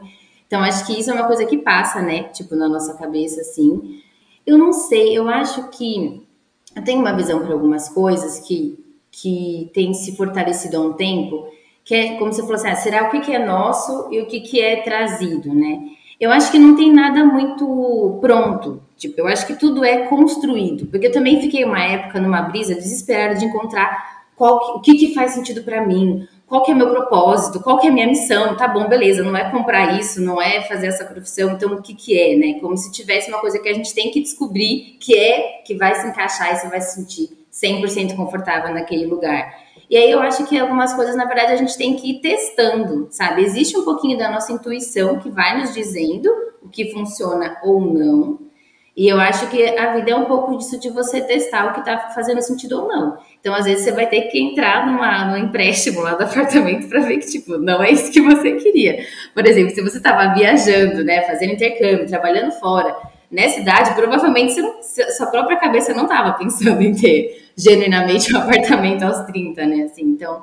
Então, 0.50 0.64
acho 0.64 0.84
que 0.84 0.98
isso 0.98 1.08
é 1.08 1.14
uma 1.14 1.28
coisa 1.28 1.46
que 1.46 1.58
passa, 1.58 2.02
né? 2.02 2.24
Tipo, 2.24 2.56
na 2.56 2.68
nossa 2.68 2.94
cabeça, 2.94 3.40
assim. 3.40 4.02
Eu 4.44 4.58
não 4.58 4.72
sei, 4.72 5.16
eu 5.16 5.28
acho 5.28 5.68
que. 5.68 6.26
Eu 6.74 6.82
tenho 6.82 6.98
uma 6.98 7.12
visão 7.12 7.38
para 7.38 7.52
algumas 7.52 7.88
coisas 7.88 8.40
que, 8.40 8.76
que 9.12 9.70
tem 9.72 9.94
se 9.94 10.16
fortalecido 10.16 10.76
há 10.76 10.80
um 10.80 10.92
tempo, 10.94 11.46
que 11.84 11.94
é, 11.94 12.16
como 12.16 12.32
você 12.32 12.42
falou 12.42 12.56
assim, 12.56 12.66
ah, 12.66 12.74
será 12.74 13.06
o 13.06 13.10
que, 13.12 13.20
que 13.20 13.32
é 13.32 13.38
nosso 13.38 14.08
e 14.10 14.20
o 14.20 14.26
que, 14.26 14.40
que 14.40 14.60
é 14.60 14.82
trazido, 14.82 15.54
né? 15.54 15.82
Eu 16.18 16.32
acho 16.32 16.50
que 16.50 16.58
não 16.58 16.74
tem 16.74 16.92
nada 16.92 17.24
muito 17.24 18.18
pronto. 18.20 18.82
Tipo, 18.96 19.20
eu 19.20 19.28
acho 19.28 19.46
que 19.46 19.54
tudo 19.54 19.84
é 19.84 20.06
construído. 20.08 20.86
Porque 20.86 21.06
eu 21.06 21.12
também 21.12 21.40
fiquei 21.40 21.64
uma 21.64 21.80
época 21.80 22.20
numa 22.20 22.42
brisa 22.42 22.74
desesperada 22.74 23.36
de 23.36 23.44
encontrar 23.44 24.24
qual, 24.34 24.78
o 24.78 24.80
que, 24.80 24.94
que 24.94 25.14
faz 25.14 25.30
sentido 25.30 25.62
para 25.62 25.86
mim, 25.86 26.26
qual 26.50 26.64
que 26.64 26.72
é 26.72 26.74
meu 26.74 26.90
propósito, 26.90 27.60
qual 27.60 27.78
que 27.78 27.86
é 27.86 27.92
minha 27.92 28.08
missão, 28.08 28.56
tá 28.56 28.66
bom, 28.66 28.88
beleza, 28.88 29.22
não 29.22 29.36
é 29.36 29.48
comprar 29.52 29.96
isso, 30.00 30.20
não 30.20 30.42
é 30.42 30.62
fazer 30.62 30.88
essa 30.88 31.04
profissão, 31.04 31.52
então 31.52 31.74
o 31.74 31.80
que 31.80 31.94
que 31.94 32.18
é, 32.18 32.36
né? 32.36 32.58
Como 32.58 32.76
se 32.76 32.90
tivesse 32.90 33.30
uma 33.30 33.38
coisa 33.38 33.60
que 33.60 33.68
a 33.68 33.72
gente 33.72 33.94
tem 33.94 34.10
que 34.10 34.20
descobrir 34.20 34.96
que 34.98 35.16
é, 35.16 35.62
que 35.64 35.76
vai 35.76 35.94
se 35.94 36.08
encaixar 36.08 36.52
e 36.52 36.56
você 36.56 36.68
vai 36.68 36.80
se 36.80 36.96
sentir 36.96 37.30
100% 37.52 38.16
confortável 38.16 38.74
naquele 38.74 39.06
lugar. 39.06 39.60
E 39.88 39.96
aí 39.96 40.10
eu 40.10 40.20
acho 40.20 40.44
que 40.44 40.58
algumas 40.58 40.92
coisas, 40.92 41.14
na 41.14 41.24
verdade, 41.24 41.52
a 41.52 41.56
gente 41.56 41.78
tem 41.78 41.94
que 41.94 42.10
ir 42.10 42.20
testando, 42.20 43.06
sabe? 43.12 43.44
Existe 43.44 43.78
um 43.78 43.84
pouquinho 43.84 44.18
da 44.18 44.28
nossa 44.28 44.52
intuição 44.52 45.20
que 45.20 45.30
vai 45.30 45.56
nos 45.56 45.72
dizendo 45.72 46.28
o 46.60 46.68
que 46.68 46.90
funciona 46.90 47.58
ou 47.62 47.80
não, 47.80 48.50
e 48.96 49.08
eu 49.08 49.18
acho 49.18 49.48
que 49.48 49.78
a 49.78 49.94
vida 49.94 50.10
é 50.10 50.14
um 50.14 50.26
pouco 50.26 50.56
disso 50.58 50.78
de 50.78 50.90
você 50.90 51.20
testar 51.20 51.68
o 51.68 51.72
que 51.72 51.80
está 51.80 52.10
fazendo 52.10 52.42
sentido 52.42 52.82
ou 52.82 52.88
não. 52.88 53.18
Então, 53.40 53.54
às 53.54 53.64
vezes, 53.64 53.84
você 53.84 53.92
vai 53.92 54.06
ter 54.06 54.22
que 54.22 54.38
entrar 54.38 54.86
numa, 54.86 55.24
num 55.24 55.36
empréstimo 55.36 56.00
lá 56.00 56.14
do 56.14 56.24
apartamento 56.24 56.88
para 56.88 57.00
ver 57.00 57.18
que, 57.18 57.26
tipo, 57.26 57.56
não 57.56 57.82
é 57.82 57.90
isso 57.90 58.12
que 58.12 58.20
você 58.20 58.52
queria. 58.52 59.04
Por 59.34 59.46
exemplo, 59.46 59.74
se 59.74 59.80
você 59.80 59.96
estava 59.96 60.34
viajando, 60.34 61.02
né, 61.02 61.22
fazendo 61.22 61.54
intercâmbio, 61.54 62.06
trabalhando 62.06 62.52
fora, 62.52 62.94
nessa 63.30 63.60
idade, 63.60 63.94
provavelmente 63.94 64.52
você 64.52 64.60
não, 64.60 64.82
sua 64.82 65.26
própria 65.28 65.56
cabeça 65.58 65.94
não 65.94 66.02
estava 66.02 66.32
pensando 66.32 66.82
em 66.82 66.94
ter 66.94 67.50
genuinamente 67.56 68.34
um 68.34 68.38
apartamento 68.38 69.02
aos 69.04 69.24
30, 69.26 69.66
né? 69.66 69.82
Assim, 69.84 70.02
então, 70.02 70.42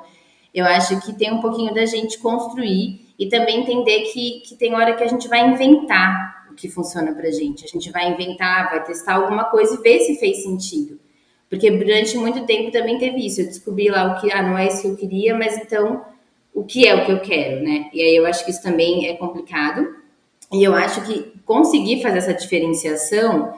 eu 0.52 0.64
acho 0.64 1.00
que 1.00 1.12
tem 1.12 1.32
um 1.32 1.40
pouquinho 1.40 1.72
da 1.72 1.86
gente 1.86 2.18
construir 2.18 3.06
e 3.16 3.28
também 3.28 3.60
entender 3.60 4.10
que, 4.12 4.42
que 4.46 4.56
tem 4.56 4.74
hora 4.74 4.94
que 4.94 5.04
a 5.04 5.08
gente 5.08 5.28
vai 5.28 5.46
inventar 5.48 6.38
que 6.58 6.68
funciona 6.68 7.12
pra 7.12 7.30
gente. 7.30 7.64
A 7.64 7.68
gente 7.68 7.90
vai 7.90 8.10
inventar, 8.10 8.68
vai 8.70 8.84
testar 8.84 9.14
alguma 9.14 9.44
coisa 9.44 9.74
e 9.74 9.82
ver 9.82 10.00
se 10.00 10.18
fez 10.18 10.42
sentido. 10.42 10.98
Porque 11.48 11.70
durante 11.70 12.16
muito 12.16 12.44
tempo 12.44 12.70
também 12.70 12.98
teve 12.98 13.24
isso. 13.24 13.40
Eu 13.40 13.46
descobri 13.46 13.88
lá 13.88 14.12
o 14.12 14.20
que, 14.20 14.30
ah, 14.32 14.42
não 14.42 14.56
é 14.56 14.66
isso 14.66 14.82
que 14.82 14.88
eu 14.88 14.96
queria, 14.96 15.34
mas 15.34 15.56
então 15.56 16.04
o 16.54 16.64
que 16.64 16.86
é 16.86 16.94
o 16.94 17.06
que 17.06 17.12
eu 17.12 17.20
quero, 17.20 17.62
né? 17.62 17.88
E 17.92 18.02
aí 18.02 18.16
eu 18.16 18.26
acho 18.26 18.44
que 18.44 18.50
isso 18.50 18.62
também 18.62 19.06
é 19.08 19.14
complicado. 19.14 19.86
E 20.52 20.62
eu 20.62 20.74
acho 20.74 21.02
que 21.06 21.32
conseguir 21.44 22.02
fazer 22.02 22.18
essa 22.18 22.34
diferenciação 22.34 23.54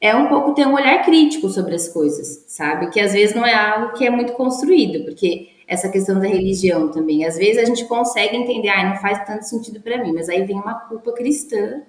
é 0.00 0.14
um 0.14 0.28
pouco 0.28 0.54
ter 0.54 0.66
um 0.66 0.74
olhar 0.74 1.04
crítico 1.04 1.48
sobre 1.48 1.74
as 1.74 1.88
coisas, 1.88 2.44
sabe? 2.48 2.90
Que 2.90 3.00
às 3.00 3.12
vezes 3.12 3.34
não 3.34 3.46
é 3.46 3.54
algo 3.54 3.92
que 3.94 4.04
é 4.04 4.10
muito 4.10 4.32
construído, 4.32 5.04
porque 5.04 5.48
essa 5.66 5.88
questão 5.88 6.18
da 6.18 6.26
religião 6.26 6.90
também, 6.90 7.24
às 7.24 7.36
vezes 7.36 7.62
a 7.62 7.64
gente 7.64 7.84
consegue 7.86 8.36
entender, 8.36 8.68
ah, 8.68 8.90
não 8.90 8.96
faz 8.96 9.24
tanto 9.24 9.44
sentido 9.44 9.80
para 9.80 10.02
mim, 10.02 10.12
mas 10.12 10.28
aí 10.28 10.44
vem 10.44 10.56
uma 10.56 10.74
culpa 10.74 11.12
cristã 11.12 11.82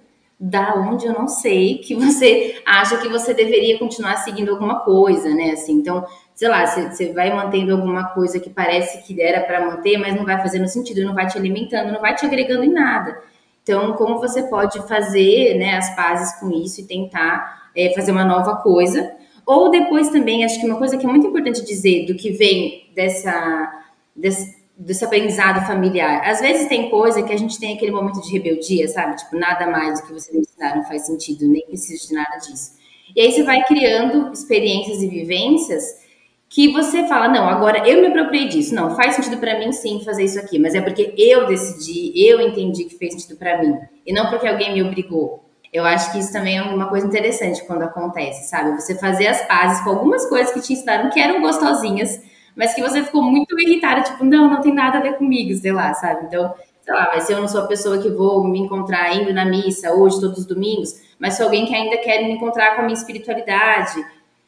da 0.45 0.75
onde 0.75 1.06
eu 1.06 1.13
não 1.13 1.25
sei 1.25 1.77
que 1.77 1.95
você 1.95 2.62
acha 2.65 2.97
que 2.97 3.08
você 3.08 3.34
deveria 3.34 3.79
continuar 3.79 4.17
seguindo 4.17 4.51
alguma 4.51 4.82
coisa, 4.82 5.34
né? 5.34 5.51
Assim, 5.51 5.71
então, 5.71 6.06
sei 6.36 6.49
lá, 6.49 6.65
você 6.65 7.13
vai 7.13 7.34
mantendo 7.34 7.71
alguma 7.71 8.10
coisa 8.10 8.41
que 8.41 8.49
parece 8.49 9.03
que 9.03 9.21
era 9.21 9.39
para 9.39 9.65
manter, 9.65 9.97
mas 9.97 10.13
não 10.13 10.25
vai 10.25 10.38
fazendo 10.41 10.67
sentido, 10.67 11.06
não 11.06 11.13
vai 11.13 11.27
te 11.27 11.38
alimentando, 11.38 11.93
não 11.93 12.01
vai 12.01 12.13
te 12.13 12.25
agregando 12.25 12.65
em 12.65 12.73
nada. 12.73 13.17
Então, 13.63 13.93
como 13.93 14.19
você 14.19 14.43
pode 14.43 14.86
fazer 14.86 15.58
né, 15.58 15.77
as 15.77 15.95
pazes 15.95 16.38
com 16.38 16.51
isso 16.51 16.82
e 16.82 16.88
tentar 16.88 17.69
é, 17.73 17.93
fazer 17.95 18.12
uma 18.12 18.25
nova 18.25 18.58
coisa? 18.58 19.13
Ou 19.45 19.71
depois 19.71 20.10
também, 20.10 20.43
acho 20.43 20.60
que 20.60 20.65
uma 20.65 20.77
coisa 20.77 20.97
que 20.97 21.06
é 21.06 21.10
muito 21.10 21.25
importante 21.25 21.63
dizer 21.63 22.06
do 22.06 22.15
que 22.15 22.32
vem 22.32 22.91
dessa, 22.93 23.82
dessa 24.13 24.53
desse 24.85 25.05
aprendizado 25.05 25.65
familiar. 25.65 26.21
Às 26.29 26.41
vezes 26.41 26.67
tem 26.67 26.89
coisa 26.89 27.23
que 27.23 27.31
a 27.31 27.37
gente 27.37 27.59
tem 27.59 27.75
aquele 27.75 27.91
momento 27.91 28.21
de 28.21 28.31
rebeldia, 28.31 28.87
sabe? 28.87 29.15
Tipo, 29.15 29.37
nada 29.37 29.67
mais 29.67 30.01
do 30.01 30.07
que 30.07 30.13
você 30.13 30.31
me 30.33 30.39
ensinar 30.39 30.75
não 30.75 30.83
faz 30.83 31.05
sentido, 31.05 31.47
nem 31.47 31.65
preciso 31.65 32.07
de 32.07 32.13
nada 32.13 32.37
disso. 32.37 32.73
E 33.15 33.21
aí 33.21 33.31
você 33.31 33.43
vai 33.43 33.63
criando 33.63 34.31
experiências 34.33 35.01
e 35.01 35.07
vivências 35.07 36.03
que 36.49 36.71
você 36.71 37.07
fala, 37.07 37.27
não, 37.27 37.47
agora 37.47 37.87
eu 37.87 38.01
me 38.01 38.07
apropriei 38.07 38.47
disso. 38.47 38.75
Não, 38.75 38.95
faz 38.95 39.15
sentido 39.15 39.37
para 39.37 39.57
mim 39.57 39.71
sim 39.71 40.03
fazer 40.03 40.23
isso 40.23 40.39
aqui, 40.39 40.59
mas 40.59 40.75
é 40.75 40.81
porque 40.81 41.13
eu 41.17 41.47
decidi, 41.47 42.11
eu 42.15 42.41
entendi 42.41 42.83
que 42.83 42.97
fez 42.97 43.13
sentido 43.13 43.37
para 43.37 43.59
mim, 43.59 43.77
e 44.05 44.13
não 44.13 44.29
porque 44.29 44.47
alguém 44.47 44.73
me 44.73 44.83
obrigou. 44.83 45.43
Eu 45.71 45.83
acho 45.83 46.11
que 46.11 46.19
isso 46.19 46.31
também 46.31 46.57
é 46.57 46.61
uma 46.61 46.87
coisa 46.87 47.07
interessante 47.07 47.65
quando 47.65 47.81
acontece, 47.81 48.47
sabe? 48.47 48.79
Você 48.79 48.93
fazer 48.95 49.25
as 49.27 49.41
pazes 49.47 49.83
com 49.83 49.89
algumas 49.89 50.27
coisas 50.27 50.53
que 50.53 50.61
te 50.61 50.73
ensinaram 50.73 51.09
que 51.09 51.19
eram 51.19 51.41
gostosinhas, 51.41 52.21
mas 52.55 52.73
que 52.73 52.81
você 52.81 53.03
ficou 53.03 53.21
muito 53.23 53.59
irritada, 53.59 54.01
tipo, 54.01 54.23
não, 54.23 54.49
não 54.49 54.61
tem 54.61 54.73
nada 54.73 54.97
a 54.97 55.01
ver 55.01 55.17
comigo, 55.17 55.55
sei 55.55 55.71
lá, 55.71 55.93
sabe? 55.93 56.25
Então, 56.25 56.53
sei 56.81 56.93
lá, 56.93 57.11
mas 57.13 57.29
eu 57.29 57.39
não 57.39 57.47
sou 57.47 57.61
a 57.61 57.67
pessoa 57.67 57.97
que 57.97 58.09
vou 58.09 58.43
me 58.43 58.59
encontrar 58.59 59.15
indo 59.15 59.33
na 59.33 59.45
missa 59.45 59.93
hoje, 59.93 60.19
todos 60.19 60.39
os 60.39 60.45
domingos, 60.45 61.01
mas 61.17 61.35
sou 61.35 61.45
alguém 61.45 61.65
que 61.65 61.73
ainda 61.73 61.97
quer 61.97 62.23
me 62.23 62.31
encontrar 62.31 62.75
com 62.75 62.81
a 62.81 62.85
minha 62.85 62.97
espiritualidade, 62.97 64.03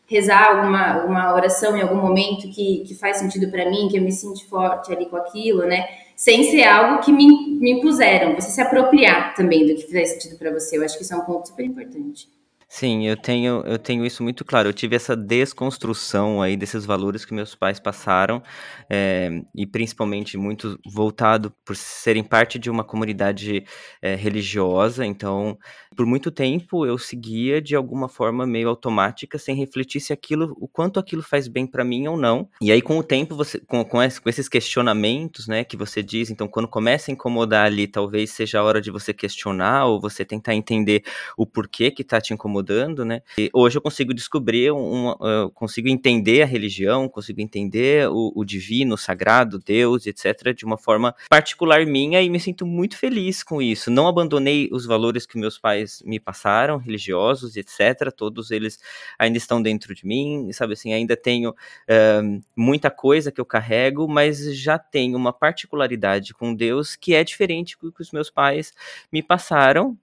rezar 0.07 0.51
alguma 0.51 1.03
uma 1.03 1.33
oração 1.33 1.75
em 1.75 1.81
algum 1.81 1.95
momento 1.95 2.47
que, 2.49 2.83
que 2.87 2.93
faz 2.95 3.17
sentido 3.17 3.49
para 3.49 3.69
mim, 3.69 3.87
que 3.89 3.97
eu 3.97 4.01
me 4.01 4.11
sinto 4.11 4.47
forte 4.47 4.91
ali 4.91 5.07
com 5.07 5.17
aquilo, 5.17 5.65
né? 5.65 5.87
Sem 6.15 6.43
ser 6.49 6.63
algo 6.63 7.01
que 7.01 7.11
me, 7.11 7.27
me 7.59 7.71
impuseram. 7.71 8.35
Você 8.35 8.51
se 8.51 8.61
apropriar 8.61 9.35
também 9.35 9.65
do 9.65 9.75
que 9.75 9.91
faz 9.91 10.11
sentido 10.11 10.37
para 10.37 10.51
você. 10.51 10.77
Eu 10.77 10.85
acho 10.85 10.97
que 10.97 11.03
isso 11.03 11.13
é 11.13 11.17
um 11.17 11.25
ponto 11.25 11.47
super 11.47 11.65
importante. 11.65 12.29
Sim, 12.67 13.07
eu 13.07 13.15
tenho, 13.15 13.61
eu 13.65 13.77
tenho 13.77 14.05
isso 14.05 14.23
muito 14.23 14.43
claro. 14.43 14.67
Eu 14.69 14.73
tive 14.73 14.95
essa 14.95 15.15
desconstrução 15.15 16.41
aí 16.41 16.57
desses 16.57 16.83
valores 16.85 17.23
que 17.23 17.33
meus 17.33 17.53
pais 17.55 17.79
passaram, 17.79 18.41
é, 18.89 19.29
e 19.55 19.65
principalmente 19.67 20.35
muito 20.37 20.77
voltado 20.85 21.53
por 21.63 21.75
serem 21.75 22.23
parte 22.23 22.57
de 22.59 22.69
uma 22.69 22.83
comunidade 22.83 23.63
é, 24.01 24.15
religiosa. 24.15 25.05
Então, 25.05 25.57
por 25.95 26.05
muito 26.05 26.31
tempo 26.31 26.85
eu 26.85 26.97
seguia 26.97 27.61
de 27.61 27.75
alguma 27.75 28.09
forma 28.09 28.45
meio 28.47 28.67
automática, 28.67 29.37
sem 29.37 29.55
refletir 29.55 30.01
se 30.01 30.11
aquilo, 30.11 30.55
o 30.59 30.67
quanto 30.67 30.99
aquilo 30.99 31.21
faz 31.21 31.47
bem 31.47 31.65
para 31.67 31.83
mim 31.85 32.07
ou 32.07 32.17
não. 32.17 32.49
E 32.59 32.71
aí, 32.71 32.81
com 32.81 32.97
o 32.97 33.03
tempo, 33.03 33.35
você, 33.35 33.59
com, 33.59 33.85
com, 33.85 34.01
esse, 34.01 34.19
com 34.19 34.27
esses 34.29 34.49
questionamentos, 34.49 35.47
né, 35.47 35.63
que 35.63 35.77
você 35.77 36.01
diz, 36.03 36.29
então, 36.31 36.47
quando 36.47 36.67
começa 36.67 37.11
a 37.11 37.13
incomodar 37.13 37.67
ali, 37.67 37.87
talvez 37.87 38.31
seja 38.31 38.59
a 38.59 38.63
hora 38.63 38.81
de 38.81 38.91
você 38.91 39.13
questionar 39.13 39.85
ou 39.85 40.01
você 40.01 40.25
tentar 40.25 40.55
entender 40.55 41.03
o 41.37 41.45
porquê 41.45 41.91
que 41.91 42.03
tá 42.03 42.19
te 42.19 42.33
incomodando 42.33 42.54
mudando, 42.55 43.03
né? 43.03 43.21
E 43.37 43.49
hoje 43.53 43.77
eu 43.77 43.81
consigo 43.81 44.13
descobrir, 44.13 44.65
eu 44.65 45.51
consigo 45.53 45.89
entender 45.89 46.41
a 46.41 46.45
religião, 46.45 47.09
consigo 47.09 47.41
entender 47.41 48.07
o, 48.09 48.31
o 48.33 48.45
divino, 48.45 48.95
o 48.95 48.97
sagrado, 48.97 49.59
Deus, 49.59 50.07
etc., 50.07 50.53
de 50.55 50.63
uma 50.63 50.77
forma 50.77 51.13
particular 51.29 51.85
minha 51.85 52.21
e 52.21 52.29
me 52.29 52.39
sinto 52.39 52.65
muito 52.65 52.97
feliz 52.97 53.43
com 53.43 53.61
isso. 53.61 53.91
Não 53.91 54.07
abandonei 54.07 54.69
os 54.71 54.85
valores 54.85 55.25
que 55.25 55.37
meus 55.37 55.59
pais 55.59 56.01
me 56.05 56.17
passaram, 56.19 56.77
religiosos, 56.77 57.57
etc., 57.57 58.11
todos 58.15 58.51
eles 58.51 58.79
ainda 59.19 59.37
estão 59.37 59.61
dentro 59.61 59.93
de 59.93 60.05
mim, 60.05 60.49
sabe 60.53 60.73
assim, 60.73 60.93
ainda 60.93 61.17
tenho 61.17 61.49
uh, 61.49 62.43
muita 62.55 62.89
coisa 62.89 63.31
que 63.31 63.41
eu 63.41 63.45
carrego, 63.45 64.07
mas 64.07 64.55
já 64.57 64.79
tenho 64.79 65.17
uma 65.17 65.33
particularidade 65.33 66.33
com 66.33 66.55
Deus 66.55 66.95
que 66.95 67.13
é 67.13 67.23
diferente 67.23 67.75
do 67.81 67.91
que 67.91 68.01
os 68.01 68.11
meus 68.11 68.29
pais 68.29 68.73
me 69.11 69.21
passaram, 69.21 69.97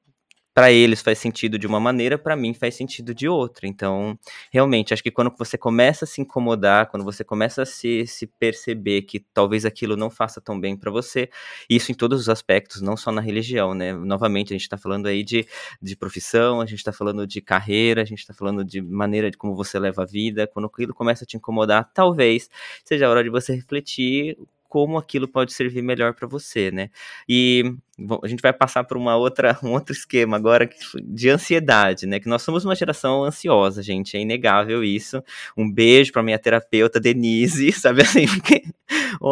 para 0.55 0.71
eles 0.71 1.01
faz 1.01 1.19
sentido 1.19 1.59
de 1.59 1.67
uma 1.67 1.81
maneira, 1.81 2.19
para 2.19 2.37
mim 2.37 2.53
faz 2.53 2.75
sentido 2.75 3.15
de 3.15 3.27
outra. 3.29 3.67
Então, 3.67 4.19
realmente, 4.51 4.93
acho 4.93 5.03
que 5.03 5.11
quando 5.11 5.33
você 5.37 5.57
começa 5.57 6.05
a 6.05 6.09
se 6.09 6.21
incomodar, 6.21 6.91
quando 6.91 7.05
você 7.05 7.25
começa 7.25 7.63
a 7.63 7.67
se, 7.67 8.07
se 8.07 8.27
perceber 8.27 9.03
que 9.03 9.19
talvez 9.19 9.65
aquilo 9.65 9.97
não 9.97 10.11
faça 10.11 10.41
tão 10.41 10.61
bem 10.61 10.77
para 10.77 10.91
você, 10.91 11.31
isso 11.71 11.91
em 11.91 11.95
todos 11.95 12.21
os 12.21 12.29
aspectos, 12.29 12.83
não 12.83 12.97
só 12.97 13.11
na 13.11 13.21
religião, 13.21 13.75
né? 13.75 13.95
Novamente, 13.95 14.53
a 14.53 14.55
gente 14.55 14.63
está 14.63 14.77
falando 14.77 15.07
aí 15.07 15.25
de, 15.25 15.47
de 15.81 15.97
profissão, 15.97 16.61
a 16.61 16.67
gente 16.67 16.79
está 16.79 16.93
falando 16.93 17.27
de 17.27 17.41
carreira, 17.41 18.03
a 18.03 18.05
gente 18.05 18.21
está 18.21 18.35
falando 18.35 18.65
de 18.65 18.83
maneira 18.83 19.31
de 19.31 19.39
como 19.39 19.55
você 19.55 19.79
leva 19.79 20.03
a 20.03 20.07
vida. 20.07 20.47
Quando 20.47 20.67
aquilo 20.67 20.95
começa 20.95 21.25
a 21.25 21.27
te 21.27 21.37
incomodar, 21.37 21.91
talvez 21.95 22.51
seja 22.85 23.07
a 23.07 23.11
hora 23.11 23.25
de 23.25 23.31
você 23.31 23.55
refletir 23.55 24.37
como 24.73 24.97
aquilo 24.97 25.29
pode 25.29 25.53
servir 25.53 25.83
melhor 25.83 26.15
para 26.15 26.27
você, 26.27 26.71
né? 26.71 26.89
E 27.29 27.75
bom, 27.99 28.19
a 28.25 28.27
gente 28.27 28.41
vai 28.41 28.55
passar 28.55 28.85
por 28.85 28.97
uma 28.97 29.15
outra, 29.17 29.55
um 29.63 29.73
outro 29.73 29.93
esquema 29.93 30.39
agora 30.39 30.67
de 31.05 31.29
ansiedade, 31.29 32.07
né? 32.07 32.19
Que 32.19 32.27
nós 32.27 32.41
somos 32.41 32.65
uma 32.65 32.75
geração 32.75 33.23
ansiosa, 33.23 33.83
gente, 33.83 34.17
é 34.17 34.21
inegável 34.21 34.83
isso. 34.83 35.23
Um 35.55 35.71
beijo 35.71 36.11
para 36.11 36.23
minha 36.23 36.39
terapeuta 36.39 36.99
Denise, 36.99 37.71
sabe 37.79 38.01
assim? 38.01 38.27
Porque, 38.27 38.63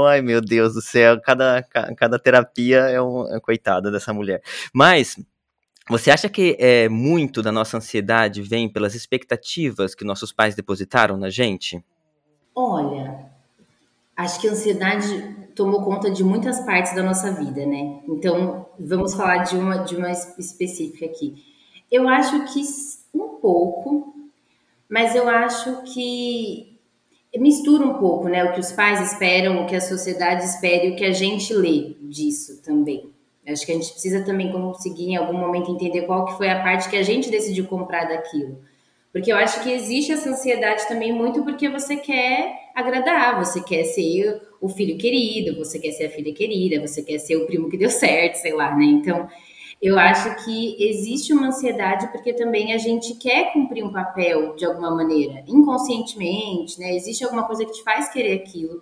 ai 0.06 0.20
meu 0.20 0.42
Deus 0.42 0.74
do 0.74 0.82
céu, 0.82 1.18
cada, 1.22 1.62
cada 1.96 2.18
terapia 2.18 2.80
é 2.80 3.00
um 3.00 3.26
é 3.34 3.40
coitada 3.40 3.90
dessa 3.90 4.12
mulher. 4.12 4.42
Mas 4.74 5.16
você 5.88 6.10
acha 6.10 6.28
que 6.28 6.54
é, 6.60 6.86
muito 6.86 7.40
da 7.40 7.50
nossa 7.50 7.78
ansiedade 7.78 8.42
vem 8.42 8.68
pelas 8.68 8.94
expectativas 8.94 9.94
que 9.94 10.04
nossos 10.04 10.34
pais 10.34 10.54
depositaram 10.54 11.16
na 11.16 11.30
gente? 11.30 11.82
Olha, 12.54 13.29
Acho 14.20 14.38
que 14.38 14.48
a 14.48 14.50
ansiedade 14.50 15.34
tomou 15.54 15.82
conta 15.82 16.10
de 16.10 16.22
muitas 16.22 16.60
partes 16.60 16.94
da 16.94 17.02
nossa 17.02 17.32
vida, 17.32 17.64
né? 17.64 18.00
Então, 18.06 18.66
vamos 18.78 19.14
falar 19.14 19.44
de 19.44 19.56
uma, 19.56 19.78
de 19.78 19.96
uma 19.96 20.10
específica 20.10 21.06
aqui. 21.06 21.42
Eu 21.90 22.06
acho 22.06 22.52
que 22.52 22.60
um 23.14 23.40
pouco, 23.40 24.14
mas 24.86 25.14
eu 25.14 25.26
acho 25.26 25.84
que 25.84 26.78
mistura 27.34 27.86
um 27.86 27.94
pouco, 27.94 28.28
né? 28.28 28.44
O 28.44 28.52
que 28.52 28.60
os 28.60 28.70
pais 28.72 29.10
esperam, 29.10 29.62
o 29.62 29.66
que 29.66 29.74
a 29.74 29.80
sociedade 29.80 30.44
espera 30.44 30.84
e 30.84 30.90
o 30.90 30.96
que 30.96 31.04
a 31.06 31.12
gente 31.12 31.54
lê 31.54 31.94
disso 32.02 32.62
também. 32.62 33.10
Acho 33.48 33.64
que 33.64 33.72
a 33.72 33.74
gente 33.74 33.90
precisa 33.90 34.22
também 34.22 34.52
conseguir 34.52 35.12
em 35.12 35.16
algum 35.16 35.38
momento 35.38 35.72
entender 35.72 36.02
qual 36.02 36.26
que 36.26 36.36
foi 36.36 36.50
a 36.50 36.62
parte 36.62 36.90
que 36.90 36.96
a 36.96 37.02
gente 37.02 37.30
decidiu 37.30 37.66
comprar 37.66 38.04
daquilo. 38.04 38.58
Porque 39.12 39.32
eu 39.32 39.36
acho 39.36 39.62
que 39.62 39.72
existe 39.72 40.12
essa 40.12 40.30
ansiedade 40.30 40.86
também 40.86 41.12
muito 41.12 41.42
porque 41.42 41.68
você 41.68 41.96
quer 41.96 42.70
agradar, 42.74 43.44
você 43.44 43.60
quer 43.60 43.84
ser 43.84 44.40
o 44.60 44.68
filho 44.68 44.96
querido, 44.96 45.58
você 45.58 45.78
quer 45.78 45.90
ser 45.92 46.06
a 46.06 46.10
filha 46.10 46.32
querida, 46.32 46.80
você 46.80 47.02
quer 47.02 47.18
ser 47.18 47.36
o 47.36 47.46
primo 47.46 47.68
que 47.68 47.76
deu 47.76 47.90
certo, 47.90 48.36
sei 48.36 48.52
lá, 48.52 48.74
né? 48.76 48.84
Então, 48.84 49.28
eu 49.82 49.98
acho 49.98 50.44
que 50.44 50.76
existe 50.78 51.32
uma 51.32 51.48
ansiedade 51.48 52.06
porque 52.12 52.34
também 52.34 52.72
a 52.72 52.78
gente 52.78 53.14
quer 53.14 53.52
cumprir 53.52 53.82
um 53.82 53.92
papel 53.92 54.54
de 54.54 54.64
alguma 54.64 54.90
maneira, 54.90 55.42
inconscientemente, 55.48 56.78
né? 56.78 56.94
Existe 56.94 57.24
alguma 57.24 57.44
coisa 57.44 57.64
que 57.64 57.72
te 57.72 57.82
faz 57.82 58.12
querer 58.12 58.34
aquilo. 58.34 58.80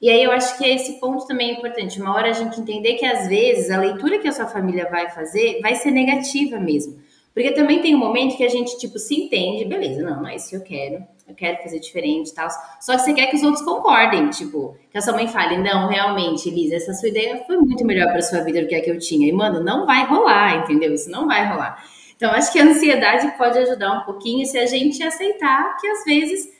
E 0.00 0.10
aí 0.10 0.22
eu 0.22 0.32
acho 0.32 0.58
que 0.58 0.66
esse 0.66 0.98
ponto 0.98 1.26
também 1.28 1.50
é 1.50 1.52
importante. 1.54 2.00
Uma 2.00 2.12
hora 2.12 2.28
a 2.28 2.32
gente 2.32 2.60
entender 2.60 2.94
que 2.94 3.06
às 3.06 3.28
vezes 3.28 3.70
a 3.70 3.78
leitura 3.78 4.18
que 4.18 4.26
a 4.26 4.32
sua 4.32 4.46
família 4.46 4.88
vai 4.90 5.08
fazer 5.10 5.60
vai 5.62 5.76
ser 5.76 5.92
negativa 5.92 6.58
mesmo. 6.58 7.00
Porque 7.34 7.52
também 7.52 7.80
tem 7.80 7.94
um 7.94 7.98
momento 7.98 8.36
que 8.36 8.44
a 8.44 8.48
gente, 8.48 8.78
tipo, 8.78 8.98
se 8.98 9.14
entende, 9.14 9.64
beleza, 9.64 10.02
não, 10.02 10.20
não 10.20 10.28
é 10.28 10.36
isso 10.36 10.50
que 10.50 10.56
eu 10.56 10.62
quero, 10.62 11.02
eu 11.26 11.34
quero 11.34 11.62
fazer 11.62 11.78
diferente 11.78 12.30
e 12.30 12.34
tal. 12.34 12.48
Só 12.80 12.94
que 12.94 13.02
você 13.02 13.14
quer 13.14 13.26
que 13.26 13.36
os 13.36 13.42
outros 13.42 13.64
concordem, 13.64 14.28
tipo, 14.28 14.76
que 14.90 14.98
a 14.98 15.00
sua 15.00 15.14
mãe 15.14 15.26
fale, 15.26 15.56
não, 15.56 15.88
realmente, 15.88 16.48
Elisa, 16.48 16.76
essa 16.76 16.92
sua 16.92 17.08
ideia 17.08 17.42
foi 17.46 17.56
muito 17.56 17.86
melhor 17.86 18.12
para 18.12 18.20
sua 18.20 18.40
vida 18.40 18.60
do 18.60 18.68
que 18.68 18.74
a 18.74 18.82
que 18.82 18.90
eu 18.90 18.98
tinha. 18.98 19.26
E, 19.26 19.32
mano, 19.32 19.62
não 19.64 19.86
vai 19.86 20.04
rolar, 20.04 20.58
entendeu? 20.58 20.92
Isso 20.92 21.10
não 21.10 21.26
vai 21.26 21.48
rolar. 21.48 21.82
Então, 22.14 22.30
acho 22.30 22.52
que 22.52 22.60
a 22.60 22.64
ansiedade 22.64 23.36
pode 23.38 23.58
ajudar 23.58 23.92
um 23.92 24.04
pouquinho 24.04 24.44
se 24.46 24.58
a 24.58 24.66
gente 24.66 25.02
aceitar 25.02 25.76
que, 25.78 25.86
às 25.86 26.04
vezes, 26.04 26.52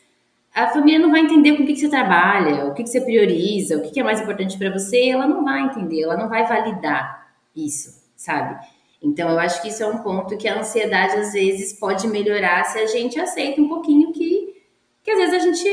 a 0.55 0.69
família 0.69 0.99
não 0.99 1.11
vai 1.11 1.21
entender 1.21 1.57
com 1.57 1.63
o 1.63 1.67
que, 1.67 1.75
que 1.75 1.81
você 1.81 1.89
trabalha, 1.89 2.67
o 2.67 2.75
que, 2.75 2.83
que 2.83 2.89
você 2.89 3.01
prioriza, 3.01 3.77
o 3.77 3.83
que, 3.83 3.91
que 3.91 4.01
é 4.01 4.03
mais 4.03 4.21
importante 4.21 4.59
para 4.59 4.71
você, 4.71 5.09
ela 5.09 5.27
não 5.27 5.45
vai 5.45 5.63
entender, 5.63 6.03
ela 6.03 6.17
não 6.17 6.29
vai 6.29 6.47
validar 6.47 7.27
isso, 7.55 8.03
sabe? 8.17 8.59
Então, 9.03 9.29
eu 9.29 9.39
acho 9.39 9.61
que 9.61 9.69
isso 9.69 9.83
é 9.83 9.87
um 9.87 9.99
ponto 9.99 10.37
que 10.37 10.47
a 10.47 10.61
ansiedade 10.61 11.17
às 11.17 11.33
vezes 11.33 11.73
pode 11.73 12.07
melhorar 12.07 12.65
se 12.65 12.79
a 12.79 12.87
gente 12.87 13.19
aceita 13.19 13.61
um 13.61 13.69
pouquinho 13.69 14.13
que, 14.13 14.55
que 15.03 15.11
às 15.11 15.19
vezes 15.19 15.35
a 15.35 15.39
gente 15.41 15.69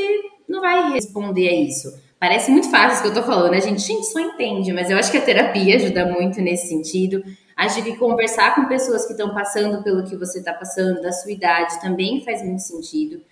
não 0.48 0.60
vai 0.60 0.92
responder 0.92 1.48
a 1.48 1.54
isso. 1.54 1.92
Parece 2.18 2.50
muito 2.50 2.70
fácil 2.70 2.92
isso 2.92 3.02
que 3.02 3.08
eu 3.08 3.14
tô 3.14 3.22
falando, 3.22 3.52
né, 3.52 3.60
gente? 3.60 3.76
A 3.76 3.86
gente 3.86 4.06
só 4.06 4.18
entende, 4.18 4.72
mas 4.72 4.90
eu 4.90 4.98
acho 4.98 5.10
que 5.10 5.18
a 5.18 5.22
terapia 5.22 5.76
ajuda 5.76 6.04
muito 6.04 6.40
nesse 6.42 6.68
sentido. 6.68 7.22
Acho 7.56 7.82
que 7.82 7.96
conversar 7.96 8.54
com 8.54 8.66
pessoas 8.66 9.06
que 9.06 9.12
estão 9.12 9.32
passando 9.32 9.82
pelo 9.82 10.04
que 10.04 10.16
você 10.16 10.40
está 10.40 10.52
passando, 10.52 11.00
da 11.00 11.12
sua 11.12 11.30
idade, 11.30 11.80
também 11.80 12.22
faz 12.24 12.42
muito 12.42 12.62
sentido. 12.62 13.22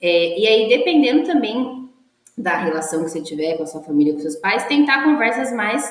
É, 0.00 0.38
e 0.38 0.46
aí, 0.46 0.68
dependendo 0.68 1.24
também 1.24 1.88
da 2.36 2.56
relação 2.56 3.04
que 3.04 3.10
você 3.10 3.20
tiver 3.20 3.56
com 3.56 3.62
a 3.62 3.66
sua 3.66 3.82
família, 3.82 4.12
com 4.14 4.20
seus 4.20 4.36
pais, 4.36 4.66
tentar 4.66 5.04
conversas 5.04 5.52
mais 5.52 5.88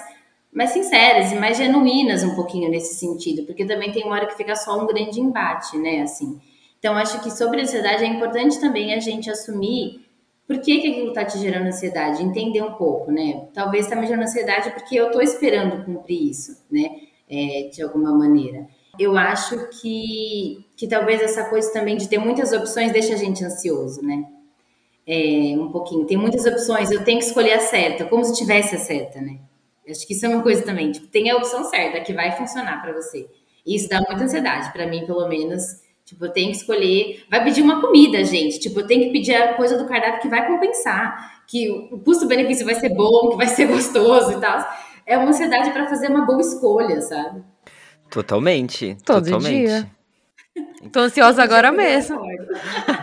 mais 0.53 0.71
sinceras 0.71 1.31
e 1.31 1.35
mais 1.35 1.57
genuínas 1.57 2.23
um 2.23 2.35
pouquinho 2.35 2.69
nesse 2.69 2.95
sentido, 2.95 3.45
porque 3.45 3.65
também 3.65 3.91
tem 3.91 4.03
uma 4.03 4.15
hora 4.15 4.27
que 4.27 4.37
fica 4.37 4.55
só 4.55 4.81
um 4.81 4.87
grande 4.87 5.19
embate, 5.19 5.77
né, 5.77 6.01
assim. 6.01 6.39
Então, 6.79 6.95
acho 6.95 7.21
que 7.21 7.31
sobre 7.31 7.61
ansiedade 7.61 8.03
é 8.03 8.07
importante 8.07 8.59
também 8.59 8.93
a 8.93 8.99
gente 8.99 9.29
assumir 9.29 10.03
por 10.45 10.59
que, 10.59 10.81
que 10.81 10.87
aquilo 10.89 11.09
está 11.09 11.23
te 11.23 11.37
gerando 11.39 11.67
ansiedade, 11.67 12.21
entender 12.21 12.61
um 12.61 12.73
pouco, 12.73 13.09
né? 13.09 13.47
Talvez 13.53 13.85
está 13.85 13.95
me 13.95 14.05
gerando 14.05 14.23
ansiedade 14.23 14.71
porque 14.71 14.95
eu 14.95 15.07
estou 15.07 15.21
esperando 15.21 15.85
cumprir 15.85 16.29
isso, 16.29 16.61
né? 16.69 16.89
É, 17.29 17.69
de 17.71 17.81
alguma 17.81 18.11
maneira. 18.11 18.67
Eu 18.99 19.17
acho 19.17 19.69
que, 19.69 20.65
que 20.75 20.85
talvez 20.85 21.21
essa 21.21 21.45
coisa 21.45 21.71
também 21.71 21.95
de 21.95 22.07
ter 22.07 22.17
muitas 22.17 22.51
opções 22.51 22.91
deixa 22.91 23.13
a 23.13 23.17
gente 23.17 23.43
ansioso, 23.43 24.03
né? 24.03 24.25
É, 25.07 25.55
um 25.57 25.71
pouquinho. 25.71 26.05
Tem 26.05 26.17
muitas 26.17 26.45
opções, 26.45 26.91
eu 26.91 27.03
tenho 27.03 27.19
que 27.19 27.25
escolher 27.25 27.53
a 27.53 27.59
certa, 27.59 28.05
como 28.05 28.23
se 28.23 28.35
tivesse 28.35 28.75
a 28.75 28.79
certa, 28.79 29.21
né? 29.21 29.39
Acho 29.89 30.07
que 30.07 30.13
isso 30.13 30.25
é 30.25 30.29
uma 30.29 30.41
coisa 30.41 30.61
também. 30.61 30.91
Tipo, 30.91 31.07
tem 31.07 31.29
a 31.29 31.35
opção 31.35 31.63
certa 31.63 31.99
que 32.01 32.13
vai 32.13 32.31
funcionar 32.31 32.81
para 32.81 32.93
você. 32.93 33.27
E 33.65 33.75
isso 33.75 33.89
dá 33.89 33.97
muita 33.97 34.23
ansiedade, 34.23 34.71
para 34.71 34.87
mim, 34.87 35.05
pelo 35.05 35.27
menos. 35.27 35.63
Tipo, 36.05 36.25
eu 36.25 36.31
tenho 36.31 36.51
que 36.51 36.57
escolher. 36.57 37.23
Vai 37.29 37.43
pedir 37.43 37.61
uma 37.61 37.81
comida, 37.81 38.23
gente. 38.23 38.59
Tipo, 38.59 38.81
eu 38.81 38.87
tenho 38.87 39.05
que 39.05 39.11
pedir 39.11 39.35
a 39.35 39.53
coisa 39.53 39.77
do 39.77 39.85
cardápio 39.85 40.21
que 40.21 40.27
vai 40.27 40.45
compensar. 40.47 41.43
Que 41.47 41.69
o 41.91 41.99
custo-benefício 41.99 42.65
vai 42.65 42.75
ser 42.75 42.89
bom, 42.89 43.29
que 43.29 43.37
vai 43.37 43.47
ser 43.47 43.65
gostoso 43.67 44.33
e 44.33 44.39
tal. 44.39 44.65
É 45.05 45.17
uma 45.17 45.29
ansiedade 45.29 45.71
para 45.71 45.87
fazer 45.87 46.09
uma 46.09 46.25
boa 46.25 46.41
escolha, 46.41 47.01
sabe? 47.01 47.43
Totalmente. 48.09 48.97
Todo 49.05 49.25
totalmente. 49.25 49.67
dia. 49.67 49.91
Tô 50.91 50.99
ansiosa 50.99 51.41
agora 51.43 51.71
mesmo. 51.71 52.19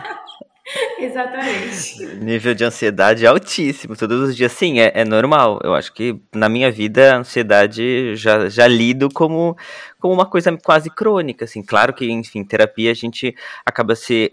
Exatamente. 0.99 2.05
Nível 2.17 2.53
de 2.53 2.63
ansiedade 2.63 3.25
altíssimo, 3.25 3.95
todos 3.95 4.29
os 4.29 4.35
dias. 4.35 4.51
Sim, 4.51 4.79
é, 4.79 4.91
é 4.93 5.05
normal. 5.05 5.59
Eu 5.63 5.73
acho 5.73 5.93
que 5.93 6.19
na 6.33 6.47
minha 6.47 6.71
vida 6.71 7.13
a 7.13 7.17
ansiedade 7.17 8.15
já, 8.15 8.47
já 8.49 8.67
lido 8.67 9.09
como, 9.09 9.57
como 9.99 10.13
uma 10.13 10.25
coisa 10.25 10.55
quase 10.57 10.89
crônica, 10.89 11.45
assim. 11.45 11.61
Claro 11.63 11.93
que, 11.93 12.09
enfim, 12.09 12.43
terapia 12.43 12.91
a 12.91 12.95
gente 12.95 13.35
acaba 13.65 13.95
se 13.95 14.31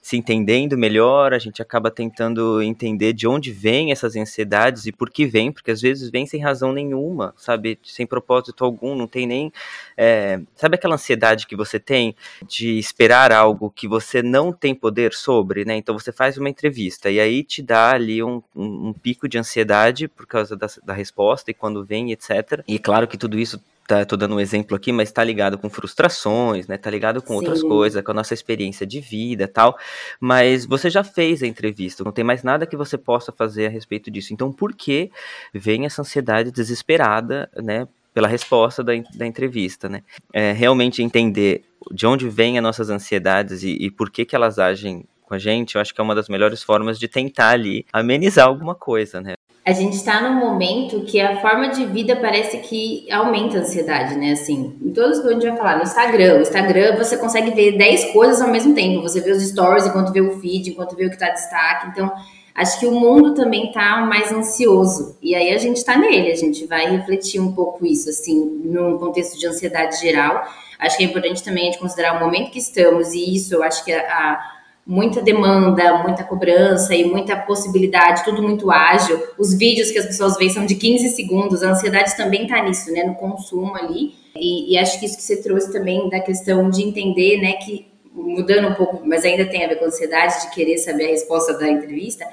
se 0.00 0.16
entendendo 0.16 0.76
melhor, 0.76 1.32
a 1.32 1.38
gente 1.38 1.60
acaba 1.62 1.90
tentando 1.90 2.62
entender 2.62 3.12
de 3.12 3.26
onde 3.26 3.52
vêm 3.52 3.92
essas 3.92 4.16
ansiedades 4.16 4.86
e 4.86 4.92
por 4.92 5.10
que 5.10 5.26
vêm, 5.26 5.52
porque 5.52 5.70
às 5.70 5.80
vezes 5.80 6.10
vem 6.10 6.26
sem 6.26 6.40
razão 6.40 6.72
nenhuma, 6.72 7.34
sabe? 7.36 7.78
Sem 7.82 8.06
propósito 8.06 8.64
algum, 8.64 8.94
não 8.94 9.06
tem 9.06 9.26
nem. 9.26 9.52
É, 9.96 10.40
sabe 10.56 10.76
aquela 10.76 10.94
ansiedade 10.94 11.46
que 11.46 11.56
você 11.56 11.78
tem 11.78 12.14
de 12.46 12.78
esperar 12.78 13.32
algo 13.32 13.70
que 13.70 13.88
você 13.88 14.22
não 14.22 14.52
tem 14.52 14.74
poder 14.74 15.14
sobre, 15.14 15.64
né? 15.64 15.76
Então 15.76 15.98
você 15.98 16.12
faz 16.12 16.36
uma 16.38 16.48
entrevista 16.48 17.10
e 17.10 17.20
aí 17.20 17.42
te 17.42 17.62
dá 17.62 17.92
ali 17.92 18.22
um, 18.22 18.42
um, 18.54 18.88
um 18.88 18.92
pico 18.92 19.28
de 19.28 19.38
ansiedade 19.38 20.08
por 20.08 20.26
causa 20.26 20.56
da, 20.56 20.66
da 20.84 20.92
resposta 20.92 21.50
e 21.50 21.54
quando 21.54 21.84
vem, 21.84 22.12
etc. 22.12 22.62
E 22.66 22.78
claro 22.78 23.06
que 23.06 23.16
tudo 23.16 23.38
isso 23.38 23.60
tá, 23.88 24.04
tô 24.04 24.16
dando 24.16 24.36
um 24.36 24.40
exemplo 24.40 24.76
aqui, 24.76 24.92
mas 24.92 25.10
tá 25.10 25.24
ligado 25.24 25.56
com 25.56 25.70
frustrações, 25.70 26.68
né? 26.68 26.76
Tá 26.76 26.90
ligado 26.90 27.22
com 27.22 27.28
Sim. 27.28 27.34
outras 27.36 27.62
coisas, 27.62 28.02
com 28.04 28.10
a 28.10 28.14
nossa 28.14 28.34
experiência 28.34 28.86
de 28.86 29.00
vida 29.00 29.44
e 29.44 29.48
tal. 29.48 29.76
Mas 30.20 30.66
você 30.66 30.90
já 30.90 31.02
fez 31.02 31.42
a 31.42 31.46
entrevista, 31.46 32.04
não 32.04 32.12
tem 32.12 32.22
mais 32.22 32.42
nada 32.42 32.66
que 32.66 32.76
você 32.76 32.98
possa 32.98 33.32
fazer 33.32 33.66
a 33.66 33.70
respeito 33.70 34.10
disso. 34.10 34.34
Então, 34.34 34.52
por 34.52 34.74
que 34.74 35.10
vem 35.54 35.86
essa 35.86 36.02
ansiedade 36.02 36.52
desesperada, 36.52 37.50
né? 37.56 37.88
Pela 38.12 38.28
resposta 38.28 38.84
da, 38.84 38.92
da 39.14 39.26
entrevista, 39.26 39.88
né? 39.88 40.02
É, 40.32 40.52
realmente 40.52 41.02
entender 41.02 41.64
de 41.90 42.06
onde 42.06 42.28
vêm 42.28 42.58
as 42.58 42.62
nossas 42.62 42.90
ansiedades 42.90 43.62
e, 43.62 43.70
e 43.80 43.90
por 43.90 44.10
que, 44.10 44.24
que 44.24 44.36
elas 44.36 44.58
agem 44.58 45.04
com 45.22 45.34
a 45.34 45.38
gente, 45.38 45.74
eu 45.74 45.80
acho 45.80 45.94
que 45.94 46.00
é 46.00 46.04
uma 46.04 46.14
das 46.14 46.28
melhores 46.28 46.62
formas 46.62 46.98
de 46.98 47.06
tentar 47.06 47.50
ali 47.50 47.84
amenizar 47.92 48.48
alguma 48.48 48.74
coisa, 48.74 49.20
né? 49.20 49.34
A 49.68 49.72
gente 49.72 49.96
está 49.96 50.22
num 50.22 50.40
momento 50.40 51.02
que 51.02 51.20
a 51.20 51.42
forma 51.42 51.68
de 51.68 51.84
vida 51.84 52.16
parece 52.16 52.56
que 52.56 53.06
aumenta 53.12 53.58
a 53.58 53.60
ansiedade, 53.60 54.16
né? 54.16 54.32
Assim, 54.32 54.74
em 54.80 54.90
todos 54.94 55.20
que 55.20 55.28
a 55.28 55.32
gente 55.32 55.46
vai 55.46 55.58
falar, 55.58 55.76
no 55.76 55.82
Instagram, 55.82 56.38
o 56.38 56.40
Instagram 56.40 56.96
você 56.96 57.18
consegue 57.18 57.50
ver 57.50 57.76
10 57.76 58.06
coisas 58.14 58.40
ao 58.40 58.48
mesmo 58.48 58.74
tempo. 58.74 59.02
Você 59.02 59.20
vê 59.20 59.30
os 59.30 59.46
stories 59.46 59.84
enquanto 59.84 60.10
vê 60.10 60.22
o 60.22 60.40
feed, 60.40 60.70
enquanto 60.70 60.96
vê 60.96 61.04
o 61.04 61.10
que 61.10 61.16
está 61.16 61.28
destaque. 61.28 61.88
Então, 61.88 62.10
acho 62.54 62.80
que 62.80 62.86
o 62.86 62.92
mundo 62.92 63.34
também 63.34 63.66
está 63.66 64.00
mais 64.06 64.32
ansioso. 64.32 65.18
E 65.20 65.34
aí 65.34 65.52
a 65.52 65.58
gente 65.58 65.76
está 65.76 65.98
nele, 65.98 66.32
a 66.32 66.36
gente 66.36 66.64
vai 66.64 66.90
refletir 66.90 67.38
um 67.38 67.52
pouco 67.52 67.84
isso, 67.84 68.08
assim, 68.08 68.42
num 68.64 68.96
contexto 68.96 69.38
de 69.38 69.46
ansiedade 69.46 70.00
geral. 70.00 70.48
Acho 70.78 70.96
que 70.96 71.04
é 71.04 71.06
importante 71.06 71.44
também 71.44 71.64
a 71.64 71.66
gente 71.66 71.78
considerar 71.78 72.16
o 72.16 72.24
momento 72.24 72.50
que 72.50 72.58
estamos, 72.58 73.12
e 73.12 73.34
isso 73.34 73.54
eu 73.54 73.62
acho 73.62 73.84
que 73.84 73.92
a, 73.92 74.00
a 74.00 74.57
muita 74.88 75.20
demanda, 75.20 76.02
muita 76.02 76.24
cobrança 76.24 76.94
e 76.94 77.04
muita 77.04 77.36
possibilidade, 77.36 78.24
tudo 78.24 78.42
muito 78.42 78.70
ágil. 78.70 79.22
Os 79.36 79.52
vídeos 79.52 79.90
que 79.90 79.98
as 79.98 80.06
pessoas 80.06 80.38
veem 80.38 80.48
são 80.48 80.64
de 80.64 80.76
15 80.76 81.10
segundos, 81.10 81.62
a 81.62 81.72
ansiedade 81.72 82.16
também 82.16 82.44
está 82.44 82.62
nisso, 82.62 82.90
né, 82.90 83.04
no 83.04 83.14
consumo 83.14 83.76
ali. 83.76 84.14
E, 84.34 84.72
e, 84.72 84.78
acho 84.78 84.98
que 84.98 85.04
isso 85.04 85.18
que 85.18 85.22
você 85.22 85.42
trouxe 85.42 85.70
também 85.70 86.08
da 86.08 86.20
questão 86.20 86.70
de 86.70 86.82
entender, 86.82 87.38
né, 87.38 87.52
que 87.54 87.86
mudando 88.14 88.68
um 88.68 88.74
pouco, 88.74 89.06
mas 89.06 89.26
ainda 89.26 89.44
tem 89.44 89.62
a 89.62 89.68
ver 89.68 89.76
com 89.76 89.84
a 89.84 89.88
ansiedade 89.88 90.40
de 90.46 90.54
querer 90.54 90.78
saber 90.78 91.04
a 91.04 91.08
resposta 91.08 91.52
da 91.58 91.68
entrevista, 91.68 92.24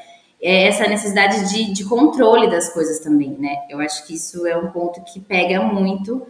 é 0.42 0.68
essa 0.68 0.88
necessidade 0.88 1.50
de, 1.52 1.74
de 1.74 1.84
controle 1.84 2.50
das 2.50 2.70
coisas 2.70 3.00
também, 3.00 3.32
né? 3.38 3.56
Eu 3.70 3.80
acho 3.80 4.06
que 4.08 4.16
isso 4.16 4.48
é 4.48 4.56
um 4.56 4.68
ponto 4.68 5.02
que 5.04 5.20
pega 5.20 5.62
muito 5.62 6.26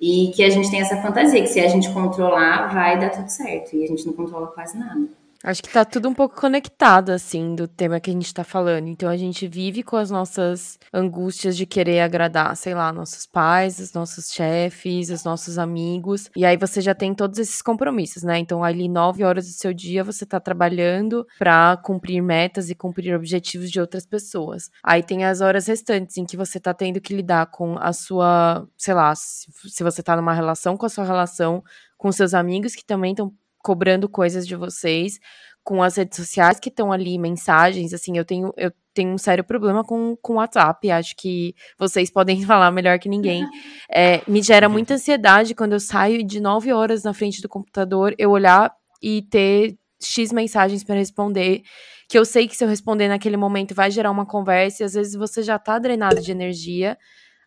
e 0.00 0.32
que 0.34 0.42
a 0.42 0.50
gente 0.50 0.70
tem 0.70 0.80
essa 0.80 1.00
fantasia 1.00 1.40
que 1.40 1.48
se 1.48 1.60
a 1.60 1.68
gente 1.68 1.90
controlar, 1.92 2.72
vai 2.72 2.98
dar 2.98 3.10
tudo 3.10 3.28
certo. 3.28 3.76
E 3.76 3.84
a 3.84 3.86
gente 3.86 4.06
não 4.06 4.14
controla 4.14 4.48
quase 4.48 4.78
nada. 4.78 5.19
Acho 5.42 5.62
que 5.62 5.70
tá 5.70 5.86
tudo 5.86 6.06
um 6.06 6.12
pouco 6.12 6.38
conectado, 6.38 7.08
assim, 7.10 7.54
do 7.54 7.66
tema 7.66 7.98
que 7.98 8.10
a 8.10 8.12
gente 8.12 8.32
tá 8.34 8.44
falando. 8.44 8.88
Então 8.88 9.08
a 9.08 9.16
gente 9.16 9.48
vive 9.48 9.82
com 9.82 9.96
as 9.96 10.10
nossas 10.10 10.78
angústias 10.92 11.56
de 11.56 11.64
querer 11.64 12.00
agradar, 12.00 12.54
sei 12.56 12.74
lá, 12.74 12.92
nossos 12.92 13.24
pais, 13.24 13.78
os 13.78 13.94
nossos 13.94 14.30
chefes, 14.30 15.08
os 15.08 15.24
nossos 15.24 15.56
amigos. 15.56 16.28
E 16.36 16.44
aí 16.44 16.58
você 16.58 16.82
já 16.82 16.94
tem 16.94 17.14
todos 17.14 17.38
esses 17.38 17.62
compromissos, 17.62 18.22
né? 18.22 18.38
Então 18.38 18.62
ali 18.62 18.86
nove 18.86 19.24
horas 19.24 19.46
do 19.46 19.52
seu 19.52 19.72
dia 19.72 20.04
você 20.04 20.26
tá 20.26 20.38
trabalhando 20.38 21.26
para 21.38 21.74
cumprir 21.78 22.20
metas 22.20 22.68
e 22.68 22.74
cumprir 22.74 23.14
objetivos 23.14 23.70
de 23.70 23.80
outras 23.80 24.04
pessoas. 24.04 24.68
Aí 24.84 25.02
tem 25.02 25.24
as 25.24 25.40
horas 25.40 25.66
restantes 25.66 26.18
em 26.18 26.26
que 26.26 26.36
você 26.36 26.60
tá 26.60 26.74
tendo 26.74 27.00
que 27.00 27.16
lidar 27.16 27.46
com 27.46 27.78
a 27.78 27.94
sua, 27.94 28.68
sei 28.76 28.92
lá, 28.92 29.14
se 29.14 29.82
você 29.82 30.02
tá 30.02 30.14
numa 30.16 30.34
relação 30.34 30.76
com 30.76 30.84
a 30.84 30.90
sua 30.90 31.04
relação 31.04 31.64
com 31.96 32.12
seus 32.12 32.34
amigos 32.34 32.74
que 32.74 32.84
também 32.84 33.12
estão 33.12 33.32
cobrando 33.62 34.08
coisas 34.08 34.46
de 34.46 34.56
vocês, 34.56 35.18
com 35.62 35.82
as 35.82 35.96
redes 35.96 36.16
sociais 36.16 36.58
que 36.58 36.68
estão 36.68 36.90
ali, 36.90 37.18
mensagens, 37.18 37.92
assim, 37.92 38.16
eu 38.16 38.24
tenho, 38.24 38.52
eu 38.56 38.72
tenho 38.94 39.12
um 39.12 39.18
sério 39.18 39.44
problema 39.44 39.84
com 39.84 40.16
o 40.22 40.32
WhatsApp, 40.32 40.90
acho 40.90 41.14
que 41.16 41.54
vocês 41.78 42.10
podem 42.12 42.44
falar 42.44 42.70
melhor 42.70 42.98
que 42.98 43.08
ninguém. 43.08 43.46
É, 43.92 44.22
me 44.28 44.40
gera 44.40 44.68
uhum. 44.68 44.74
muita 44.74 44.94
ansiedade 44.94 45.52
quando 45.52 45.72
eu 45.72 45.80
saio 45.80 46.24
de 46.24 46.38
nove 46.40 46.72
horas 46.72 47.02
na 47.02 47.12
frente 47.12 47.42
do 47.42 47.48
computador, 47.48 48.14
eu 48.16 48.30
olhar 48.30 48.72
e 49.02 49.22
ter 49.22 49.76
X 50.00 50.32
mensagens 50.32 50.84
para 50.84 50.94
responder, 50.94 51.62
que 52.08 52.16
eu 52.16 52.24
sei 52.24 52.46
que 52.46 52.56
se 52.56 52.64
eu 52.64 52.68
responder 52.68 53.08
naquele 53.08 53.36
momento 53.36 53.74
vai 53.74 53.90
gerar 53.90 54.12
uma 54.12 54.24
conversa, 54.24 54.82
e 54.82 54.86
às 54.86 54.94
vezes 54.94 55.14
você 55.16 55.42
já 55.42 55.58
tá 55.58 55.76
drenado 55.78 56.20
de 56.20 56.30
energia. 56.30 56.96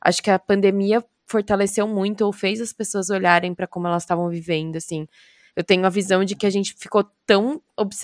Acho 0.01 0.21
que 0.21 0.29
a 0.29 0.37
pandemia 0.37 1.01
fortaleceu 1.27 1.87
muito 1.87 2.25
ou 2.25 2.33
fez 2.33 2.59
as 2.59 2.73
pessoas 2.73 3.09
olharem 3.09 3.55
para 3.55 3.67
como 3.67 3.87
elas 3.87 4.03
estavam 4.03 4.27
vivendo, 4.29 4.75
assim. 4.75 5.07
Eu 5.55 5.63
tenho 5.63 5.85
a 5.85 5.89
visão 5.89 6.23
de 6.23 6.35
que 6.35 6.47
a 6.47 6.49
gente 6.49 6.73
ficou 6.75 7.03
tão. 7.25 7.61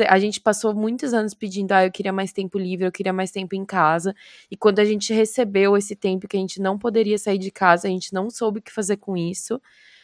A 0.07 0.19
gente 0.19 0.39
passou 0.39 0.73
muitos 0.73 1.13
anos 1.13 1.33
pedindo, 1.33 1.71
ah, 1.71 1.85
eu 1.85 1.91
queria 1.91 2.13
mais 2.13 2.31
tempo 2.31 2.59
livre, 2.59 2.85
eu 2.85 2.91
queria 2.91 3.12
mais 3.12 3.31
tempo 3.31 3.55
em 3.55 3.65
casa. 3.65 4.15
E 4.51 4.55
quando 4.55 4.79
a 4.79 4.85
gente 4.85 5.13
recebeu 5.13 5.75
esse 5.75 5.95
tempo 5.95 6.27
que 6.27 6.38
a 6.38 6.39
gente 6.39 6.62
não 6.62 6.77
poderia 6.77 7.17
sair 7.17 7.39
de 7.39 7.49
casa, 7.49 7.88
a 7.88 7.91
gente 7.91 8.13
não 8.13 8.29
soube 8.29 8.59
o 8.59 8.62
que 8.62 8.71
fazer 8.71 8.97
com 8.97 9.17
isso. 9.17 9.59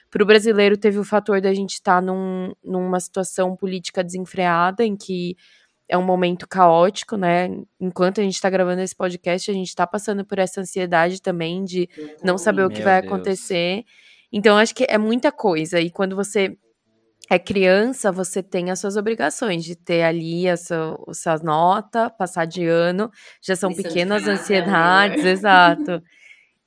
Para 0.10 0.23
o 0.23 0.25
brasileiro, 0.25 0.77
teve 0.77 0.97
o 0.97 1.03
fator 1.03 1.39
da 1.39 1.53
gente 1.53 1.73
estar 1.73 1.95
tá 1.95 2.01
num, 2.01 2.53
numa 2.63 2.99
situação 2.99 3.55
política 3.55 4.03
desenfreada, 4.03 4.84
em 4.84 4.95
que 4.95 5.36
é 5.88 5.95
um 5.97 6.03
momento 6.03 6.47
caótico, 6.47 7.15
né? 7.15 7.49
Enquanto 7.79 8.21
a 8.21 8.23
gente 8.23 8.34
está 8.34 8.49
gravando 8.49 8.81
esse 8.81 8.95
podcast, 8.95 9.51
a 9.51 9.53
gente 9.53 9.67
está 9.67 9.86
passando 9.86 10.25
por 10.25 10.39
essa 10.39 10.62
ansiedade 10.62 11.21
também 11.21 11.63
de 11.63 11.88
não 12.23 12.38
saber 12.38 12.65
o 12.65 12.69
que 12.69 12.81
vai 12.81 13.01
Deus. 13.01 13.13
acontecer. 13.13 13.84
Então, 14.31 14.58
acho 14.58 14.73
que 14.73 14.86
é 14.89 14.97
muita 14.97 15.31
coisa. 15.31 15.79
E 15.79 15.91
quando 15.91 16.15
você 16.15 16.58
é 17.30 17.40
criança, 17.40 18.12
você 18.12 18.44
tem 18.44 18.70
as 18.70 18.80
suas 18.80 18.96
obrigações 18.98 19.64
de 19.64 19.76
ter 19.76 20.04
ali 20.04 20.48
a 20.48 20.56
sua, 20.58 21.04
a 21.08 21.14
sua 21.14 21.38
nota, 21.38 22.10
passar 22.10 22.46
de 22.46 22.66
ano, 22.66 23.10
já 23.42 23.56
são 23.56 23.74
pequenas 23.74 24.28
ansiedades, 24.28 25.24
né? 25.24 25.32
exato. 25.32 26.04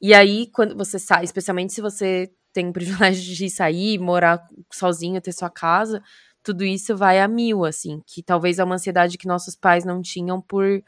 E 0.00 0.14
aí, 0.14 0.48
quando 0.52 0.76
você 0.76 0.98
sai, 0.98 1.24
especialmente 1.24 1.72
se 1.72 1.80
você 1.80 2.30
tem 2.52 2.68
o 2.68 2.72
privilégio 2.74 3.34
de 3.34 3.50
sair, 3.50 3.98
morar 3.98 4.40
sozinho, 4.72 5.20
ter 5.20 5.32
sua 5.32 5.50
casa, 5.50 6.02
tudo 6.42 6.64
isso 6.64 6.96
vai 6.96 7.20
a 7.20 7.28
mil, 7.28 7.64
assim, 7.64 8.00
que 8.06 8.22
talvez 8.22 8.58
é 8.58 8.64
uma 8.64 8.76
ansiedade 8.76 9.18
que 9.18 9.26
nossos 9.26 9.54
pais 9.54 9.84
não 9.84 10.00
tinham 10.00 10.40
por 10.40 10.82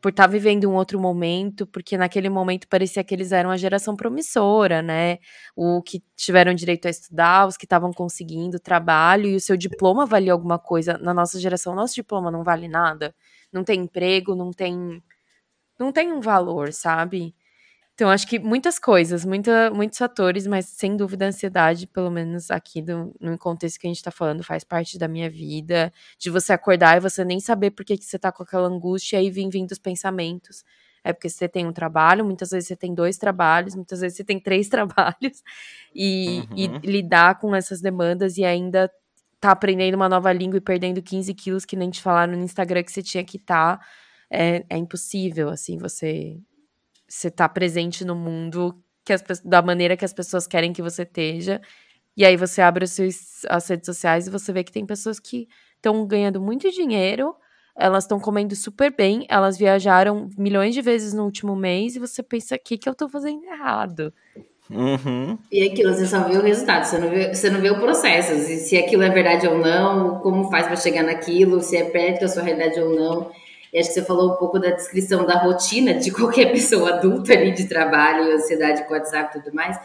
por 0.00 0.10
estar 0.10 0.24
tá 0.24 0.28
vivendo 0.30 0.68
um 0.70 0.74
outro 0.74 1.00
momento, 1.00 1.66
porque 1.66 1.96
naquele 1.96 2.28
momento 2.28 2.68
parecia 2.68 3.02
que 3.04 3.14
eles 3.14 3.32
eram 3.32 3.50
a 3.50 3.56
geração 3.56 3.96
promissora, 3.96 4.82
né? 4.82 5.18
O 5.56 5.82
que 5.82 6.02
tiveram 6.16 6.54
direito 6.54 6.86
a 6.86 6.90
estudar, 6.90 7.46
os 7.46 7.56
que 7.56 7.64
estavam 7.66 7.92
conseguindo 7.92 8.60
trabalho 8.60 9.26
e 9.26 9.36
o 9.36 9.40
seu 9.40 9.56
diploma 9.56 10.06
valia 10.06 10.32
alguma 10.32 10.58
coisa. 10.58 10.98
Na 10.98 11.14
nossa 11.14 11.40
geração, 11.40 11.74
nosso 11.74 11.94
diploma 11.94 12.30
não 12.30 12.44
vale 12.44 12.68
nada. 12.68 13.14
Não 13.52 13.64
tem 13.64 13.80
emprego, 13.80 14.34
não 14.34 14.52
tem 14.52 15.02
não 15.78 15.92
tem 15.92 16.12
um 16.12 16.20
valor, 16.20 16.72
sabe? 16.72 17.34
Então, 17.96 18.10
acho 18.10 18.26
que 18.26 18.38
muitas 18.38 18.78
coisas, 18.78 19.24
muita, 19.24 19.70
muitos 19.70 19.96
fatores, 19.96 20.46
mas 20.46 20.66
sem 20.66 20.94
dúvida 20.98 21.24
a 21.24 21.28
ansiedade, 21.28 21.86
pelo 21.86 22.10
menos 22.10 22.50
aqui 22.50 22.82
do, 22.82 23.16
no 23.18 23.38
contexto 23.38 23.80
que 23.80 23.86
a 23.86 23.90
gente 23.90 24.02
tá 24.02 24.10
falando, 24.10 24.44
faz 24.44 24.62
parte 24.62 24.98
da 24.98 25.08
minha 25.08 25.30
vida. 25.30 25.90
De 26.18 26.28
você 26.28 26.52
acordar 26.52 26.98
e 26.98 27.00
você 27.00 27.24
nem 27.24 27.40
saber 27.40 27.70
por 27.70 27.86
que, 27.86 27.96
que 27.96 28.04
você 28.04 28.18
tá 28.18 28.30
com 28.30 28.42
aquela 28.42 28.68
angústia 28.68 29.16
e 29.16 29.20
aí 29.20 29.30
vem 29.30 29.48
vindo 29.48 29.72
os 29.72 29.78
pensamentos. 29.78 30.62
É 31.02 31.10
porque 31.10 31.30
você 31.30 31.48
tem 31.48 31.66
um 31.66 31.72
trabalho, 31.72 32.22
muitas 32.22 32.50
vezes 32.50 32.68
você 32.68 32.76
tem 32.76 32.94
dois 32.94 33.16
trabalhos, 33.16 33.74
muitas 33.74 34.00
vezes 34.00 34.18
você 34.18 34.24
tem 34.24 34.38
três 34.38 34.68
trabalhos, 34.68 35.42
e, 35.94 36.40
uhum. 36.50 36.80
e 36.84 36.86
lidar 36.86 37.38
com 37.40 37.54
essas 37.54 37.80
demandas 37.80 38.36
e 38.36 38.44
ainda 38.44 38.90
tá 39.40 39.52
aprendendo 39.52 39.94
uma 39.94 40.08
nova 40.08 40.30
língua 40.34 40.58
e 40.58 40.60
perdendo 40.60 41.00
15 41.00 41.32
quilos, 41.32 41.64
que 41.64 41.76
nem 41.76 41.88
te 41.88 42.02
falaram 42.02 42.34
no 42.34 42.44
Instagram 42.44 42.82
que 42.82 42.92
você 42.92 43.02
tinha 43.02 43.24
que 43.24 43.38
estar. 43.38 43.78
Tá, 43.78 43.86
é, 44.30 44.66
é 44.68 44.76
impossível, 44.76 45.48
assim, 45.48 45.78
você 45.78 46.38
você 47.08 47.30
tá 47.30 47.48
presente 47.48 48.04
no 48.04 48.14
mundo 48.14 48.74
que 49.04 49.12
as, 49.12 49.22
da 49.44 49.62
maneira 49.62 49.96
que 49.96 50.04
as 50.04 50.12
pessoas 50.12 50.46
querem 50.46 50.72
que 50.72 50.82
você 50.82 51.02
esteja. 51.02 51.60
E 52.16 52.24
aí 52.24 52.36
você 52.36 52.60
abre 52.62 52.84
os 52.84 52.92
seus, 52.92 53.44
as 53.48 53.68
redes 53.68 53.86
sociais 53.86 54.26
e 54.26 54.30
você 54.30 54.52
vê 54.52 54.64
que 54.64 54.72
tem 54.72 54.84
pessoas 54.84 55.20
que 55.20 55.48
estão 55.76 56.06
ganhando 56.06 56.40
muito 56.40 56.70
dinheiro, 56.70 57.34
elas 57.76 58.04
estão 58.04 58.18
comendo 58.18 58.56
super 58.56 58.90
bem, 58.90 59.26
elas 59.28 59.58
viajaram 59.58 60.30
milhões 60.36 60.74
de 60.74 60.80
vezes 60.80 61.12
no 61.12 61.24
último 61.24 61.54
mês 61.54 61.94
e 61.94 61.98
você 61.98 62.22
pensa, 62.22 62.56
o 62.56 62.58
que, 62.58 62.78
que 62.78 62.88
eu 62.88 62.94
tô 62.94 63.08
fazendo 63.08 63.44
errado? 63.44 64.12
Uhum. 64.70 65.38
E 65.52 65.62
aquilo, 65.62 65.92
você 65.92 66.06
só 66.06 66.24
vê 66.24 66.36
o 66.36 66.42
resultado, 66.42 66.84
você 66.84 66.98
não 66.98 67.10
vê, 67.10 67.32
você 67.32 67.50
não 67.50 67.60
vê 67.60 67.70
o 67.70 67.78
processo, 67.78 68.34
se 68.34 68.76
aquilo 68.76 69.02
é 69.02 69.10
verdade 69.10 69.46
ou 69.46 69.58
não, 69.58 70.18
como 70.20 70.50
faz 70.50 70.66
para 70.66 70.74
chegar 70.74 71.04
naquilo, 71.04 71.60
se 71.60 71.76
é 71.76 71.84
perto 71.84 72.22
da 72.22 72.28
sua 72.28 72.42
realidade 72.42 72.80
ou 72.80 72.96
não. 72.96 73.30
E 73.72 73.78
acho 73.78 73.88
que 73.88 73.94
você 73.94 74.04
falou 74.04 74.32
um 74.32 74.36
pouco 74.36 74.58
da 74.58 74.70
descrição 74.70 75.24
da 75.26 75.38
rotina 75.38 75.94
de 75.94 76.10
qualquer 76.12 76.52
pessoa 76.52 76.94
adulta 76.94 77.32
ali 77.32 77.52
de 77.52 77.68
trabalho, 77.68 78.34
ansiedade 78.34 78.84
com 78.84 78.94
WhatsApp 78.94 79.38
e 79.38 79.42
tudo 79.42 79.54
mais. 79.54 79.78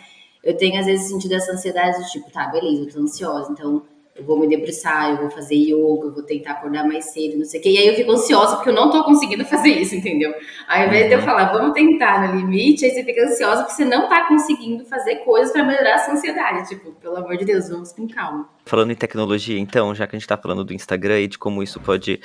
Eu 0.43 0.57
tenho, 0.57 0.79
às 0.79 0.85
vezes, 0.85 1.07
sentido 1.07 1.33
essa 1.33 1.51
ansiedade, 1.51 2.11
tipo, 2.11 2.31
tá, 2.31 2.47
beleza, 2.47 2.83
eu 2.83 2.93
tô 2.93 2.99
ansiosa, 2.99 3.51
então 3.51 3.83
eu 4.15 4.25
vou 4.25 4.37
me 4.37 4.47
debruçar, 4.47 5.11
eu 5.11 5.17
vou 5.17 5.29
fazer 5.29 5.55
yoga, 5.55 6.07
eu 6.07 6.13
vou 6.13 6.23
tentar 6.23 6.51
acordar 6.51 6.85
mais 6.85 7.05
cedo, 7.05 7.37
não 7.37 7.45
sei 7.45 7.59
o 7.59 7.63
quê. 7.63 7.69
E 7.71 7.77
aí 7.77 7.87
eu 7.87 7.95
fico 7.95 8.11
ansiosa 8.11 8.55
porque 8.55 8.69
eu 8.69 8.73
não 8.73 8.91
tô 8.91 9.03
conseguindo 9.03 9.45
fazer 9.45 9.69
isso, 9.69 9.95
entendeu? 9.95 10.33
Ao 10.67 10.85
invés 10.85 11.07
de 11.07 11.13
eu 11.13 11.19
uhum. 11.19 11.25
falar, 11.25 11.51
vamos 11.51 11.73
tentar 11.73 12.27
no 12.27 12.35
limite, 12.35 12.83
aí 12.85 12.91
você 12.91 13.03
fica 13.03 13.23
ansiosa 13.23 13.63
porque 13.63 13.75
você 13.75 13.85
não 13.85 14.09
tá 14.09 14.27
conseguindo 14.27 14.83
fazer 14.85 15.17
coisas 15.17 15.51
para 15.51 15.63
melhorar 15.63 15.95
a 15.95 15.97
sua 15.99 16.13
ansiedade. 16.13 16.67
Tipo, 16.67 16.91
pelo 16.93 17.17
amor 17.17 17.37
de 17.37 17.45
Deus, 17.45 17.69
vamos 17.69 17.93
com 17.93 18.07
calma. 18.07 18.49
Falando 18.65 18.91
em 18.91 18.95
tecnologia, 18.95 19.57
então, 19.57 19.95
já 19.95 20.05
que 20.05 20.15
a 20.15 20.19
gente 20.19 20.27
tá 20.27 20.37
falando 20.37 20.63
do 20.63 20.73
Instagram 20.73 21.21
e 21.21 21.27
de 21.27 21.37
como 21.37 21.63
isso 21.63 21.79
pode, 21.79 22.19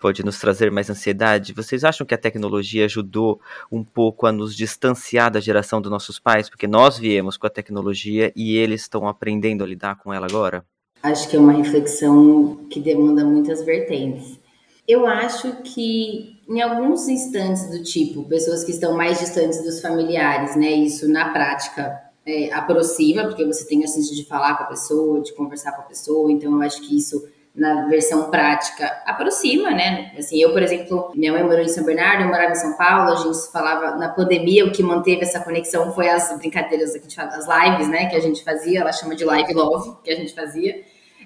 pode 0.00 0.24
nos 0.24 0.38
trazer 0.38 0.70
mais 0.70 0.88
ansiedade, 0.88 1.52
vocês 1.52 1.84
acham 1.84 2.06
que 2.06 2.14
a 2.14 2.18
tecnologia 2.18 2.84
ajudou 2.84 3.40
um 3.70 3.84
pouco 3.84 4.26
a 4.26 4.32
nos 4.32 4.56
distanciar 4.56 5.30
da 5.30 5.40
geração 5.40 5.82
dos 5.82 5.90
nossos 5.90 6.18
pais? 6.18 6.48
Porque 6.48 6.66
nós 6.66 6.98
viemos 6.98 7.36
com 7.36 7.46
a 7.46 7.50
tecnologia 7.50 8.32
e 8.34 8.56
eles 8.56 8.82
estão 8.82 9.06
aprendendo 9.06 9.62
a 9.62 9.66
lidar 9.66 9.96
com 9.96 10.14
ela 10.14 10.26
agora? 10.26 10.64
Acho 11.02 11.28
que 11.28 11.36
é 11.36 11.38
uma 11.38 11.52
reflexão 11.52 12.66
que 12.70 12.80
demanda 12.80 13.24
muitas 13.24 13.62
vertentes. 13.62 14.38
Eu 14.86 15.06
acho 15.06 15.62
que 15.62 16.40
em 16.48 16.60
alguns 16.60 17.08
instantes 17.08 17.70
do 17.70 17.82
tipo, 17.82 18.24
pessoas 18.24 18.64
que 18.64 18.72
estão 18.72 18.94
mais 18.96 19.18
distantes 19.18 19.62
dos 19.62 19.80
familiares, 19.80 20.56
né? 20.56 20.70
Isso 20.70 21.08
na 21.08 21.30
prática 21.30 22.00
é, 22.26 22.52
aproxima, 22.52 23.24
porque 23.24 23.44
você 23.44 23.66
tem 23.66 23.82
a 23.82 23.86
chance 23.86 24.14
de 24.14 24.24
falar 24.26 24.56
com 24.56 24.64
a 24.64 24.66
pessoa, 24.66 25.20
de 25.20 25.32
conversar 25.34 25.72
com 25.72 25.82
a 25.82 25.84
pessoa, 25.84 26.30
então 26.30 26.52
eu 26.52 26.62
acho 26.62 26.80
que 26.82 26.96
isso 26.96 27.26
na 27.54 27.86
versão 27.86 28.30
prática 28.30 28.86
aproxima, 29.04 29.70
né? 29.70 30.12
Assim, 30.18 30.40
eu, 30.40 30.52
por 30.52 30.62
exemplo, 30.62 31.12
minha 31.14 31.32
mãe 31.32 31.42
morou 31.42 31.60
em 31.60 31.68
São 31.68 31.84
Bernardo, 31.84 32.22
eu 32.22 32.28
morava 32.28 32.52
em 32.52 32.56
São 32.56 32.76
Paulo, 32.76 33.12
a 33.12 33.16
gente 33.16 33.52
falava 33.52 33.96
na 33.96 34.08
pandemia, 34.08 34.64
o 34.64 34.72
que 34.72 34.82
manteve 34.82 35.22
essa 35.22 35.38
conexão 35.40 35.92
foi 35.92 36.08
as 36.08 36.34
brincadeiras 36.38 36.92
que 36.92 36.98
a 36.98 37.02
gente 37.02 37.20
as 37.20 37.46
lives, 37.46 37.88
né, 37.88 38.06
que 38.06 38.16
a 38.16 38.20
gente 38.20 38.42
fazia, 38.42 38.80
ela 38.80 38.92
chama 38.92 39.14
de 39.14 39.24
live 39.24 39.52
love, 39.52 39.96
que 40.02 40.10
a 40.10 40.16
gente 40.16 40.34
fazia. 40.34 40.82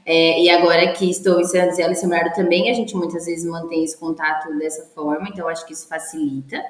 É, 0.08 0.40
e 0.40 0.48
agora 0.48 0.92
que 0.92 1.10
estou 1.10 1.40
em 1.40 1.42
José 1.42 1.68
e 1.68 1.94
São 1.96 2.08
Bernardo 2.08 2.32
também, 2.32 2.70
a 2.70 2.74
gente 2.74 2.94
muitas 2.94 3.26
vezes 3.26 3.44
mantém 3.44 3.82
esse 3.82 3.98
contato 3.98 4.56
dessa 4.56 4.84
forma, 4.94 5.28
então 5.28 5.48
acho 5.48 5.66
que 5.66 5.72
isso 5.72 5.88
facilita. 5.88 6.62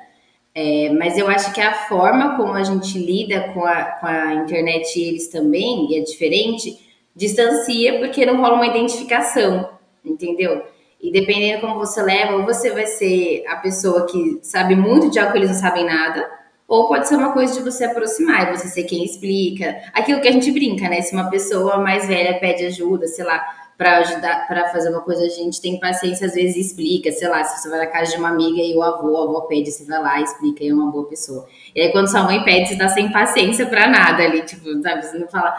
É, 0.54 0.88
mas 0.98 1.18
eu 1.18 1.28
acho 1.28 1.52
que 1.52 1.60
a 1.60 1.74
forma 1.86 2.34
como 2.38 2.54
a 2.54 2.64
gente 2.64 2.98
lida 2.98 3.52
com 3.52 3.62
a, 3.62 3.84
com 3.84 4.06
a 4.06 4.34
internet 4.36 4.98
e 4.98 5.04
eles 5.04 5.28
também, 5.28 5.92
e 5.92 5.98
é 5.98 6.00
diferente, 6.00 6.78
distancia 7.14 7.98
porque 7.98 8.24
não 8.24 8.40
rola 8.40 8.54
uma 8.54 8.66
identificação, 8.66 9.68
entendeu? 10.02 10.62
E 10.98 11.12
dependendo 11.12 11.60
como 11.60 11.74
você 11.78 12.02
leva, 12.02 12.36
ou 12.36 12.44
você 12.44 12.70
vai 12.70 12.86
ser 12.86 13.44
a 13.48 13.56
pessoa 13.56 14.06
que 14.06 14.38
sabe 14.40 14.74
muito 14.74 15.10
de 15.10 15.18
algo 15.18 15.32
que 15.32 15.38
eles 15.38 15.50
não 15.50 15.58
sabem 15.58 15.84
nada, 15.84 16.26
ou 16.68 16.88
pode 16.88 17.08
ser 17.08 17.16
uma 17.16 17.32
coisa 17.32 17.54
de 17.54 17.62
você 17.62 17.84
aproximar 17.84 18.48
e 18.48 18.56
você 18.56 18.68
ser 18.68 18.84
quem 18.84 19.04
explica. 19.04 19.76
Aquilo 19.92 20.20
que 20.20 20.28
a 20.28 20.32
gente 20.32 20.50
brinca, 20.50 20.88
né? 20.88 21.00
Se 21.00 21.12
uma 21.14 21.30
pessoa 21.30 21.78
mais 21.78 22.06
velha 22.08 22.38
pede 22.40 22.66
ajuda, 22.66 23.06
sei 23.06 23.24
lá, 23.24 23.44
para 23.78 23.98
ajudar, 23.98 24.46
para 24.48 24.68
fazer 24.68 24.88
uma 24.88 25.02
coisa, 25.02 25.24
a 25.24 25.28
gente 25.28 25.60
tem 25.60 25.78
paciência, 25.78 26.26
às 26.26 26.34
vezes 26.34 26.56
explica, 26.56 27.12
sei 27.12 27.28
lá, 27.28 27.44
se 27.44 27.60
você 27.60 27.68
vai 27.68 27.78
na 27.80 27.86
casa 27.86 28.12
de 28.12 28.18
uma 28.18 28.30
amiga 28.30 28.60
e 28.60 28.74
o 28.74 28.82
avô, 28.82 29.16
a 29.18 29.24
avó 29.24 29.40
pede, 29.42 29.70
você 29.70 29.84
vai 29.84 30.00
lá, 30.00 30.20
explica, 30.20 30.64
e 30.64 30.68
é 30.68 30.74
uma 30.74 30.90
boa 30.90 31.06
pessoa. 31.06 31.46
E 31.74 31.82
aí 31.82 31.92
quando 31.92 32.10
sua 32.10 32.22
mãe 32.22 32.42
pede, 32.42 32.70
você 32.70 32.78
tá 32.78 32.88
sem 32.88 33.12
paciência 33.12 33.66
para 33.66 33.86
nada 33.86 34.22
ali, 34.22 34.42
tipo, 34.42 34.64
sabe, 34.80 35.04
você 35.04 35.18
não 35.18 35.28
fala, 35.28 35.54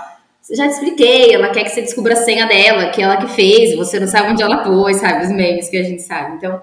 já 0.51 0.67
te 0.67 0.73
expliquei, 0.73 1.33
ela 1.33 1.49
quer 1.49 1.63
que 1.63 1.69
você 1.69 1.81
descubra 1.81 2.13
a 2.13 2.17
senha 2.17 2.47
dela, 2.47 2.89
que 2.89 3.01
ela 3.01 3.17
que 3.17 3.27
fez, 3.27 3.75
você 3.75 3.99
não 3.99 4.07
sabe 4.07 4.31
onde 4.31 4.41
ela 4.41 4.63
pôs, 4.63 4.97
sabe? 4.97 5.25
Os 5.25 5.31
memes 5.31 5.69
que 5.69 5.77
a 5.77 5.83
gente 5.83 6.01
sabe. 6.01 6.37
Então, 6.37 6.59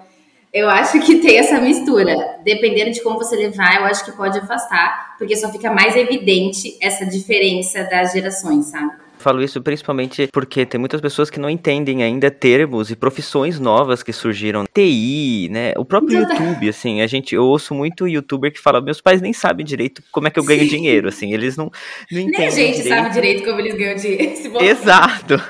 eu 0.54 0.70
acho 0.70 1.00
que 1.00 1.16
tem 1.16 1.36
essa 1.36 1.60
mistura. 1.60 2.38
Dependendo 2.44 2.92
de 2.92 3.02
como 3.02 3.18
você 3.18 3.34
levar, 3.34 3.80
eu 3.80 3.86
acho 3.86 4.04
que 4.04 4.12
pode 4.12 4.38
afastar, 4.38 5.16
porque 5.18 5.36
só 5.36 5.50
fica 5.50 5.68
mais 5.72 5.96
evidente 5.96 6.78
essa 6.80 7.04
diferença 7.04 7.82
das 7.82 8.12
gerações, 8.12 8.66
sabe? 8.66 9.03
Falo 9.18 9.42
isso 9.42 9.62
principalmente 9.62 10.28
porque 10.32 10.66
tem 10.66 10.78
muitas 10.78 11.00
pessoas 11.00 11.30
que 11.30 11.40
não 11.40 11.48
entendem 11.48 12.02
ainda 12.02 12.30
termos 12.30 12.90
e 12.90 12.96
profissões 12.96 13.58
novas 13.58 14.02
que 14.02 14.12
surgiram. 14.12 14.64
TI, 14.72 15.48
né? 15.50 15.72
O 15.76 15.84
próprio 15.84 16.18
YouTube, 16.20 16.68
assim, 16.68 17.00
a 17.00 17.06
gente, 17.06 17.34
eu 17.34 17.44
ouço 17.44 17.74
muito 17.74 18.06
youtuber 18.06 18.52
que 18.52 18.60
fala, 18.60 18.80
meus 18.80 19.00
pais 19.00 19.20
nem 19.20 19.32
sabem 19.32 19.64
direito 19.64 20.02
como 20.12 20.28
é 20.28 20.30
que 20.30 20.38
eu 20.38 20.44
ganho 20.44 20.62
Sim. 20.62 20.68
dinheiro, 20.68 21.08
assim, 21.08 21.32
eles 21.32 21.56
não, 21.56 21.70
não 22.10 22.20
entendem 22.20 22.38
Nem 22.38 22.46
a 22.46 22.50
gente 22.50 22.82
direito. 22.82 22.88
sabe 22.88 23.10
direito 23.14 23.44
como 23.44 23.60
eles 23.60 23.74
ganham 23.74 23.96
dinheiro. 23.96 24.34
Exato. 24.60 25.42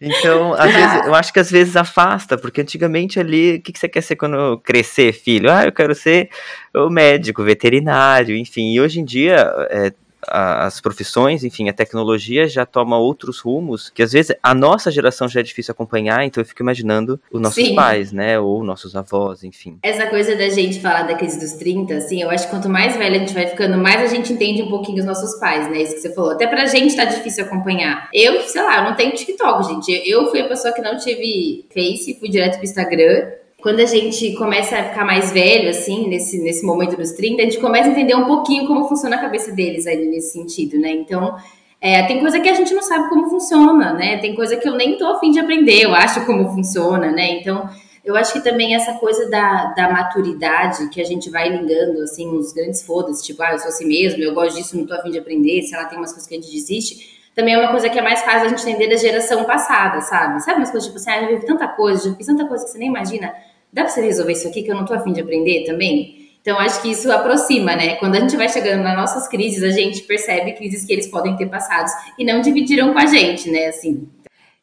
Então, 0.00 0.54
às 0.54 0.72
vezes, 0.72 1.06
eu 1.06 1.14
acho 1.14 1.32
que 1.32 1.40
às 1.40 1.50
vezes 1.50 1.76
afasta, 1.76 2.38
porque 2.38 2.60
antigamente 2.60 3.20
ali, 3.20 3.56
o 3.56 3.62
que, 3.62 3.72
que 3.72 3.78
você 3.78 3.88
quer 3.88 4.00
ser 4.00 4.16
quando 4.16 4.58
crescer, 4.58 5.12
filho? 5.12 5.50
Ah, 5.50 5.64
eu 5.64 5.72
quero 5.72 5.94
ser 5.94 6.30
o 6.74 6.88
médico, 6.88 7.42
veterinário, 7.42 8.36
enfim. 8.36 8.72
E 8.72 8.80
hoje 8.80 9.00
em 9.00 9.04
dia, 9.04 9.52
é, 9.70 9.92
as 10.30 10.80
profissões, 10.80 11.44
enfim, 11.44 11.68
a 11.68 11.72
tecnologia 11.72 12.48
já 12.48 12.64
toma 12.64 12.98
outros 12.98 13.40
rumos 13.40 13.90
que 13.90 14.02
às 14.02 14.12
vezes 14.12 14.36
a 14.42 14.54
nossa 14.54 14.90
geração 14.90 15.28
já 15.28 15.40
é 15.40 15.42
difícil 15.42 15.72
acompanhar, 15.72 16.24
então 16.24 16.40
eu 16.40 16.46
fico 16.46 16.62
imaginando 16.62 17.20
os 17.32 17.40
nossos 17.40 17.64
Sim. 17.64 17.74
pais, 17.74 18.12
né, 18.12 18.38
ou 18.38 18.62
nossos 18.62 18.94
avós, 18.94 19.44
enfim. 19.44 19.78
Essa 19.82 20.06
coisa 20.06 20.36
da 20.36 20.48
gente 20.48 20.80
falar 20.80 21.02
da 21.02 21.14
crise 21.14 21.38
dos 21.38 21.52
30, 21.54 21.94
assim, 21.94 22.22
eu 22.22 22.30
acho 22.30 22.44
que 22.44 22.50
quanto 22.50 22.68
mais 22.68 22.96
velha 22.96 23.16
a 23.16 23.18
gente 23.18 23.34
vai 23.34 23.46
ficando, 23.46 23.76
mais 23.78 24.00
a 24.00 24.14
gente 24.14 24.32
entende 24.32 24.62
um 24.62 24.68
pouquinho 24.68 24.98
os 24.98 25.04
nossos 25.04 25.38
pais, 25.38 25.70
né, 25.70 25.82
isso 25.82 25.94
que 25.94 26.00
você 26.00 26.14
falou. 26.14 26.32
Até 26.32 26.46
pra 26.46 26.66
gente 26.66 26.96
tá 26.96 27.04
difícil 27.04 27.44
acompanhar. 27.44 28.08
Eu, 28.12 28.42
sei 28.42 28.62
lá, 28.62 28.78
eu 28.78 28.84
não 28.84 28.94
tenho 28.94 29.14
TikTok, 29.14 29.66
gente. 29.66 30.08
Eu 30.08 30.30
fui 30.30 30.40
a 30.40 30.48
pessoa 30.48 30.72
que 30.72 30.80
não 30.80 30.96
tive 30.96 31.66
Face, 31.72 32.16
fui 32.18 32.28
direto 32.28 32.56
pro 32.56 32.64
Instagram 32.64 33.30
quando 33.60 33.80
a 33.80 33.86
gente 33.86 34.34
começa 34.34 34.78
a 34.78 34.84
ficar 34.84 35.04
mais 35.04 35.32
velho, 35.32 35.68
assim, 35.68 36.08
nesse, 36.08 36.38
nesse 36.38 36.64
momento 36.64 36.96
dos 36.96 37.12
30, 37.12 37.42
a 37.42 37.44
gente 37.44 37.58
começa 37.58 37.88
a 37.88 37.92
entender 37.92 38.14
um 38.14 38.24
pouquinho 38.24 38.66
como 38.66 38.88
funciona 38.88 39.16
a 39.16 39.20
cabeça 39.20 39.50
deles 39.50 39.86
aí 39.86 40.06
nesse 40.06 40.32
sentido, 40.32 40.78
né? 40.78 40.90
Então, 40.90 41.36
é, 41.80 42.04
tem 42.04 42.20
coisa 42.20 42.38
que 42.38 42.48
a 42.48 42.54
gente 42.54 42.72
não 42.72 42.82
sabe 42.82 43.08
como 43.08 43.28
funciona, 43.28 43.92
né? 43.92 44.18
Tem 44.18 44.34
coisa 44.34 44.56
que 44.56 44.68
eu 44.68 44.76
nem 44.76 44.96
tô 44.96 45.06
afim 45.08 45.32
de 45.32 45.40
aprender, 45.40 45.82
eu 45.82 45.94
acho 45.94 46.24
como 46.24 46.48
funciona, 46.50 47.10
né? 47.10 47.40
Então, 47.40 47.68
eu 48.04 48.14
acho 48.14 48.32
que 48.32 48.40
também 48.40 48.76
essa 48.76 48.92
coisa 48.94 49.28
da, 49.28 49.72
da 49.74 49.90
maturidade 49.90 50.88
que 50.88 51.00
a 51.00 51.04
gente 51.04 51.28
vai 51.28 51.48
ligando, 51.48 52.00
assim, 52.02 52.28
uns 52.28 52.52
grandes 52.52 52.82
foda-se, 52.82 53.24
tipo, 53.24 53.42
ah, 53.42 53.52
eu 53.52 53.58
sou 53.58 53.68
assim 53.68 53.88
mesmo, 53.88 54.22
eu 54.22 54.34
gosto 54.34 54.56
disso, 54.56 54.78
não 54.78 54.86
tô 54.86 54.94
afim 54.94 55.10
de 55.10 55.18
aprender, 55.18 55.62
sei 55.62 55.76
lá, 55.76 55.84
tem 55.86 55.98
umas 55.98 56.12
coisas 56.12 56.28
que 56.28 56.34
a 56.34 56.40
gente 56.40 56.50
desiste 56.50 57.17
também 57.38 57.54
é 57.54 57.58
uma 57.58 57.70
coisa 57.70 57.88
que 57.88 57.96
é 57.96 58.02
mais 58.02 58.20
fácil 58.22 58.46
a 58.46 58.48
gente 58.48 58.68
entender 58.68 58.88
da 58.88 58.96
geração 58.96 59.44
passada, 59.44 60.00
sabe? 60.00 60.42
Sabe 60.42 60.58
umas 60.58 60.72
coisas 60.72 60.88
tipo 60.88 60.98
assim, 60.98 61.10
ah, 61.12 61.20
já 61.20 61.28
vivi 61.28 61.46
tanta 61.46 61.68
coisa, 61.68 62.10
já 62.10 62.16
fiz 62.16 62.26
tanta 62.26 62.44
coisa 62.46 62.64
que 62.64 62.70
você 62.72 62.78
nem 62.78 62.88
imagina. 62.88 63.32
Dá 63.72 63.84
pra 63.84 63.92
você 63.92 64.00
resolver 64.00 64.32
isso 64.32 64.48
aqui 64.48 64.64
que 64.64 64.72
eu 64.72 64.74
não 64.74 64.84
tô 64.84 64.92
afim 64.92 65.12
de 65.12 65.20
aprender 65.20 65.62
também? 65.64 66.32
Então, 66.40 66.58
acho 66.58 66.82
que 66.82 66.90
isso 66.90 67.12
aproxima, 67.12 67.76
né? 67.76 67.94
Quando 67.94 68.16
a 68.16 68.20
gente 68.20 68.36
vai 68.36 68.48
chegando 68.48 68.82
nas 68.82 68.96
nossas 68.96 69.28
crises, 69.28 69.62
a 69.62 69.70
gente 69.70 70.02
percebe 70.02 70.54
crises 70.54 70.84
que 70.84 70.92
eles 70.92 71.06
podem 71.06 71.36
ter 71.36 71.46
passados 71.46 71.92
e 72.18 72.24
não 72.24 72.40
dividiram 72.40 72.92
com 72.92 72.98
a 72.98 73.06
gente, 73.06 73.48
né? 73.48 73.66
Assim. 73.66 74.08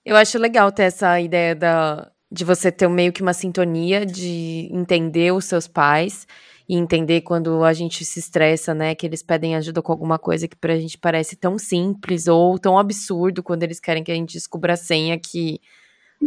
Eu 0.05 0.17
acho 0.17 0.37
legal 0.37 0.69
ter 0.69 0.83
essa 0.83 1.17
ideia 1.21 1.55
da, 1.55 2.11
de 2.29 2.43
você 2.43 2.73
ter 2.73 2.89
meio 2.89 3.13
que 3.13 3.21
uma 3.21 3.33
sintonia 3.33 4.05
de 4.05 4.67
entender 4.69 5.31
os 5.31 5.45
seus 5.45 5.65
pais 5.65 6.27
e 6.67 6.75
entender 6.75 7.21
quando 7.21 7.63
a 7.63 7.73
gente 7.73 8.03
se 8.03 8.19
estressa, 8.19 8.73
né, 8.73 8.95
que 8.95 9.05
eles 9.05 9.21
pedem 9.21 9.55
ajuda 9.55 9.81
com 9.81 9.91
alguma 9.91 10.17
coisa 10.17 10.47
que 10.47 10.55
pra 10.55 10.77
gente 10.77 10.97
parece 10.97 11.35
tão 11.35 11.57
simples 11.57 12.27
ou 12.27 12.57
tão 12.57 12.77
absurdo 12.77 13.43
quando 13.43 13.63
eles 13.63 13.79
querem 13.79 14.03
que 14.03 14.11
a 14.11 14.15
gente 14.15 14.33
descubra 14.33 14.73
a 14.73 14.77
senha 14.77 15.17
que 15.19 15.59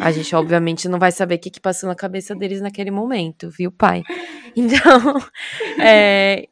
a 0.01 0.13
gente, 0.13 0.35
obviamente, 0.37 0.89
não 0.89 0.99
vai 0.99 1.11
saber 1.11 1.37
o 1.37 1.39
que, 1.39 1.51
que 1.51 1.61
passou 1.61 1.89
na 1.89 1.95
cabeça 1.95 2.35
deles 2.35 2.61
naquele 2.61 2.91
momento, 2.91 3.51
viu, 3.51 3.71
pai? 3.71 4.03
Então, 4.57 5.15
é, 5.81 6.49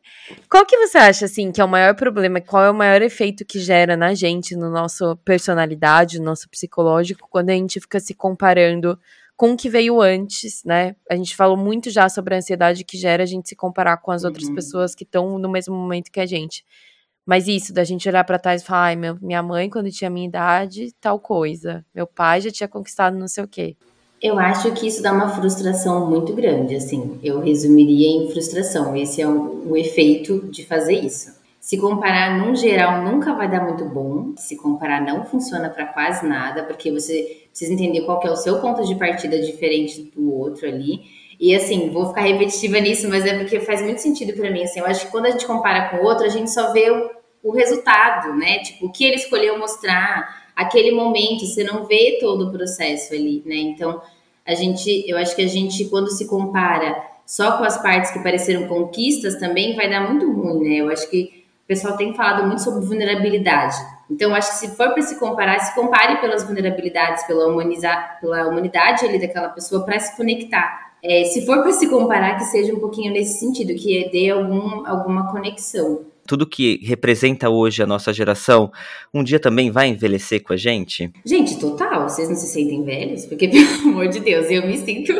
qual 0.49 0.65
que 0.65 0.77
você 0.77 0.97
acha, 0.97 1.25
assim, 1.25 1.51
que 1.51 1.61
é 1.61 1.65
o 1.65 1.69
maior 1.69 1.97
problema, 1.97 2.41
qual 2.41 2.63
é 2.63 2.71
o 2.71 2.75
maior 2.75 3.03
efeito 3.03 3.45
que 3.45 3.59
gera 3.59 3.97
na 3.97 4.15
gente, 4.15 4.55
no 4.55 4.71
nosso 4.71 5.17
personalidade, 5.25 6.21
no 6.21 6.27
nosso 6.27 6.49
psicológico, 6.49 7.27
quando 7.29 7.51
a 7.51 7.55
gente 7.55 7.81
fica 7.81 7.99
se 7.99 8.15
comparando 8.15 8.97
com 9.37 9.53
o 9.53 9.57
que 9.57 9.69
veio 9.69 10.01
antes, 10.01 10.63
né? 10.65 10.97
A 11.11 11.15
gente 11.15 11.37
falou 11.37 11.57
muito 11.57 11.91
já 11.91 12.09
sobre 12.09 12.35
a 12.35 12.39
ansiedade 12.39 12.85
que 12.85 12.97
gera 12.97 13.23
a 13.23 13.27
gente 13.27 13.49
se 13.49 13.55
comparar 13.55 13.99
com 13.99 14.11
as 14.11 14.25
outras 14.25 14.49
uhum. 14.49 14.55
pessoas 14.55 14.95
que 14.95 15.05
estão 15.05 15.39
no 15.39 15.49
mesmo 15.49 15.75
momento 15.75 16.11
que 16.11 16.21
a 16.21 16.27
gente. 16.27 16.65
Mas 17.27 17.47
isso, 17.49 17.75
da 17.75 17.85
gente 17.85 18.09
olhar 18.09 18.25
para 18.25 18.39
trás 18.39 18.63
e 18.63 18.65
falar, 18.65 18.85
ai, 18.85 18.97
meu, 18.97 19.19
minha 19.21 19.43
mãe, 19.43 19.69
quando 19.69 19.91
tinha 19.91 20.09
minha 20.09 20.29
idade, 20.29 20.95
tal 21.01 21.19
coisa. 21.19 21.85
Meu 21.95 22.07
pai 22.07 22.41
já 22.41 22.51
tinha 22.51 22.69
conquistado 22.69 23.19
não 23.19 23.29
sei 23.29 23.45
o 23.45 23.49
quê. 23.49 23.77
Eu 24.23 24.39
acho 24.39 24.73
que 24.73 24.87
isso 24.87 25.03
dá 25.03 25.13
uma 25.13 25.29
frustração 25.29 26.09
muito 26.09 26.33
grande, 26.33 26.77
assim. 26.77 27.19
Eu 27.23 27.41
resumiria 27.41 28.09
em 28.09 28.31
frustração. 28.31 28.97
Esse 28.97 29.21
é 29.21 29.29
o, 29.29 29.71
o 29.71 29.77
efeito 29.77 30.49
de 30.51 30.65
fazer 30.65 30.95
isso. 30.95 31.35
Se 31.61 31.77
comparar 31.77 32.39
num 32.39 32.55
geral 32.55 33.03
nunca 33.03 33.35
vai 33.35 33.51
dar 33.51 33.65
muito 33.65 33.85
bom. 33.85 34.33
Se 34.37 34.57
comparar 34.57 35.05
não 35.05 35.25
funciona 35.25 35.69
para 35.69 35.85
quase 35.87 36.25
nada, 36.25 36.63
porque 36.63 36.93
você 36.93 37.46
precisa 37.57 37.73
entender 37.73 38.03
qual 38.03 38.21
é 38.23 38.31
o 38.31 38.37
seu 38.37 38.61
ponto 38.61 38.85
de 38.87 38.95
partida 38.97 39.41
diferente 39.41 40.13
do 40.15 40.31
outro 40.31 40.69
ali. 40.69 41.01
E 41.41 41.55
assim, 41.55 41.89
vou 41.89 42.07
ficar 42.09 42.21
repetitiva 42.21 42.79
nisso, 42.79 43.09
mas 43.09 43.25
é 43.25 43.39
porque 43.39 43.61
faz 43.61 43.81
muito 43.81 43.99
sentido 43.99 44.35
para 44.35 44.51
mim. 44.51 44.63
Assim, 44.63 44.81
eu 44.81 44.87
acho 44.87 45.07
que 45.07 45.11
quando 45.11 45.25
a 45.25 45.31
gente 45.31 45.47
compara 45.47 45.89
com 45.89 45.97
o 45.97 46.05
outro, 46.05 46.27
a 46.27 46.29
gente 46.29 46.51
só 46.53 46.71
vê 46.73 46.91
o, 46.91 47.11
o 47.43 47.53
resultado, 47.53 48.35
né? 48.35 48.59
Tipo, 48.59 48.87
o 48.87 48.93
que 48.93 49.05
ele 49.05 49.17
escolheu 49.17 49.59
mostrar, 49.59 50.51
aquele 50.55 50.91
momento, 50.91 51.47
você 51.47 51.65
não 51.65 51.87
vê 51.87 52.19
todo 52.21 52.49
o 52.49 52.53
processo 52.53 53.15
ali, 53.15 53.43
né? 53.47 53.57
Então, 53.57 54.03
a 54.47 54.55
gente, 54.55 55.05
eu 55.09 55.17
acho 55.17 55.35
que 55.35 55.43
a 55.43 55.49
gente, 55.49 55.87
quando 55.87 56.11
se 56.11 56.29
compara 56.29 57.03
só 57.25 57.57
com 57.57 57.65
as 57.65 57.81
partes 57.81 58.11
que 58.11 58.23
pareceram 58.23 58.69
conquistas, 58.69 59.37
também 59.37 59.75
vai 59.75 59.89
dar 59.89 60.01
muito 60.11 60.31
ruim, 60.31 60.63
né? 60.63 60.77
Eu 60.77 60.91
acho 60.91 61.09
que 61.09 61.45
o 61.65 61.67
pessoal 61.67 61.97
tem 61.97 62.15
falado 62.15 62.47
muito 62.47 62.63
sobre 62.63 62.85
vulnerabilidade. 62.85 63.77
Então, 64.11 64.35
acho 64.35 64.51
que 64.53 64.67
se 64.67 64.77
for 64.77 64.91
para 64.91 65.03
se 65.03 65.19
comparar, 65.19 65.59
se 65.59 65.75
compare 65.75 66.21
pelas 66.21 66.45
vulnerabilidades, 66.45 67.27
pela, 67.27 67.47
humaniza, 67.49 67.91
pela 68.21 68.47
humanidade 68.49 69.05
ali 69.05 69.19
daquela 69.19 69.49
pessoa 69.49 69.85
para 69.85 69.99
se 69.99 70.17
conectar. 70.17 70.87
É, 71.03 71.25
se 71.25 71.45
for 71.45 71.63
para 71.63 71.73
se 71.73 71.89
comparar, 71.89 72.37
que 72.37 72.45
seja 72.45 72.73
um 72.75 72.81
pouquinho 72.81 73.13
nesse 73.13 73.39
sentido, 73.39 73.75
que 73.75 74.09
dê 74.11 74.31
algum, 74.31 74.87
alguma 74.87 75.31
conexão. 75.31 76.05
Tudo 76.27 76.47
que 76.47 76.81
representa 76.85 77.49
hoje 77.49 77.83
a 77.83 77.87
nossa 77.87 78.13
geração, 78.13 78.73
um 79.15 79.23
dia 79.23 79.39
também 79.39 79.71
vai 79.71 79.89
envelhecer 79.89 80.43
com 80.43 80.53
a 80.53 80.57
gente? 80.57 81.13
Gente, 81.25 81.59
total. 81.59 82.09
Vocês 82.09 82.29
não 82.29 82.35
se 82.35 82.49
sentem 82.49 82.83
velhos? 82.83 83.27
Porque, 83.27 83.47
pelo 83.49 83.91
amor 83.91 84.09
de 84.09 84.19
Deus, 84.21 84.51
eu 84.51 84.67
me 84.67 84.77
sinto 84.79 85.13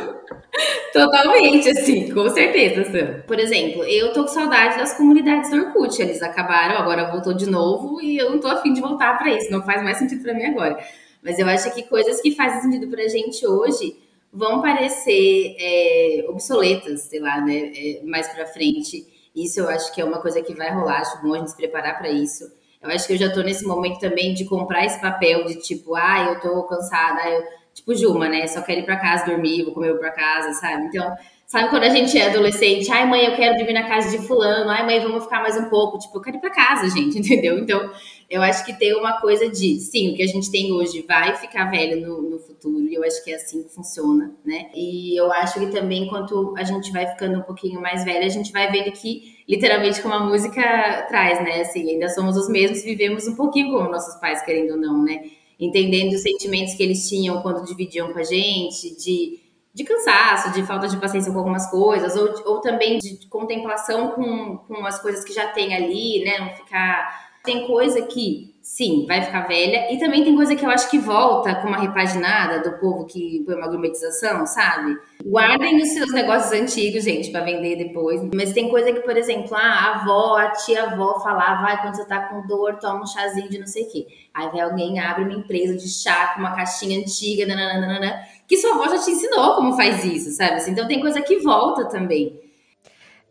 Totalmente, 0.93 1.69
assim, 1.69 2.11
com 2.13 2.29
certeza, 2.31 2.85
Sam. 2.91 3.23
Por 3.27 3.39
exemplo, 3.39 3.85
eu 3.85 4.13
tô 4.13 4.23
com 4.23 4.29
saudade 4.29 4.79
das 4.79 4.97
comunidades 4.97 5.51
do 5.51 5.57
Orkut. 5.57 6.01
Eles 6.01 6.23
acabaram, 6.23 6.79
agora 6.79 7.11
voltou 7.11 7.35
de 7.35 7.47
novo 7.47 8.01
e 8.01 8.17
eu 8.17 8.31
não 8.31 8.39
tô 8.39 8.49
afim 8.49 8.73
de 8.73 8.81
voltar 8.81 9.19
para 9.19 9.33
isso. 9.33 9.51
Não 9.51 9.63
faz 9.63 9.83
mais 9.83 9.99
sentido 9.99 10.23
para 10.23 10.35
mim 10.35 10.47
agora. 10.47 10.79
Mas 11.23 11.39
eu 11.39 11.47
acho 11.49 11.73
que 11.75 11.83
coisas 11.83 12.21
que 12.21 12.35
fazem 12.35 12.63
sentido 12.63 12.89
pra 12.89 13.07
gente 13.09 13.47
hoje 13.47 13.97
vão 14.33 14.63
parecer 14.63 15.57
é, 15.59 16.25
obsoletas, 16.29 17.03
sei 17.03 17.21
lá, 17.21 17.41
né, 17.41 17.73
é, 17.75 18.01
mais 18.05 18.29
pra 18.29 18.47
frente. 18.47 19.07
Isso 19.35 19.61
eu 19.61 19.69
acho 19.69 19.95
que 19.95 20.01
é 20.01 20.05
uma 20.05 20.21
coisa 20.21 20.41
que 20.43 20.55
vai 20.55 20.73
rolar. 20.73 21.01
Acho 21.01 21.21
bom 21.23 21.35
a 21.35 21.39
gente 21.39 21.51
se 21.51 21.57
preparar 21.57 21.99
para 21.99 22.11
isso. 22.11 22.45
Eu 22.83 22.91
acho 22.91 23.07
que 23.07 23.15
eu 23.15 23.19
já 23.19 23.33
tô 23.33 23.43
nesse 23.43 23.67
momento 23.67 23.99
também 23.99 24.33
de 24.33 24.45
comprar 24.45 24.85
esse 24.85 25.01
papel 25.01 25.45
de 25.45 25.57
tipo, 25.57 25.95
ah, 25.95 26.29
eu 26.31 26.41
tô 26.41 26.63
cansada, 26.65 27.29
eu 27.29 27.43
tipo 27.77 27.95
Juma, 27.95 28.29
né? 28.29 28.47
Só 28.47 28.63
quero 28.63 28.81
ir 28.81 28.85
pra 28.85 28.97
casa 28.97 29.27
dormir, 29.27 29.63
vou 29.63 29.75
comer 29.75 29.95
pra 29.99 30.11
casa, 30.11 30.55
sabe? 30.55 30.87
Então, 30.87 31.15
sabe 31.47 31.69
quando 31.69 31.85
a 31.85 31.91
gente 31.91 32.19
é 32.19 32.29
adolescente? 32.29 32.91
Ai, 32.91 33.07
mãe, 33.07 33.27
eu 33.27 33.37
quero 33.37 33.55
dormir 33.55 33.75
na 33.75 33.87
casa 33.87 34.17
de 34.17 34.27
fulano. 34.27 34.71
Ai, 34.71 34.85
mãe, 34.85 34.99
vamos 34.99 35.25
ficar 35.25 35.43
mais 35.43 35.59
um 35.59 35.69
pouco. 35.69 35.99
Tipo, 35.99 36.17
eu 36.17 36.23
quero 36.23 36.39
ir 36.39 36.41
pra 36.41 36.51
casa, 36.51 36.89
gente, 36.97 37.19
entendeu? 37.19 37.59
Então, 37.59 37.93
eu 38.31 38.41
acho 38.41 38.65
que 38.65 38.73
tem 38.73 38.97
uma 38.97 39.21
coisa 39.21 39.49
de, 39.51 39.79
sim, 39.79 40.11
o 40.11 40.17
que 40.17 40.23
a 40.23 40.27
gente 40.27 40.51
tem 40.51 40.73
hoje 40.73 41.05
vai 41.07 41.37
ficar 41.37 41.71
velho 41.71 42.01
no, 42.01 42.23
no 42.23 42.39
futuro. 42.39 42.89
E 42.89 42.95
eu 42.95 43.05
acho 43.05 43.23
que 43.23 43.31
é 43.31 43.35
assim 43.35 43.63
que 43.63 43.69
funciona, 43.69 44.35
né? 44.43 44.71
E 44.75 45.15
eu 45.15 45.31
acho 45.31 45.61
que 45.61 45.67
também, 45.67 46.05
enquanto 46.05 46.55
a 46.57 46.65
gente 46.65 46.91
vai 46.91 47.07
ficando 47.07 47.39
um 47.39 47.43
pouquinho 47.43 47.79
mais 47.79 48.05
velha, 48.05 48.25
a 48.25 48.31
gente 48.31 48.51
vai 48.51 48.73
vendo 48.73 48.91
que, 48.91 49.37
literalmente, 49.47 50.01
como 50.01 50.15
a 50.15 50.21
música 50.21 51.05
traz, 51.09 51.45
né? 51.45 51.61
Assim, 51.61 51.91
ainda 51.91 52.09
somos 52.09 52.39
os 52.39 52.49
mesmos, 52.49 52.83
vivemos 52.83 53.29
um 53.29 53.37
pouquinho 53.37 53.71
como 53.71 53.91
nossos 53.91 54.19
pais, 54.19 54.43
querendo 54.43 54.71
ou 54.71 54.79
não, 54.79 55.05
né? 55.05 55.21
Entendendo 55.59 56.13
os 56.13 56.23
sentimentos 56.23 56.75
que 56.75 56.83
eles 56.83 57.09
tinham 57.09 57.41
quando 57.43 57.65
dividiam 57.65 58.13
com 58.13 58.19
a 58.19 58.25
gente, 58.25 58.97
de, 58.97 59.41
de 59.73 59.85
cansaço, 59.85 60.53
de 60.53 60.63
falta 60.65 60.89
de 60.89 60.97
paciência 60.97 61.33
com 61.33 61.39
algumas 61.39 61.71
coisas, 61.71 62.17
ou, 62.17 62.53
ou 62.53 62.61
também 62.61 62.99
de 62.99 63.27
contemplação 63.29 64.11
com, 64.11 64.59
com 64.59 64.87
as 64.87 65.01
coisas 65.01 65.25
que 65.25 65.33
já 65.33 65.49
tem 65.49 65.75
ali, 65.75 66.25
né? 66.25 66.39
Não 66.39 66.51
ficar. 66.51 67.27
Tem 67.45 67.67
coisa 67.67 68.03
que 68.03 68.56
sim, 68.67 69.07
vai 69.07 69.23
ficar 69.23 69.47
velha. 69.47 69.95
E 69.95 69.99
também 69.99 70.25
tem 70.25 70.35
coisa 70.35 70.57
que 70.57 70.67
eu 70.67 70.69
acho 70.69 70.91
que 70.91 70.99
volta 70.99 71.55
com 71.55 71.69
uma 71.69 71.79
repaginada 71.79 72.69
do 72.69 72.77
povo 72.79 73.07
que 73.07 73.45
põe 73.47 73.55
uma 73.55 73.69
gourmetização, 73.69 74.45
sabe? 74.45 74.99
Guardem 75.25 75.81
os 75.81 75.91
seus 75.91 76.13
negócios 76.13 76.53
antigos, 76.53 77.05
gente, 77.05 77.31
para 77.31 77.45
vender 77.45 77.77
depois. 77.77 78.21
Mas 78.35 78.53
tem 78.53 78.69
coisa 78.69 78.93
que, 78.93 79.01
por 79.01 79.17
exemplo, 79.17 79.55
ah, 79.55 79.61
a 79.61 79.95
avó, 79.95 80.37
a 80.37 80.51
tia-avó 80.51 81.21
falava, 81.21 81.63
vai, 81.63 81.81
quando 81.81 81.95
você 81.95 82.05
tá 82.07 82.27
com 82.27 82.45
dor, 82.49 82.77
toma 82.81 83.05
um 83.05 83.07
chazinho 83.07 83.49
de 83.49 83.61
não 83.61 83.69
sei 83.69 83.85
o 83.85 83.93
quê. 83.93 84.07
Aí 84.35 84.51
vem 84.51 84.61
alguém, 84.61 84.99
abre 84.99 85.23
uma 85.23 85.35
empresa 85.35 85.77
de 85.77 85.89
chá 85.89 86.33
com 86.35 86.41
uma 86.41 86.57
caixinha 86.57 86.99
antiga, 86.99 87.47
nananana, 87.47 88.21
que 88.49 88.57
sua 88.57 88.75
avó 88.75 88.89
já 88.89 88.99
te 88.99 89.13
ensinou 89.13 89.55
como 89.55 89.77
faz 89.77 90.05
isso, 90.05 90.33
sabe? 90.33 90.61
Então 90.69 90.89
tem 90.89 91.01
coisa 91.01 91.23
que 91.23 91.39
volta 91.39 91.89
também. 91.89 92.41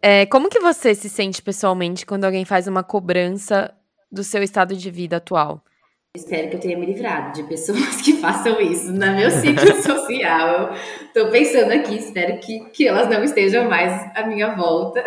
É, 0.01 0.25
como 0.27 0.49
que 0.49 0.61
você 0.61 0.95
se 0.95 1.09
sente 1.09 1.41
pessoalmente 1.41 2.05
quando 2.05 2.23
alguém 2.23 2.45
faz 2.45 2.67
uma 2.67 2.83
cobrança 2.83 3.75
do 4.11 4.23
seu 4.23 4.41
estado 4.43 4.75
de 4.75 4.89
vida 4.89 5.17
atual? 5.17 5.63
Espero 6.15 6.49
que 6.49 6.55
eu 6.55 6.59
tenha 6.59 6.77
me 6.77 6.85
livrado 6.85 7.33
de 7.33 7.47
pessoas 7.47 7.99
que 8.01 8.13
façam 8.13 8.59
isso 8.61 8.91
no 8.91 9.15
meu 9.15 9.29
ciclo 9.29 9.75
social. 9.83 10.73
Estou 11.07 11.29
pensando 11.29 11.71
aqui, 11.73 11.97
espero 11.97 12.39
que, 12.39 12.59
que 12.71 12.87
elas 12.87 13.09
não 13.09 13.23
estejam 13.23 13.69
mais 13.69 13.91
à 14.15 14.25
minha 14.25 14.55
volta. 14.55 15.03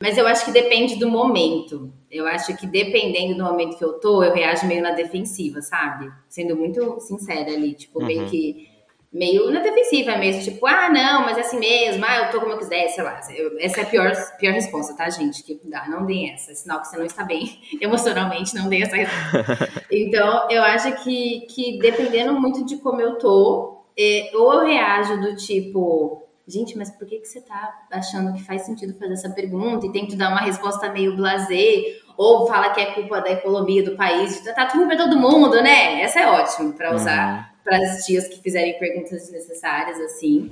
Mas 0.00 0.18
eu 0.18 0.26
acho 0.26 0.44
que 0.44 0.50
depende 0.50 0.96
do 0.96 1.08
momento. 1.08 1.92
Eu 2.10 2.26
acho 2.26 2.56
que 2.56 2.66
dependendo 2.66 3.36
do 3.36 3.44
momento 3.44 3.78
que 3.78 3.84
eu 3.84 4.00
tô, 4.00 4.24
eu 4.24 4.34
reajo 4.34 4.66
meio 4.66 4.82
na 4.82 4.90
defensiva, 4.90 5.62
sabe? 5.62 6.10
Sendo 6.28 6.56
muito 6.56 6.98
sincera 6.98 7.52
ali, 7.52 7.72
tipo, 7.74 8.00
uhum. 8.00 8.06
meio 8.06 8.26
que 8.26 8.71
meio 9.12 9.50
na 9.50 9.60
defensiva 9.60 10.16
mesmo, 10.16 10.42
tipo, 10.42 10.66
ah, 10.66 10.88
não, 10.88 11.22
mas 11.22 11.36
é 11.36 11.42
assim 11.42 11.58
mesmo, 11.58 12.02
ah, 12.06 12.16
eu 12.16 12.30
tô 12.30 12.40
como 12.40 12.52
eu 12.52 12.58
quiser, 12.58 12.88
sei 12.88 13.04
lá. 13.04 13.20
Eu, 13.36 13.58
essa 13.58 13.80
é 13.80 13.82
a 13.82 13.86
pior, 13.86 14.10
pior 14.38 14.54
resposta, 14.54 14.96
tá, 14.96 15.10
gente? 15.10 15.42
Que 15.42 15.60
dá, 15.64 15.86
não 15.86 16.06
dê 16.06 16.30
essa. 16.30 16.52
É 16.52 16.54
sinal 16.54 16.80
que 16.80 16.88
você 16.88 16.96
não 16.96 17.04
está 17.04 17.22
bem 17.22 17.60
emocionalmente, 17.80 18.54
não 18.54 18.68
dê 18.70 18.82
essa 18.82 18.96
resposta. 18.96 19.82
então, 19.92 20.48
eu 20.50 20.62
acho 20.62 21.04
que, 21.04 21.40
que 21.50 21.78
dependendo 21.78 22.40
muito 22.40 22.64
de 22.64 22.78
como 22.78 23.02
eu 23.02 23.18
tô, 23.18 23.84
é, 23.98 24.30
ou 24.34 24.54
eu 24.54 24.66
reajo 24.66 25.20
do 25.20 25.36
tipo, 25.36 26.26
gente, 26.48 26.78
mas 26.78 26.90
por 26.90 27.06
que, 27.06 27.18
que 27.18 27.26
você 27.26 27.42
tá 27.42 27.80
achando 27.92 28.32
que 28.32 28.42
faz 28.42 28.62
sentido 28.62 28.98
fazer 28.98 29.12
essa 29.12 29.30
pergunta? 29.30 29.84
E 29.84 29.92
tento 29.92 30.16
dar 30.16 30.30
uma 30.30 30.40
resposta 30.40 30.90
meio 30.90 31.14
blasé, 31.14 31.98
ou 32.16 32.46
fala 32.46 32.70
que 32.70 32.80
é 32.80 32.92
culpa 32.92 33.20
da 33.20 33.30
economia 33.30 33.82
do 33.82 33.94
país, 33.94 34.40
tá 34.54 34.64
tudo 34.64 34.86
pra 34.86 34.96
todo 34.96 35.18
mundo, 35.18 35.62
né? 35.62 36.00
Essa 36.00 36.20
é 36.20 36.26
ótimo 36.30 36.72
para 36.72 36.94
usar. 36.94 37.46
Uhum 37.46 37.51
para 37.64 37.76
as 37.78 38.04
tias 38.04 38.28
que 38.28 38.40
fizerem 38.40 38.78
perguntas 38.78 39.22
desnecessárias, 39.22 40.00
assim. 40.00 40.50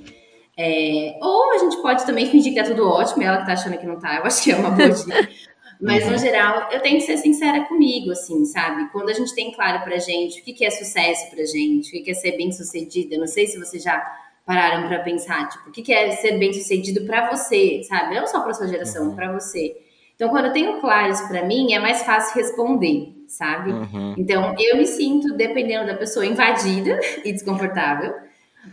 É, 0.56 1.18
ou 1.22 1.52
a 1.52 1.58
gente 1.58 1.80
pode 1.80 2.04
também 2.04 2.30
fingir 2.30 2.52
que 2.52 2.60
tá 2.60 2.66
tudo 2.66 2.86
ótimo, 2.86 3.22
e 3.22 3.26
ela 3.26 3.38
que 3.38 3.46
tá 3.46 3.52
achando 3.52 3.78
que 3.78 3.86
não 3.86 3.98
tá, 3.98 4.16
eu 4.16 4.24
acho 4.24 4.42
que 4.42 4.52
é 4.52 4.56
uma 4.56 4.70
boa 4.70 4.90
dica. 4.90 5.28
Mas, 5.80 6.04
no 6.04 6.12
uhum. 6.12 6.18
geral, 6.18 6.68
eu 6.70 6.80
tenho 6.80 6.98
que 6.98 7.04
ser 7.04 7.16
sincera 7.16 7.64
comigo, 7.64 8.10
assim, 8.10 8.44
sabe? 8.44 8.90
Quando 8.92 9.08
a 9.08 9.14
gente 9.14 9.34
tem 9.34 9.50
claro 9.50 9.82
pra 9.82 9.96
gente 9.96 10.40
o 10.40 10.44
que, 10.44 10.52
que 10.52 10.64
é 10.64 10.70
sucesso 10.70 11.30
pra 11.30 11.42
gente, 11.46 11.88
o 11.88 11.92
que, 11.92 12.00
que 12.00 12.10
é 12.10 12.14
ser 12.14 12.36
bem 12.36 12.52
sucedida, 12.52 13.16
não 13.16 13.26
sei 13.26 13.46
se 13.46 13.58
vocês 13.58 13.82
já 13.82 13.98
pararam 14.44 14.86
para 14.88 14.98
pensar, 14.98 15.48
tipo, 15.48 15.70
o 15.70 15.72
que, 15.72 15.80
que 15.80 15.92
é 15.92 16.10
ser 16.10 16.38
bem 16.38 16.52
sucedido 16.52 17.06
para 17.06 17.30
você, 17.30 17.80
sabe? 17.84 18.14
Não 18.14 18.26
só 18.26 18.40
para 18.40 18.52
sua 18.52 18.68
geração, 18.68 19.08
uhum. 19.08 19.16
para 19.16 19.32
você. 19.32 19.74
Então, 20.14 20.28
quando 20.28 20.46
eu 20.46 20.52
tenho 20.52 20.78
claro 20.82 21.10
isso 21.10 21.26
para 21.26 21.46
mim, 21.46 21.72
é 21.72 21.78
mais 21.78 22.02
fácil 22.02 22.34
responder 22.36 23.19
sabe? 23.30 23.70
Uhum. 23.70 24.14
Então, 24.18 24.54
eu 24.58 24.76
me 24.76 24.86
sinto, 24.86 25.34
dependendo 25.34 25.86
da 25.86 25.94
pessoa, 25.94 26.26
invadida 26.26 26.98
e 27.24 27.32
desconfortável, 27.32 28.12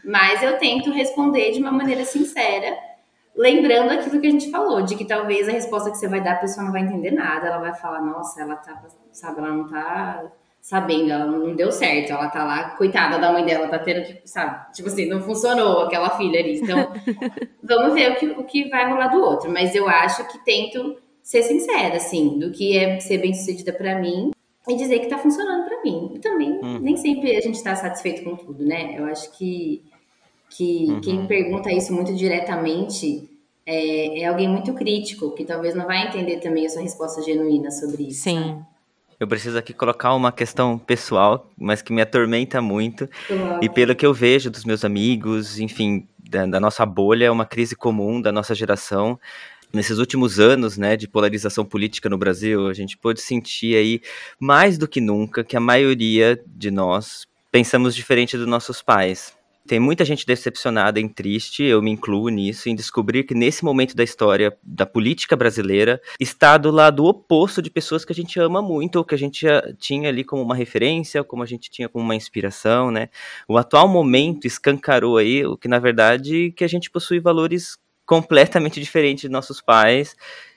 mas 0.04 0.42
eu 0.42 0.58
tento 0.58 0.92
responder 0.92 1.52
de 1.52 1.60
uma 1.60 1.72
maneira 1.72 2.04
sincera, 2.04 2.76
lembrando 3.36 3.92
aquilo 3.92 4.20
que 4.20 4.28
a 4.28 4.32
gente 4.32 4.50
falou, 4.50 4.82
de 4.82 4.96
que 4.96 5.06
talvez 5.06 5.48
a 5.48 5.52
resposta 5.52 5.92
que 5.92 5.98
você 5.98 6.08
vai 6.08 6.22
dar, 6.22 6.34
a 6.34 6.38
pessoa 6.38 6.66
não 6.66 6.72
vai 6.72 6.82
entender 6.82 7.12
nada, 7.12 7.48
ela 7.48 7.60
vai 7.60 7.76
falar, 7.76 8.02
nossa, 8.02 8.42
ela 8.42 8.56
tá, 8.56 8.84
sabe, 9.12 9.40
ela 9.40 9.52
não 9.52 9.68
tá 9.68 10.26
sabendo, 10.60 11.12
ela 11.12 11.26
não 11.26 11.56
deu 11.56 11.72
certo, 11.72 12.12
ela 12.12 12.28
tá 12.28 12.44
lá, 12.44 12.72
coitada 12.72 13.20
da 13.20 13.32
mãe 13.32 13.46
dela, 13.46 13.68
tá 13.68 13.78
tendo 13.78 14.04
que, 14.06 14.28
sabe, 14.28 14.74
tipo 14.74 14.90
assim, 14.90 15.06
não 15.08 15.22
funcionou 15.22 15.84
aquela 15.84 16.10
filha 16.18 16.40
ali. 16.40 16.60
Então, 16.60 16.92
vamos 17.64 17.94
ver 17.94 18.12
o 18.12 18.16
que, 18.16 18.26
o 18.26 18.44
que 18.44 18.70
vai 18.70 18.90
rolar 18.90 19.08
do 19.08 19.22
outro. 19.22 19.52
Mas 19.52 19.76
eu 19.76 19.88
acho 19.88 20.28
que 20.28 20.44
tento 20.44 20.98
ser 21.22 21.44
sincera, 21.44 21.96
assim, 21.96 22.40
do 22.40 22.52
que 22.52 22.76
é 22.76 23.00
ser 23.00 23.20
bem 23.20 23.34
sucedida 23.34 23.72
para 23.72 24.00
mim 24.00 24.32
e 24.68 24.76
dizer 24.76 25.00
que 25.00 25.06
está 25.06 25.18
funcionando 25.18 25.66
para 25.66 25.82
mim. 25.82 26.12
E 26.16 26.20
também, 26.20 26.52
uhum. 26.52 26.80
nem 26.80 26.98
sempre 26.98 27.36
a 27.36 27.42
gente 27.42 27.56
está 27.56 27.76
satisfeito 27.76 28.24
com 28.24 28.36
tudo, 28.36 28.66
né? 28.66 29.00
Eu 29.00 29.06
acho 29.06 29.32
que, 29.38 29.84
que 30.50 30.88
uhum. 30.90 31.02
quem 31.02 31.26
pergunta 31.26 31.72
isso 31.72 31.94
muito 31.94 32.14
diretamente 32.14 33.30
é, 33.66 34.22
é, 34.22 34.26
alguém 34.26 34.48
muito 34.48 34.74
crítico, 34.74 35.32
que 35.32 35.44
talvez 35.44 35.76
não 35.76 35.86
vai 35.86 36.08
entender 36.08 36.38
também 36.40 36.66
a 36.66 36.70
sua 36.70 36.82
resposta 36.82 37.22
genuína 37.22 37.70
sobre 37.70 38.04
isso. 38.04 38.24
Sim. 38.24 38.40
Sabe? 38.40 38.66
Eu 39.20 39.28
preciso 39.28 39.58
aqui 39.58 39.74
colocar 39.74 40.14
uma 40.14 40.32
questão 40.32 40.78
pessoal, 40.78 41.50
mas 41.58 41.82
que 41.82 41.92
me 41.92 42.02
atormenta 42.02 42.62
muito. 42.62 43.10
Claro. 43.28 43.60
E 43.64 43.68
pelo 43.68 43.96
que 43.96 44.06
eu 44.06 44.14
vejo 44.14 44.52
dos 44.52 44.64
meus 44.64 44.86
amigos, 44.86 45.60
enfim, 45.60 46.08
da, 46.20 46.46
da 46.46 46.60
nossa 46.60 46.86
bolha, 46.86 47.26
é 47.26 47.32
uma 47.32 47.46
crise 47.46 47.76
comum 47.76 48.22
da 48.22 48.32
nossa 48.32 48.54
geração 48.54 49.20
nesses 49.74 49.98
últimos 49.98 50.40
anos, 50.40 50.78
né, 50.78 50.96
de 50.96 51.08
polarização 51.08 51.66
política 51.66 52.10
no 52.10 52.18
Brasil, 52.18 52.68
a 52.68 52.74
gente 52.74 52.98
pôde 52.98 53.22
sentir 53.22 53.76
aí 53.76 54.02
mais 54.40 54.78
do 54.78 54.88
que 54.88 55.02
nunca 55.02 55.44
que 55.44 55.58
a 55.58 55.60
maioria 55.60 56.42
de 56.46 56.72
nós 56.72 57.26
pensamos 57.52 57.96
diferente 57.96 58.38
dos 58.38 58.48
nossos 58.48 58.82
pais. 58.82 59.36
Tem 59.68 59.82
muita 59.82 60.06
gente 60.06 60.26
decepcionada 60.26 60.98
e 60.98 61.10
triste, 61.10 61.62
eu 61.62 61.82
me 61.82 61.92
incluo 61.92 62.30
nisso, 62.30 62.70
em 62.70 62.76
descobrir 62.76 63.26
que 63.26 63.36
nesse 63.36 63.66
momento 63.66 63.98
da 63.98 64.04
história 64.04 64.58
da 64.64 64.86
política 64.86 65.36
brasileira 65.36 66.02
está 66.22 66.58
do 66.58 66.72
lado 66.72 67.04
oposto 67.04 67.62
de 67.62 67.70
pessoas 67.70 68.06
que 68.06 68.14
a 68.14 68.16
gente 68.16 68.40
ama 68.40 68.62
muito, 68.62 68.96
ou 68.96 69.04
que 69.04 69.14
a 69.14 69.18
gente 69.18 69.46
tinha 69.78 70.08
ali 70.08 70.24
como 70.24 70.42
uma 70.42 70.56
referência, 70.56 71.22
como 71.22 71.44
a 71.44 71.46
gente 71.46 71.70
tinha 71.70 71.90
como 71.90 72.06
uma 72.06 72.16
inspiração, 72.16 72.90
né? 72.90 73.10
O 73.46 73.58
atual 73.58 73.90
momento 73.90 74.48
escancarou 74.48 75.18
aí 75.18 75.46
o 75.46 75.58
que 75.58 75.68
na 75.68 75.80
verdade 75.80 76.54
que 76.56 76.64
a 76.64 76.70
gente 76.70 76.90
possui 76.90 77.20
valores 77.20 77.78
completamente 78.08 78.80
diferente 78.80 79.22
de 79.22 79.30
nossos 79.30 79.62
pais. 79.62 80.16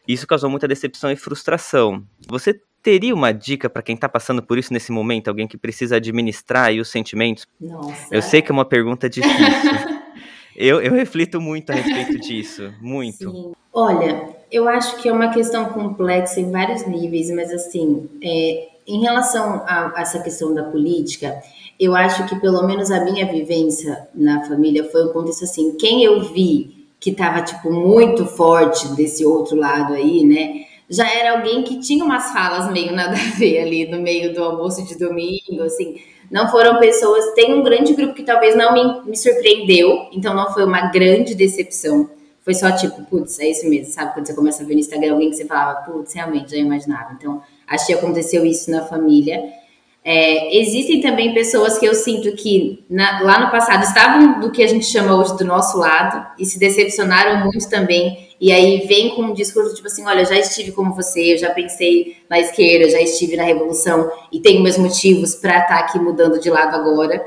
Isso 0.08 0.26
causou 0.26 0.48
muita 0.48 0.66
decepção 0.66 1.10
e 1.10 1.16
frustração. 1.16 2.02
Você 2.28 2.58
teria 2.82 3.14
uma 3.14 3.32
dica 3.32 3.68
para 3.68 3.82
quem 3.82 3.94
está 3.96 4.08
passando 4.08 4.42
por 4.42 4.56
isso 4.56 4.72
nesse 4.72 4.90
momento? 4.90 5.28
Alguém 5.28 5.46
que 5.46 5.58
precisa 5.58 5.96
administrar 5.96 6.72
os 6.72 6.88
sentimentos? 6.88 7.46
Nossa. 7.60 8.06
Eu 8.10 8.22
sei 8.22 8.40
que 8.40 8.50
é 8.50 8.54
uma 8.54 8.64
pergunta 8.64 9.10
difícil. 9.10 9.36
eu, 10.56 10.80
eu 10.80 10.94
reflito 10.94 11.40
muito 11.40 11.70
a 11.70 11.74
respeito 11.74 12.18
disso. 12.20 12.72
Muito. 12.80 13.30
Sim. 13.30 13.52
Olha, 13.72 14.40
Eu 14.50 14.68
acho 14.68 14.96
que 14.96 15.08
é 15.08 15.12
uma 15.12 15.28
questão 15.32 15.66
complexa 15.66 16.40
em 16.40 16.50
vários 16.50 16.84
níveis, 16.86 17.30
mas 17.30 17.52
assim, 17.52 18.08
é, 18.20 18.68
em 18.86 19.00
relação 19.00 19.62
a, 19.64 19.92
a 19.96 20.00
essa 20.00 20.20
questão 20.20 20.52
da 20.52 20.64
política, 20.64 21.40
eu 21.78 21.94
acho 21.94 22.26
que 22.26 22.34
pelo 22.40 22.66
menos 22.66 22.90
a 22.90 23.04
minha 23.04 23.30
vivência 23.30 24.08
na 24.12 24.44
família 24.44 24.84
foi 24.90 25.04
um 25.04 25.12
contexto 25.12 25.44
assim, 25.44 25.76
quem 25.76 26.02
eu 26.02 26.20
vi 26.32 26.79
que 27.00 27.10
estava 27.10 27.40
tipo 27.40 27.72
muito 27.72 28.26
forte 28.26 28.86
desse 28.94 29.24
outro 29.24 29.56
lado 29.56 29.94
aí, 29.94 30.22
né? 30.24 30.66
Já 30.88 31.08
era 31.08 31.38
alguém 31.38 31.62
que 31.62 31.80
tinha 31.80 32.04
umas 32.04 32.30
falas 32.32 32.70
meio 32.70 32.92
nada 32.92 33.12
a 33.12 33.38
ver 33.38 33.60
ali 33.60 33.88
no 33.88 34.00
meio 34.00 34.34
do 34.34 34.44
almoço 34.44 34.84
de 34.84 34.98
domingo, 34.98 35.62
assim. 35.64 35.96
Não 36.30 36.48
foram 36.48 36.78
pessoas. 36.78 37.32
Tem 37.34 37.54
um 37.54 37.62
grande 37.62 37.94
grupo 37.94 38.12
que 38.12 38.22
talvez 38.22 38.54
não 38.54 38.72
me, 38.74 39.10
me 39.10 39.16
surpreendeu, 39.16 40.08
então 40.12 40.34
não 40.34 40.52
foi 40.52 40.64
uma 40.64 40.90
grande 40.90 41.34
decepção. 41.34 42.08
Foi 42.42 42.54
só 42.54 42.70
tipo, 42.72 43.02
putz, 43.04 43.38
é 43.38 43.48
isso 43.48 43.68
mesmo, 43.68 43.92
sabe? 43.92 44.14
Quando 44.14 44.26
você 44.26 44.34
começa 44.34 44.62
a 44.62 44.66
ver 44.66 44.74
no 44.74 44.80
Instagram 44.80 45.12
alguém 45.12 45.30
que 45.30 45.36
você 45.36 45.44
falava, 45.44 45.80
putz, 45.82 46.12
realmente, 46.12 46.50
já 46.50 46.56
imaginava. 46.56 47.12
Então, 47.12 47.42
acho 47.66 47.86
que 47.86 47.92
aconteceu 47.92 48.44
isso 48.44 48.70
na 48.70 48.82
família. 48.84 49.42
É, 50.02 50.56
existem 50.58 51.00
também 51.02 51.34
pessoas 51.34 51.78
que 51.78 51.84
eu 51.84 51.94
sinto 51.94 52.32
que 52.32 52.82
na, 52.88 53.20
lá 53.20 53.40
no 53.40 53.50
passado 53.50 53.82
estavam 53.82 54.40
do 54.40 54.50
que 54.50 54.62
a 54.62 54.66
gente 54.66 54.86
chama 54.86 55.14
hoje 55.14 55.36
do 55.36 55.44
nosso 55.44 55.76
lado 55.76 56.26
e 56.38 56.44
se 56.46 56.58
decepcionaram 56.58 57.44
muito 57.44 57.68
também. 57.68 58.30
E 58.40 58.50
aí 58.50 58.86
vem 58.86 59.10
com 59.10 59.22
um 59.22 59.34
discurso 59.34 59.74
tipo 59.74 59.88
assim: 59.88 60.06
olha, 60.06 60.24
já 60.24 60.38
estive 60.38 60.72
como 60.72 60.94
você, 60.94 61.34
eu 61.34 61.38
já 61.38 61.50
pensei 61.50 62.16
na 62.30 62.40
esquerda, 62.40 62.88
já 62.88 63.00
estive 63.00 63.36
na 63.36 63.44
revolução 63.44 64.10
e 64.32 64.40
tenho 64.40 64.62
meus 64.62 64.78
motivos 64.78 65.34
para 65.34 65.58
estar 65.58 65.68
tá 65.68 65.78
aqui 65.80 65.98
mudando 65.98 66.40
de 66.40 66.48
lado 66.48 66.74
agora. 66.74 67.22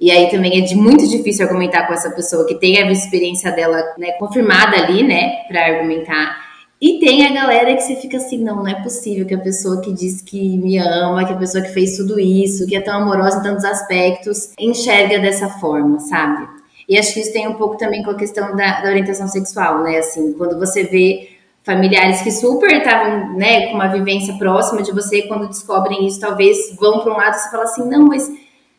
E 0.00 0.10
aí 0.10 0.30
também 0.30 0.58
é 0.58 0.60
de 0.62 0.74
muito 0.74 1.06
difícil 1.06 1.44
argumentar 1.44 1.86
com 1.86 1.92
essa 1.92 2.10
pessoa 2.10 2.46
que 2.46 2.54
tem 2.54 2.78
a 2.78 2.90
experiência 2.90 3.52
dela 3.52 3.82
né, 3.96 4.12
confirmada 4.12 4.76
ali, 4.76 5.02
né, 5.02 5.44
para 5.46 5.66
argumentar. 5.66 6.43
E 6.84 6.98
tem 6.98 7.26
a 7.26 7.32
galera 7.32 7.74
que 7.74 7.80
você 7.80 7.96
fica 7.96 8.18
assim, 8.18 8.36
não, 8.36 8.56
não 8.56 8.68
é 8.68 8.74
possível 8.82 9.24
que 9.24 9.34
a 9.34 9.40
pessoa 9.40 9.80
que 9.80 9.90
diz 9.90 10.20
que 10.20 10.58
me 10.58 10.76
ama, 10.76 11.24
que 11.24 11.32
a 11.32 11.36
pessoa 11.38 11.64
que 11.64 11.72
fez 11.72 11.96
tudo 11.96 12.20
isso, 12.20 12.66
que 12.66 12.76
é 12.76 12.80
tão 12.82 13.00
amorosa 13.00 13.38
em 13.38 13.42
tantos 13.42 13.64
aspectos, 13.64 14.52
enxerga 14.58 15.18
dessa 15.18 15.48
forma, 15.48 15.98
sabe? 15.98 16.46
E 16.86 16.98
acho 16.98 17.14
que 17.14 17.20
isso 17.20 17.32
tem 17.32 17.48
um 17.48 17.54
pouco 17.54 17.78
também 17.78 18.02
com 18.02 18.10
a 18.10 18.14
questão 18.14 18.54
da, 18.54 18.82
da 18.82 18.90
orientação 18.90 19.26
sexual, 19.26 19.82
né? 19.82 19.96
Assim, 19.96 20.34
quando 20.34 20.58
você 20.58 20.82
vê 20.82 21.30
familiares 21.62 22.20
que 22.20 22.30
super 22.30 22.70
estavam, 22.76 23.34
né, 23.34 23.68
com 23.68 23.76
uma 23.76 23.88
vivência 23.88 24.34
próxima 24.34 24.82
de 24.82 24.92
você, 24.92 25.22
quando 25.22 25.48
descobrem 25.48 26.06
isso, 26.06 26.20
talvez 26.20 26.76
vão 26.78 27.00
para 27.00 27.14
um 27.14 27.16
lado 27.16 27.34
e 27.34 27.38
você 27.38 27.50
fala 27.50 27.62
assim, 27.62 27.88
não, 27.88 28.04
mas 28.04 28.30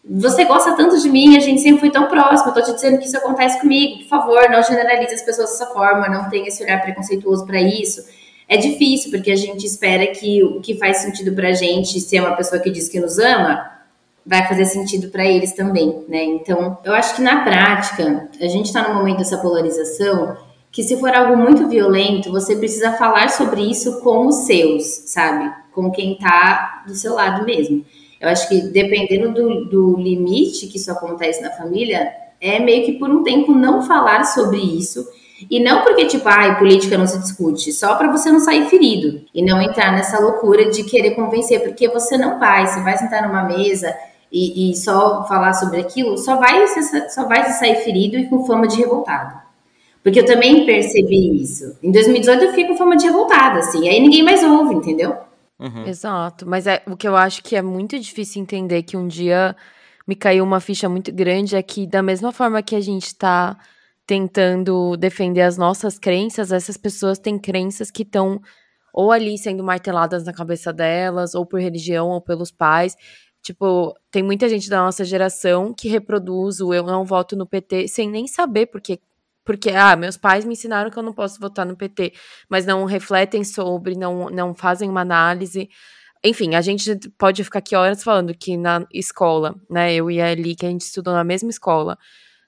você 0.08 0.45
gosta 0.45 0.74
tanto 0.74 1.01
de 1.01 1.10
mim, 1.10 1.36
a 1.36 1.39
gente 1.39 1.62
sempre 1.62 1.80
foi 1.80 1.89
tão 1.89 2.08
próximo, 2.08 2.49
eu 2.49 2.53
tô 2.53 2.62
te 2.62 2.74
dizendo 2.74 2.99
que 2.99 3.06
isso 3.06 3.18
acontece 3.18 3.60
comigo, 3.60 3.99
por 3.99 4.08
favor, 4.08 4.49
não 4.49 4.62
generalize 4.62 5.16
as 5.16 5.24
pessoas 5.24 5.49
dessa 5.51 5.66
forma, 5.68 6.08
não 6.08 6.30
tenha 6.30 6.47
esse 6.47 6.64
olhar 6.64 6.82
preconceituoso 6.82 7.45
para 7.45 7.60
isso. 7.60 8.03
É 8.47 8.58
difícil, 8.58 9.10
porque 9.10 9.32
a 9.32 9.36
gente 9.36 9.66
espera 9.66 10.06
que 10.08 10.43
o 10.43 10.62
que 10.62 10.78
faz 10.78 10.97
sentido 10.97 11.34
pra 11.34 11.51
gente 11.53 11.99
ser 11.99 12.20
uma 12.20 12.36
pessoa 12.36 12.62
que 12.62 12.70
diz 12.70 12.88
que 12.88 12.99
nos 12.99 13.18
ama, 13.18 13.72
vai 14.24 14.47
fazer 14.47 14.66
sentido 14.66 15.10
para 15.10 15.26
eles 15.26 15.53
também, 15.53 16.03
né? 16.08 16.24
Então, 16.24 16.78
eu 16.84 16.93
acho 16.93 17.16
que 17.16 17.22
na 17.22 17.43
prática, 17.43 18.30
a 18.39 18.47
gente 18.47 18.68
está 18.68 18.88
no 18.88 18.95
momento 18.95 19.18
dessa 19.18 19.38
polarização 19.38 20.38
que 20.72 20.84
se 20.84 20.99
for 20.99 21.14
algo 21.14 21.38
muito 21.38 21.68
violento, 21.68 22.32
você 22.32 22.56
precisa 22.56 22.93
falar 22.93 23.30
sobre 23.30 23.62
isso 23.62 24.01
com 24.01 24.28
os 24.28 24.45
seus, 24.45 24.84
sabe? 25.06 25.51
Com 25.72 25.89
quem 25.89 26.18
tá 26.18 26.84
do 26.86 26.93
seu 26.93 27.14
lado 27.14 27.45
mesmo. 27.45 27.86
Eu 28.20 28.30
acho 28.30 28.47
que 28.47 28.61
dependendo 28.61 29.34
do, 29.34 29.66
do 29.66 29.97
limite 29.97 30.68
que 30.68 30.78
isso 30.78 30.91
acontece 30.91 31.41
na 31.41 31.51
família, 31.51 32.11
é 32.39 32.59
meio 32.59 32.86
que 32.86 32.93
por 32.93 33.09
um 33.09 33.24
tempo 33.24 33.53
não 33.53 33.82
falar 33.82 34.24
sobre 34.26 34.57
isso. 34.57 35.05
E 35.49 35.59
não 35.59 35.82
porque, 35.82 36.05
tipo, 36.05 36.28
ai, 36.30 36.57
política 36.57 36.97
não 36.97 37.05
se 37.05 37.20
discute, 37.20 37.74
só 37.74 37.95
para 37.95 38.09
você 38.09 38.32
não 38.32 38.39
sair 38.39 38.66
ferido 38.70 39.22
e 39.34 39.43
não 39.43 39.61
entrar 39.61 39.91
nessa 39.91 40.20
loucura 40.20 40.70
de 40.70 40.84
querer 40.84 41.11
convencer, 41.11 41.61
porque 41.61 41.89
você 41.89 42.18
não 42.18 42.39
vai, 42.39 42.66
você 42.66 42.80
vai 42.82 42.97
sentar 42.97 43.28
numa 43.28 43.43
mesa 43.43 43.93
e, 44.32 44.72
e 44.72 44.76
só 44.76 45.26
falar 45.28 45.53
sobre 45.53 45.82
aquilo, 45.82 46.18
só 46.18 46.38
vai, 46.38 46.66
só 47.09 47.28
vai 47.28 47.43
sair 47.51 47.76
ferido 47.84 48.18
e 48.18 48.28
com 48.28 48.45
fama 48.45 48.66
de 48.66 48.78
revoltado. 48.78 49.45
Porque 50.01 50.22
eu 50.22 50.26
também 50.26 50.66
percebi 50.66 51.41
isso. 51.41 51.78
Em 51.84 51.91
2018 51.91 52.43
eu 52.43 52.49
fiquei 52.49 52.68
com 52.68 52.78
fama 52.78 52.95
de 52.95 53.05
revoltada, 53.05 53.59
assim, 53.59 53.89
aí 53.89 53.99
ninguém 53.99 54.24
mais 54.24 54.41
ouve, 54.41 54.76
entendeu? 54.76 55.18
Uhum. 55.60 55.86
Exato. 55.88 56.47
Mas 56.47 56.68
é, 56.68 56.84
o 56.88 56.97
que 56.97 57.08
eu 57.08 57.16
acho 57.16 57.41
que 57.43 57.56
é 57.56 57.62
muito 57.62 57.97
difícil 57.99 58.41
entender 58.41 58.84
que 58.84 58.97
um 58.97 59.08
dia 59.08 59.56
me 60.08 60.16
caiu 60.16 60.43
uma 60.43 60.60
ficha 60.60 60.88
muito 60.88 61.12
grande 61.12 61.56
é 61.56 61.64
que, 61.64 61.88
da 61.88 62.03
mesma 62.03 62.32
forma 62.32 62.62
que 62.62 62.76
a 62.76 62.82
gente 62.82 63.08
está 63.08 63.58
tentando 64.06 64.95
defender 64.97 65.41
as 65.41 65.58
nossas 65.58 65.97
crenças, 65.97 66.51
essas 66.51 66.78
pessoas 66.78 67.18
têm 67.18 67.39
crenças 67.39 67.89
que 67.89 68.03
estão 68.03 68.39
ou 68.93 69.12
ali 69.12 69.38
sendo 69.38 69.64
marteladas 69.64 70.24
na 70.24 70.32
cabeça 70.32 70.72
delas, 70.72 71.36
ou 71.36 71.45
por 71.45 71.60
religião, 71.60 72.10
ou 72.10 72.22
pelos 72.22 72.49
pais. 72.49 72.95
Tipo, 73.41 73.93
tem 74.10 74.24
muita 74.24 74.47
gente 74.47 74.70
da 74.70 74.78
nossa 74.82 75.03
geração 75.03 75.74
que 75.74 75.89
reproduz 75.89 76.62
o 76.62 76.74
eu 76.74 76.84
não 76.84 77.03
voto 77.03 77.36
no 77.36 77.45
PT 77.45 77.88
sem 77.89 78.10
nem 78.10 78.26
saber 78.26 78.68
porque 78.68 78.99
porque, 79.46 79.70
ah, 79.70 79.96
meus 79.96 80.18
pais 80.18 80.43
me 80.43 80.54
ensinaram 80.54 80.89
que 80.89 80.98
eu 80.98 81.04
não 81.04 81.14
posso 81.14 81.39
votar 81.39 81.66
no 81.66 81.78
PT, 81.78 82.14
mas 82.50 82.66
não 82.66 82.84
refletem 82.86 83.43
sobre, 83.43 83.96
não, 83.96 84.30
não 84.30 84.56
fazem 84.56 84.89
uma 84.89 85.02
análise. 85.02 85.70
Enfim, 86.24 86.56
a 86.56 86.62
gente 86.62 86.98
pode 87.18 87.43
ficar 87.43 87.60
aqui 87.60 87.76
horas 87.76 88.04
falando 88.04 88.34
que 88.34 88.58
na 88.58 88.86
escola, 88.91 89.56
né, 89.70 89.93
eu 89.93 90.10
e 90.10 90.20
a 90.20 90.32
Eli, 90.32 90.56
que 90.56 90.66
a 90.66 90.70
gente 90.70 90.82
estudou 90.82 91.14
na 91.14 91.24
mesma 91.24 91.52
escola, 91.52 91.96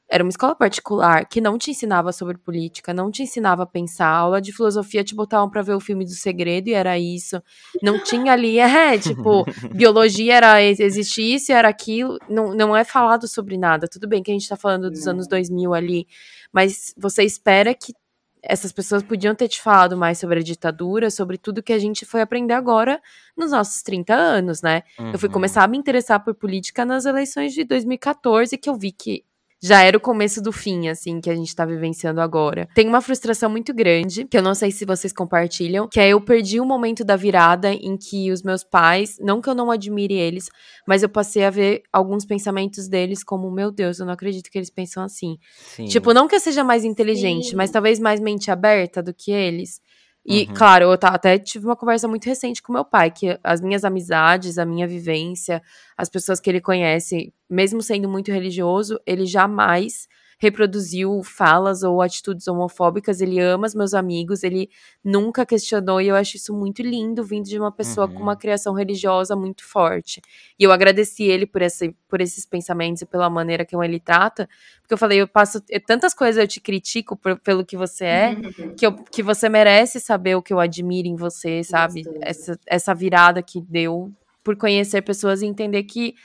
era 0.09 0.23
uma 0.23 0.29
escola 0.29 0.55
particular 0.55 1.27
que 1.27 1.41
não 1.41 1.57
te 1.57 1.71
ensinava 1.71 2.13
sobre 2.13 2.37
política, 2.37 2.93
não 2.93 3.11
te 3.11 3.23
ensinava 3.23 3.63
a 3.63 3.65
pensar. 3.65 4.07
A 4.07 4.17
aula 4.17 4.41
de 4.41 4.53
filosofia 4.53 5.03
te 5.03 5.13
botavam 5.13 5.49
para 5.49 5.61
ver 5.61 5.73
o 5.73 5.81
filme 5.81 6.05
do 6.05 6.11
segredo 6.11 6.69
e 6.69 6.73
era 6.73 6.97
isso. 6.97 7.41
Não 7.83 8.01
tinha 8.01 8.31
ali, 8.31 8.57
é, 8.57 8.97
tipo, 8.97 9.45
biologia 9.75 10.35
era 10.35 10.63
existir 10.63 11.35
isso, 11.35 11.51
era 11.51 11.67
aquilo. 11.67 12.17
Não, 12.29 12.55
não 12.55 12.75
é 12.75 12.85
falado 12.85 13.27
sobre 13.27 13.57
nada. 13.57 13.87
Tudo 13.87 14.07
bem 14.07 14.23
que 14.23 14.31
a 14.31 14.33
gente 14.33 14.47
tá 14.47 14.55
falando 14.55 14.89
dos 14.89 15.05
não. 15.05 15.13
anos 15.13 15.27
2000 15.27 15.73
ali, 15.73 16.07
mas 16.51 16.93
você 16.97 17.23
espera 17.23 17.73
que 17.73 17.93
essas 18.41 18.71
pessoas 18.71 19.03
podiam 19.03 19.35
ter 19.35 19.47
te 19.47 19.61
falado 19.61 19.97
mais 19.97 20.19
sobre 20.19 20.39
a 20.39 20.43
ditadura, 20.43 21.09
sobre 21.09 21.37
tudo 21.37 21.63
que 21.63 21.73
a 21.73 21.79
gente 21.79 22.05
foi 22.05 22.21
aprender 22.21 22.53
agora 22.53 23.01
nos 23.35 23.51
nossos 23.51 23.81
30 23.81 24.13
anos, 24.13 24.61
né? 24.61 24.83
Uhum. 24.99 25.11
Eu 25.11 25.19
fui 25.19 25.27
uhum. 25.27 25.33
começar 25.33 25.63
a 25.63 25.67
me 25.67 25.77
interessar 25.77 26.23
por 26.23 26.33
política 26.33 26.85
nas 26.85 27.05
eleições 27.05 27.53
de 27.53 27.63
2014, 27.63 28.57
que 28.57 28.69
eu 28.69 28.75
vi 28.75 28.91
que 28.91 29.23
já 29.61 29.81
era 29.81 29.97
o 29.97 29.99
começo 29.99 30.41
do 30.41 30.51
fim, 30.51 30.87
assim, 30.87 31.19
que 31.19 31.29
a 31.29 31.35
gente 31.35 31.55
tá 31.55 31.65
vivenciando 31.65 32.21
agora. 32.21 32.67
Tem 32.75 32.87
uma 32.87 33.01
frustração 33.01 33.49
muito 33.49 33.73
grande, 33.73 34.25
que 34.25 34.37
eu 34.37 34.41
não 34.41 34.53
sei 34.53 34.71
se 34.71 34.85
vocês 34.85 35.11
compartilham, 35.11 35.87
que 35.87 35.99
é 35.99 36.09
eu 36.09 36.21
perdi 36.21 36.59
o 36.59 36.65
momento 36.65 37.03
da 37.03 37.15
virada 37.15 37.73
em 37.73 37.97
que 37.97 38.31
os 38.31 38.43
meus 38.43 38.63
pais, 38.63 39.17
não 39.19 39.41
que 39.41 39.49
eu 39.49 39.55
não 39.55 39.71
admire 39.71 40.13
eles, 40.13 40.47
mas 40.87 41.01
eu 41.01 41.09
passei 41.09 41.43
a 41.43 41.49
ver 41.49 41.81
alguns 41.91 42.25
pensamentos 42.25 42.87
deles 42.87 43.23
como, 43.23 43.49
meu 43.49 43.71
Deus, 43.71 43.99
eu 43.99 44.05
não 44.05 44.13
acredito 44.13 44.49
que 44.51 44.57
eles 44.57 44.69
pensam 44.69 45.03
assim. 45.03 45.37
Sim. 45.75 45.85
Tipo, 45.85 46.13
não 46.13 46.27
que 46.27 46.35
eu 46.35 46.39
seja 46.39 46.63
mais 46.63 46.83
inteligente, 46.83 47.49
Sim. 47.49 47.55
mas 47.55 47.71
talvez 47.71 47.99
mais 47.99 48.19
mente 48.19 48.51
aberta 48.51 49.01
do 49.01 49.13
que 49.13 49.31
eles. 49.31 49.81
E, 50.27 50.41
uhum. 50.41 50.53
claro, 50.53 50.83
eu 50.85 50.91
até 50.91 51.39
tive 51.39 51.65
uma 51.65 51.75
conversa 51.75 52.05
muito 52.05 52.25
recente 52.25 52.61
com 52.61 52.73
meu 52.73 52.83
pai, 52.83 53.09
que 53.09 53.39
as 53.41 53.61
minhas 53.61 53.85
amizades, 53.85 54.57
a 54.57 54.65
minha 54.65 54.85
vivência, 54.85 55.61
as 55.97 56.09
pessoas 56.09 56.41
que 56.41 56.49
ele 56.49 56.59
conhece, 56.59 57.33
mesmo 57.49 57.81
sendo 57.81 58.09
muito 58.09 58.29
religioso, 58.29 58.99
ele 59.05 59.25
jamais 59.25 60.05
reproduziu 60.39 61.21
falas 61.23 61.81
ou 61.81 62.01
atitudes 62.01 62.47
homofóbicas, 62.47 63.21
ele 63.21 63.39
ama 63.39 63.65
os 63.65 63.73
meus 63.73 63.93
amigos, 63.93 64.43
ele 64.43 64.69
nunca 65.03 65.45
questionou, 65.45 65.99
e 65.99 66.07
eu 66.07 66.15
acho 66.15 66.37
isso 66.37 66.53
muito 66.53 66.81
lindo, 66.83 67.23
vindo 67.23 67.45
de 67.45 67.57
uma 67.57 67.71
pessoa 67.71 68.05
uhum. 68.07 68.13
com 68.13 68.21
uma 68.21 68.33
uhum. 68.33 68.37
criação 68.37 68.73
religiosa 68.73 69.35
muito 69.35 69.65
forte. 69.65 70.21
E 70.59 70.63
eu 70.63 70.71
agradeci 70.71 71.23
ele 71.23 71.47
por, 71.47 71.61
esse, 71.61 71.95
por 72.07 72.21
esses 72.21 72.45
pensamentos 72.45 73.01
e 73.01 73.05
pela 73.05 73.29
maneira 73.29 73.65
que 73.65 73.75
ele 73.75 73.99
trata, 73.99 74.47
porque 74.81 74.93
eu 74.93 74.97
falei, 74.97 75.19
eu 75.19 75.27
passo 75.27 75.59
tantas 75.85 76.13
coisas, 76.13 76.39
eu 76.39 76.47
te 76.47 76.61
critico 76.61 77.17
por, 77.17 77.39
pelo 77.39 77.65
que 77.65 77.75
você 77.75 78.05
é, 78.05 78.29
uhum. 78.29 78.75
que, 78.75 78.85
eu, 78.85 78.93
que 78.93 79.23
você 79.23 79.49
merece 79.49 79.99
saber 79.99 80.35
o 80.35 80.41
que 80.41 80.53
eu 80.53 80.59
admiro 80.59 81.07
em 81.07 81.15
você, 81.15 81.63
sabe? 81.63 82.03
Essa, 82.21 82.59
essa 82.67 82.93
virada 82.93 83.41
que 83.41 83.59
deu 83.59 84.11
por 84.43 84.55
conhecer 84.55 85.01
pessoas 85.01 85.41
e 85.41 85.45
entender 85.45 85.83
que 85.83 86.15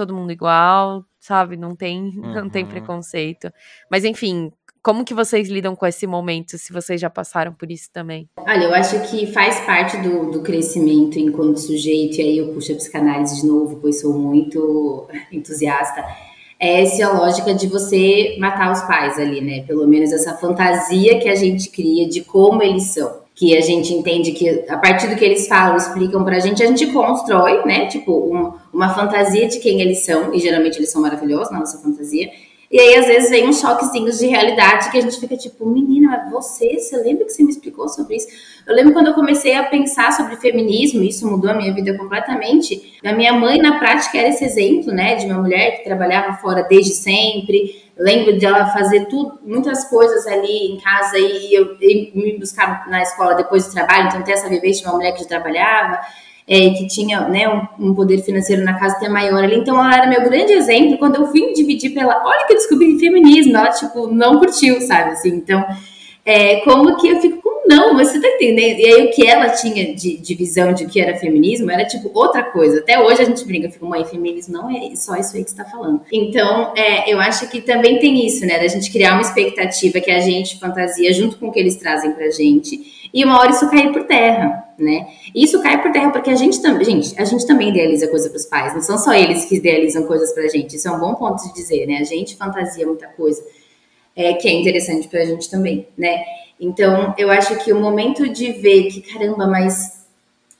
todo 0.00 0.14
mundo 0.14 0.32
igual, 0.32 1.04
sabe? 1.18 1.56
Não 1.56 1.76
tem, 1.76 2.18
uhum. 2.18 2.32
não 2.34 2.48
tem 2.48 2.64
uhum. 2.64 2.70
preconceito. 2.70 3.52
Mas 3.90 4.04
enfim, 4.04 4.50
como 4.82 5.04
que 5.04 5.12
vocês 5.12 5.48
lidam 5.48 5.76
com 5.76 5.86
esse 5.86 6.06
momento, 6.06 6.56
se 6.56 6.72
vocês 6.72 6.98
já 6.98 7.10
passaram 7.10 7.52
por 7.52 7.70
isso 7.70 7.90
também? 7.92 8.28
Olha, 8.38 8.64
eu 8.64 8.74
acho 8.74 8.98
que 9.10 9.26
faz 9.26 9.60
parte 9.60 9.98
do, 9.98 10.30
do 10.30 10.42
crescimento 10.42 11.18
enquanto 11.18 11.60
sujeito, 11.60 12.18
e 12.18 12.22
aí 12.22 12.38
eu 12.38 12.54
puxo 12.54 12.72
a 12.72 12.76
psicanálise 12.76 13.42
de 13.42 13.46
novo, 13.46 13.76
pois 13.76 14.00
sou 14.00 14.14
muito 14.14 15.06
entusiasta. 15.30 16.02
É 16.58 16.82
essa 16.82 17.12
lógica 17.12 17.54
de 17.54 17.66
você 17.66 18.36
matar 18.38 18.72
os 18.72 18.82
pais 18.82 19.18
ali, 19.18 19.40
né? 19.40 19.62
Pelo 19.66 19.86
menos 19.86 20.12
essa 20.12 20.36
fantasia 20.36 21.18
que 21.18 21.28
a 21.28 21.34
gente 21.34 21.70
cria 21.70 22.08
de 22.08 22.22
como 22.22 22.62
eles 22.62 22.84
são 22.84 23.20
que 23.40 23.56
a 23.56 23.60
gente 23.62 23.94
entende 23.94 24.32
que 24.32 24.66
a 24.68 24.76
partir 24.76 25.06
do 25.08 25.16
que 25.16 25.24
eles 25.24 25.48
falam, 25.48 25.74
explicam 25.74 26.22
pra 26.22 26.38
gente, 26.40 26.62
a 26.62 26.66
gente 26.66 26.86
constrói, 26.88 27.64
né? 27.64 27.86
Tipo, 27.86 28.12
um, 28.12 28.52
uma 28.80 28.94
fantasia 28.94 29.46
de 29.46 29.58
quem 29.58 29.82
eles 29.82 30.04
são, 30.04 30.32
e 30.34 30.40
geralmente 30.40 30.78
eles 30.78 30.90
são 30.90 31.02
maravilhosos 31.02 31.52
na 31.52 31.58
nossa 31.58 31.78
fantasia. 31.82 32.30
E 32.70 32.78
aí, 32.78 32.94
às 32.94 33.06
vezes, 33.06 33.30
vem 33.30 33.48
uns 33.48 33.60
choquezinhos 33.60 34.18
de 34.18 34.28
realidade 34.28 34.90
que 34.90 34.96
a 34.96 35.00
gente 35.02 35.18
fica 35.18 35.36
tipo, 35.36 35.66
menina, 35.66 36.28
você, 36.30 36.78
você 36.78 36.96
lembra 36.96 37.24
que 37.24 37.32
você 37.32 37.42
me 37.42 37.50
explicou 37.50 37.88
sobre 37.88 38.16
isso? 38.16 38.28
Eu 38.64 38.74
lembro 38.74 38.92
quando 38.92 39.08
eu 39.08 39.14
comecei 39.14 39.54
a 39.56 39.64
pensar 39.64 40.12
sobre 40.12 40.36
feminismo, 40.36 41.02
isso 41.02 41.28
mudou 41.28 41.50
a 41.50 41.54
minha 41.54 41.74
vida 41.74 41.98
completamente. 41.98 42.98
A 43.04 43.12
minha 43.12 43.32
mãe, 43.32 43.58
na 43.58 43.80
prática, 43.80 44.16
era 44.16 44.28
esse 44.28 44.44
exemplo, 44.44 44.92
né, 44.92 45.16
de 45.16 45.26
uma 45.26 45.42
mulher 45.42 45.78
que 45.78 45.84
trabalhava 45.84 46.34
fora 46.34 46.62
desde 46.62 46.92
sempre. 46.92 47.84
Lembro 47.98 48.38
de 48.38 48.46
ela 48.46 48.68
fazer 48.68 49.06
tudo, 49.06 49.40
muitas 49.44 49.84
coisas 49.90 50.26
ali 50.28 50.72
em 50.72 50.80
casa 50.80 51.18
e 51.18 51.52
eu, 51.52 51.76
eu 51.80 52.10
me 52.14 52.38
buscar 52.38 52.88
na 52.88 53.02
escola 53.02 53.34
depois 53.34 53.66
do 53.66 53.72
trabalho, 53.72 54.06
então 54.06 54.22
ter 54.22 54.32
essa 54.32 54.48
vivência 54.48 54.82
de 54.82 54.88
uma 54.88 54.96
mulher 54.96 55.12
que 55.12 55.22
já 55.22 55.28
trabalhava 55.28 56.00
é, 56.50 56.70
que 56.70 56.88
tinha 56.88 57.28
né, 57.28 57.48
um, 57.48 57.90
um, 57.90 57.94
poder 57.94 58.18
financeiro 58.24 58.64
na 58.64 58.74
casa 58.76 58.96
até 58.96 59.08
maior 59.08 59.44
ali. 59.44 59.54
Então, 59.54 59.76
ela 59.76 59.94
era 59.94 60.08
meu 60.08 60.20
grande 60.24 60.52
exemplo. 60.52 60.98
Quando 60.98 61.14
eu 61.14 61.30
vim 61.30 61.52
dividir 61.52 61.94
pela, 61.94 62.26
olha 62.26 62.44
que 62.44 62.54
eu 62.54 62.56
descobri 62.56 62.98
feminismo, 62.98 63.56
ela, 63.56 63.70
tipo, 63.70 64.08
não 64.08 64.40
curtiu, 64.40 64.80
sabe? 64.80 65.12
Assim, 65.12 65.28
então, 65.28 65.64
é, 66.24 66.56
como 66.62 66.96
que 66.96 67.06
eu 67.06 67.20
fico 67.20 67.39
não, 67.70 67.94
mas 67.94 68.08
você 68.08 68.20
tá 68.20 68.26
entendendo? 68.26 68.80
E 68.80 68.84
aí, 68.84 69.04
o 69.04 69.10
que 69.12 69.24
ela 69.24 69.48
tinha 69.50 69.94
de, 69.94 70.16
de 70.16 70.34
visão 70.34 70.72
de 70.72 70.86
que 70.86 71.00
era 71.00 71.16
feminismo 71.16 71.70
era, 71.70 71.84
tipo, 71.84 72.10
outra 72.12 72.42
coisa. 72.42 72.80
Até 72.80 73.00
hoje 73.00 73.22
a 73.22 73.24
gente 73.24 73.44
brinca, 73.44 73.68
eu 73.68 73.70
fico, 73.70 73.86
mãe, 73.86 74.04
feminismo 74.04 74.54
não 74.54 74.68
é 74.68 74.96
só 74.96 75.14
isso 75.14 75.36
aí 75.36 75.44
que 75.44 75.50
você 75.50 75.56
tá 75.56 75.64
falando. 75.64 76.00
Então, 76.10 76.72
é, 76.76 77.12
eu 77.12 77.20
acho 77.20 77.48
que 77.48 77.60
também 77.60 78.00
tem 78.00 78.26
isso, 78.26 78.44
né? 78.44 78.58
Da 78.58 78.66
gente 78.66 78.90
criar 78.90 79.12
uma 79.12 79.22
expectativa 79.22 80.00
que 80.00 80.10
a 80.10 80.18
gente 80.18 80.58
fantasia 80.58 81.12
junto 81.12 81.38
com 81.38 81.46
o 81.46 81.52
que 81.52 81.60
eles 81.60 81.76
trazem 81.76 82.12
pra 82.12 82.28
gente 82.30 83.08
e 83.14 83.24
uma 83.24 83.38
hora 83.38 83.50
isso 83.50 83.70
cair 83.70 83.92
por 83.92 84.04
terra, 84.04 84.64
né? 84.76 85.06
E 85.32 85.44
isso 85.44 85.62
cai 85.62 85.80
por 85.80 85.92
terra 85.92 86.10
porque 86.10 86.30
a 86.30 86.34
gente 86.34 86.60
também, 86.60 86.84
gente, 86.84 87.14
a 87.20 87.24
gente 87.24 87.46
também 87.46 87.68
idealiza 87.68 88.08
coisa 88.08 88.28
para 88.28 88.36
os 88.36 88.46
pais, 88.46 88.74
não 88.74 88.82
são 88.82 88.98
só 88.98 89.12
eles 89.14 89.44
que 89.44 89.56
idealizam 89.56 90.04
coisas 90.04 90.32
para 90.32 90.44
a 90.44 90.48
gente. 90.48 90.74
Isso 90.74 90.88
é 90.88 90.90
um 90.90 90.98
bom 90.98 91.14
ponto 91.14 91.40
de 91.46 91.54
dizer, 91.54 91.86
né? 91.86 91.98
A 91.98 92.04
gente 92.04 92.36
fantasia 92.36 92.84
muita 92.84 93.06
coisa 93.08 93.40
é, 94.16 94.34
que 94.34 94.48
é 94.48 94.52
interessante 94.52 95.06
para 95.06 95.22
a 95.22 95.24
gente 95.24 95.48
também, 95.48 95.86
né? 95.96 96.24
Então, 96.60 97.14
eu 97.16 97.30
acho 97.30 97.56
que 97.64 97.72
o 97.72 97.80
momento 97.80 98.28
de 98.28 98.52
ver 98.52 98.88
que, 98.88 99.00
caramba, 99.00 99.46
mas 99.46 100.06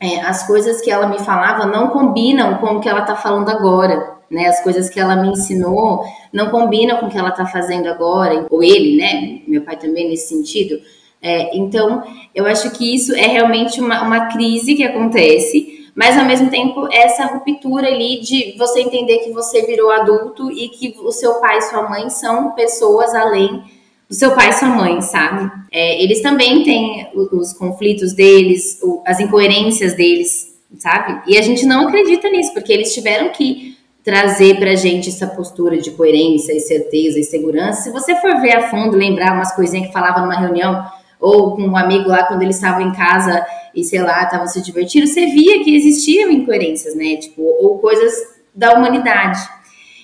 é, 0.00 0.20
as 0.20 0.46
coisas 0.46 0.80
que 0.80 0.90
ela 0.90 1.06
me 1.06 1.18
falava 1.18 1.66
não 1.66 1.88
combinam 1.88 2.56
com 2.56 2.76
o 2.76 2.80
que 2.80 2.88
ela 2.88 3.00
está 3.00 3.14
falando 3.14 3.50
agora, 3.50 4.16
né? 4.30 4.46
As 4.46 4.62
coisas 4.62 4.88
que 4.88 4.98
ela 4.98 5.14
me 5.16 5.28
ensinou 5.28 6.02
não 6.32 6.50
combinam 6.50 6.98
com 6.98 7.06
o 7.06 7.10
que 7.10 7.18
ela 7.18 7.28
está 7.28 7.44
fazendo 7.44 7.88
agora, 7.88 8.46
ou 8.48 8.62
ele, 8.62 8.96
né? 8.96 9.42
Meu 9.46 9.62
pai 9.62 9.76
também 9.76 10.08
nesse 10.08 10.28
sentido 10.28 10.80
é, 11.22 11.54
então, 11.56 12.02
eu 12.34 12.46
acho 12.46 12.70
que 12.70 12.94
isso 12.94 13.14
é 13.14 13.26
realmente 13.26 13.80
uma, 13.80 14.02
uma 14.02 14.26
crise 14.28 14.74
que 14.74 14.82
acontece, 14.82 15.90
mas 15.94 16.18
ao 16.18 16.24
mesmo 16.24 16.48
tempo 16.50 16.88
essa 16.90 17.26
ruptura 17.26 17.88
ali 17.88 18.20
de 18.20 18.56
você 18.56 18.80
entender 18.80 19.18
que 19.18 19.30
você 19.30 19.62
virou 19.62 19.90
adulto 19.90 20.50
e 20.50 20.68
que 20.70 20.96
o 21.00 21.12
seu 21.12 21.34
pai 21.34 21.58
e 21.58 21.62
sua 21.62 21.88
mãe 21.88 22.08
são 22.08 22.52
pessoas 22.52 23.14
além 23.14 23.62
do 24.10 24.16
seu 24.16 24.34
pai 24.34 24.50
e 24.50 24.52
sua 24.54 24.68
mãe, 24.68 25.00
sabe? 25.00 25.48
É, 25.70 26.02
eles 26.02 26.20
também 26.20 26.64
têm 26.64 27.08
os 27.14 27.52
conflitos 27.52 28.12
deles, 28.12 28.80
as 29.06 29.20
incoerências 29.20 29.94
deles, 29.94 30.52
sabe? 30.80 31.22
E 31.28 31.38
a 31.38 31.42
gente 31.42 31.64
não 31.64 31.86
acredita 31.86 32.28
nisso, 32.28 32.52
porque 32.52 32.72
eles 32.72 32.92
tiveram 32.92 33.28
que 33.28 33.78
trazer 34.02 34.58
pra 34.58 34.74
gente 34.74 35.10
essa 35.10 35.28
postura 35.28 35.78
de 35.78 35.92
coerência 35.92 36.52
e 36.52 36.58
certeza 36.58 37.20
e 37.20 37.22
segurança. 37.22 37.82
Se 37.82 37.92
você 37.92 38.16
for 38.16 38.40
ver 38.40 38.56
a 38.56 38.68
fundo, 38.68 38.96
lembrar 38.96 39.32
umas 39.32 39.54
coisinhas 39.54 39.86
que 39.86 39.92
falava 39.92 40.20
numa 40.20 40.40
reunião, 40.40 40.84
ou 41.20 41.54
com 41.54 41.62
um 41.62 41.76
amigo 41.76 42.08
lá 42.08 42.24
quando 42.24 42.42
eles 42.42 42.56
estavam 42.56 42.80
em 42.80 42.92
casa 42.92 43.46
e 43.72 43.84
sei 43.84 44.02
lá, 44.02 44.24
estavam 44.24 44.48
se 44.48 44.60
divertindo, 44.60 45.06
você 45.06 45.26
via 45.26 45.62
que 45.62 45.76
existiam 45.76 46.30
incoerências, 46.30 46.96
né? 46.96 47.16
Tipo, 47.16 47.42
ou 47.42 47.78
coisas 47.78 48.12
da 48.52 48.72
humanidade. 48.72 49.38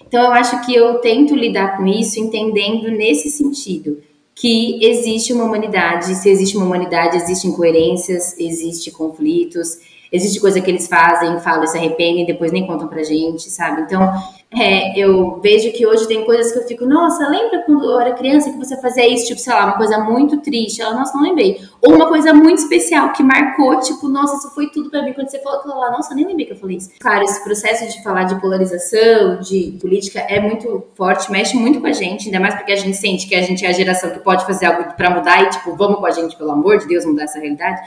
Então 0.06 0.22
eu 0.22 0.32
acho 0.32 0.64
que 0.64 0.74
eu 0.74 0.98
tento 0.98 1.34
lidar 1.34 1.76
com 1.76 1.86
isso 1.86 2.20
entendendo 2.20 2.90
nesse 2.90 3.30
sentido 3.30 4.02
que 4.34 4.84
existe 4.84 5.32
uma 5.32 5.44
humanidade, 5.44 6.14
se 6.14 6.28
existe 6.28 6.56
uma 6.56 6.66
humanidade, 6.66 7.16
existem 7.16 7.50
incoerências, 7.50 8.38
existem 8.38 8.92
conflitos, 8.92 9.78
existe 10.12 10.40
coisa 10.40 10.60
que 10.60 10.70
eles 10.70 10.86
fazem, 10.86 11.38
falam 11.40 11.64
e 11.64 11.68
se 11.68 11.76
arrependem, 11.76 12.26
depois 12.26 12.52
nem 12.52 12.66
contam 12.66 12.88
pra 12.88 13.02
gente, 13.02 13.50
sabe? 13.50 13.82
Então, 13.82 14.12
é, 14.54 14.98
eu 14.98 15.40
vejo 15.42 15.72
que 15.72 15.86
hoje 15.86 16.06
tem 16.06 16.24
coisas 16.24 16.52
que 16.52 16.58
eu 16.58 16.66
fico, 16.66 16.86
nossa, 16.86 17.28
lembra 17.28 17.62
quando 17.64 17.84
eu 17.84 18.00
era 18.00 18.14
criança 18.14 18.50
que 18.50 18.56
você 18.56 18.80
fazia 18.80 19.06
isso, 19.06 19.26
tipo, 19.26 19.40
sei 19.40 19.52
lá, 19.52 19.64
uma 19.64 19.76
coisa 19.76 19.98
muito 19.98 20.40
triste? 20.40 20.80
Ela, 20.80 20.94
nossa, 20.94 21.14
não 21.14 21.24
lembrei. 21.24 21.60
Ou 21.82 21.94
uma 21.94 22.06
coisa 22.06 22.32
muito 22.32 22.58
especial 22.58 23.12
que 23.12 23.22
marcou, 23.22 23.80
tipo, 23.80 24.08
nossa, 24.08 24.36
isso 24.36 24.54
foi 24.54 24.70
tudo 24.70 24.88
para 24.88 25.02
mim. 25.02 25.12
Quando 25.12 25.28
você 25.28 25.40
falou 25.40 25.78
lá, 25.78 25.90
nossa, 25.90 26.14
nem 26.14 26.24
lembrei 26.26 26.46
que 26.46 26.52
eu 26.52 26.56
falei 26.56 26.76
isso. 26.76 26.90
Claro, 27.00 27.24
esse 27.24 27.42
processo 27.42 27.88
de 27.88 28.02
falar 28.02 28.24
de 28.24 28.40
polarização, 28.40 29.40
de 29.40 29.76
política, 29.80 30.20
é 30.20 30.40
muito 30.40 30.86
forte, 30.94 31.30
mexe 31.30 31.56
muito 31.56 31.80
com 31.80 31.88
a 31.88 31.92
gente, 31.92 32.26
ainda 32.26 32.40
mais 32.40 32.54
porque 32.54 32.72
a 32.72 32.76
gente 32.76 32.96
sente 32.96 33.26
que 33.26 33.34
a 33.34 33.42
gente 33.42 33.64
é 33.66 33.68
a 33.68 33.72
geração 33.72 34.10
que 34.10 34.20
pode 34.20 34.46
fazer 34.46 34.66
algo 34.66 34.94
para 34.94 35.10
mudar 35.10 35.42
e, 35.42 35.50
tipo, 35.50 35.74
vamos 35.74 35.98
com 35.98 36.06
a 36.06 36.10
gente, 36.10 36.36
pelo 36.36 36.52
amor 36.52 36.78
de 36.78 36.86
Deus, 36.86 37.04
mudar 37.04 37.24
essa 37.24 37.38
realidade 37.38 37.80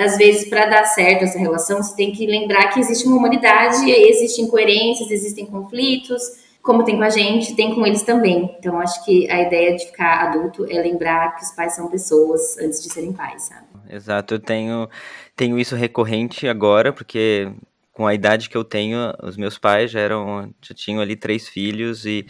às 0.00 0.16
vezes, 0.16 0.48
para 0.48 0.66
dar 0.66 0.84
certo 0.84 1.24
essa 1.24 1.38
relação, 1.38 1.82
você 1.82 1.94
tem 1.94 2.12
que 2.12 2.26
lembrar 2.26 2.68
que 2.68 2.80
existe 2.80 3.06
uma 3.06 3.16
humanidade, 3.16 3.90
existem 3.90 4.44
incoerências, 4.44 5.10
existem 5.10 5.46
conflitos, 5.46 6.22
como 6.62 6.84
tem 6.84 6.96
com 6.96 7.02
a 7.02 7.10
gente, 7.10 7.54
tem 7.54 7.74
com 7.74 7.86
eles 7.86 8.02
também. 8.02 8.54
Então, 8.58 8.78
acho 8.80 9.04
que 9.04 9.30
a 9.30 9.42
ideia 9.42 9.76
de 9.76 9.86
ficar 9.86 10.28
adulto 10.28 10.66
é 10.70 10.80
lembrar 10.80 11.36
que 11.36 11.44
os 11.44 11.50
pais 11.52 11.74
são 11.74 11.88
pessoas 11.88 12.56
antes 12.58 12.82
de 12.82 12.92
serem 12.92 13.12
pais, 13.12 13.42
sabe? 13.42 13.66
Exato, 13.88 14.34
eu 14.34 14.38
tenho, 14.38 14.88
tenho 15.34 15.58
isso 15.58 15.74
recorrente 15.74 16.46
agora, 16.46 16.92
porque 16.92 17.50
com 18.00 18.06
a 18.06 18.14
idade 18.14 18.48
que 18.48 18.56
eu 18.56 18.64
tenho, 18.64 19.12
os 19.22 19.36
meus 19.36 19.58
pais 19.58 19.90
já 19.90 20.00
eram, 20.00 20.50
já 20.62 20.74
tinham 20.74 21.02
ali 21.02 21.14
três 21.14 21.46
filhos 21.46 22.06
e, 22.06 22.24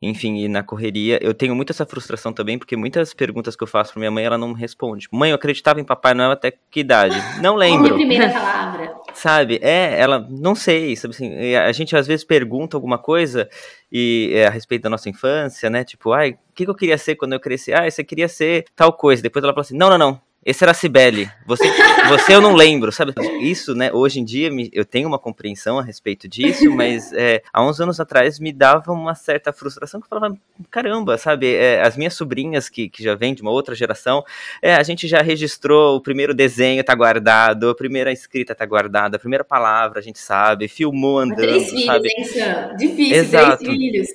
enfim, 0.00 0.36
e 0.36 0.46
na 0.46 0.62
correria. 0.62 1.18
Eu 1.20 1.34
tenho 1.34 1.52
muito 1.52 1.70
essa 1.70 1.84
frustração 1.84 2.32
também, 2.32 2.56
porque 2.56 2.76
muitas 2.76 3.12
perguntas 3.12 3.56
que 3.56 3.64
eu 3.64 3.66
faço 3.66 3.92
para 3.92 3.98
minha 3.98 4.10
mãe, 4.12 4.24
ela 4.24 4.38
não 4.38 4.50
me 4.50 4.54
responde. 4.54 5.08
Mãe, 5.10 5.30
eu 5.30 5.34
acreditava 5.34 5.80
em 5.80 5.84
Papai 5.84 6.14
Noel 6.14 6.30
até 6.30 6.52
que 6.70 6.78
idade? 6.78 7.16
Não 7.42 7.56
lembro. 7.56 7.88
Qual 7.88 7.94
a 7.94 7.96
primeira 7.96 8.28
palavra? 8.32 8.94
Sabe? 9.14 9.58
É, 9.60 9.98
ela, 9.98 10.24
não 10.30 10.54
sei, 10.54 10.94
sabe 10.94 11.12
assim, 11.12 11.56
a 11.56 11.72
gente 11.72 11.96
às 11.96 12.06
vezes 12.06 12.24
pergunta 12.24 12.76
alguma 12.76 12.96
coisa 12.96 13.48
e 13.90 14.30
é, 14.32 14.46
a 14.46 14.50
respeito 14.50 14.82
da 14.82 14.90
nossa 14.90 15.10
infância, 15.10 15.68
né? 15.68 15.82
Tipo, 15.82 16.12
ai, 16.12 16.34
o 16.34 16.54
que, 16.54 16.64
que 16.64 16.70
eu 16.70 16.74
queria 16.76 16.96
ser 16.96 17.16
quando 17.16 17.32
eu 17.32 17.40
cresci? 17.40 17.72
Ah, 17.72 17.90
você 17.90 18.04
queria 18.04 18.28
ser 18.28 18.66
tal 18.76 18.92
coisa. 18.92 19.20
Depois 19.20 19.42
ela 19.42 19.52
fala 19.52 19.62
assim, 19.62 19.76
não, 19.76 19.90
não, 19.90 19.98
não, 19.98 20.20
esse 20.46 20.62
era 20.62 20.70
a 20.70 20.74
Cibele. 20.74 21.28
Você, 21.44 21.64
você 22.08 22.32
eu 22.32 22.40
não 22.40 22.54
lembro, 22.54 22.92
sabe? 22.92 23.12
Isso, 23.40 23.74
né? 23.74 23.90
Hoje 23.92 24.20
em 24.20 24.24
dia 24.24 24.48
eu 24.72 24.84
tenho 24.84 25.08
uma 25.08 25.18
compreensão 25.18 25.76
a 25.76 25.82
respeito 25.82 26.28
disso, 26.28 26.70
mas 26.70 27.12
é, 27.12 27.42
há 27.52 27.66
uns 27.66 27.80
anos 27.80 27.98
atrás 27.98 28.38
me 28.38 28.52
dava 28.52 28.92
uma 28.92 29.16
certa 29.16 29.52
frustração 29.52 30.00
que 30.00 30.06
eu 30.06 30.08
falava, 30.08 30.38
caramba, 30.70 31.18
sabe? 31.18 31.52
É, 31.52 31.82
as 31.82 31.96
minhas 31.96 32.14
sobrinhas 32.14 32.68
que, 32.68 32.88
que 32.88 33.02
já 33.02 33.16
vêm 33.16 33.34
de 33.34 33.42
uma 33.42 33.50
outra 33.50 33.74
geração, 33.74 34.22
é, 34.62 34.76
a 34.76 34.82
gente 34.84 35.08
já 35.08 35.20
registrou 35.20 35.96
o 35.96 36.00
primeiro 36.00 36.32
desenho, 36.32 36.84
tá 36.84 36.94
guardado, 36.94 37.70
a 37.70 37.74
primeira 37.74 38.12
escrita 38.12 38.54
tá 38.54 38.64
guardada, 38.64 39.16
a 39.16 39.20
primeira 39.20 39.42
palavra 39.42 39.98
a 39.98 40.02
gente 40.02 40.20
sabe, 40.20 40.68
filmou 40.68 41.18
andando, 41.18 41.38
três 41.38 41.70
filhos, 41.70 41.86
sabe? 41.86 42.08
Hein, 42.16 42.24
Sam? 42.24 42.76
Difícil, 42.76 43.16
Exato. 43.16 43.64
três 43.64 43.76
filhos. 43.76 44.08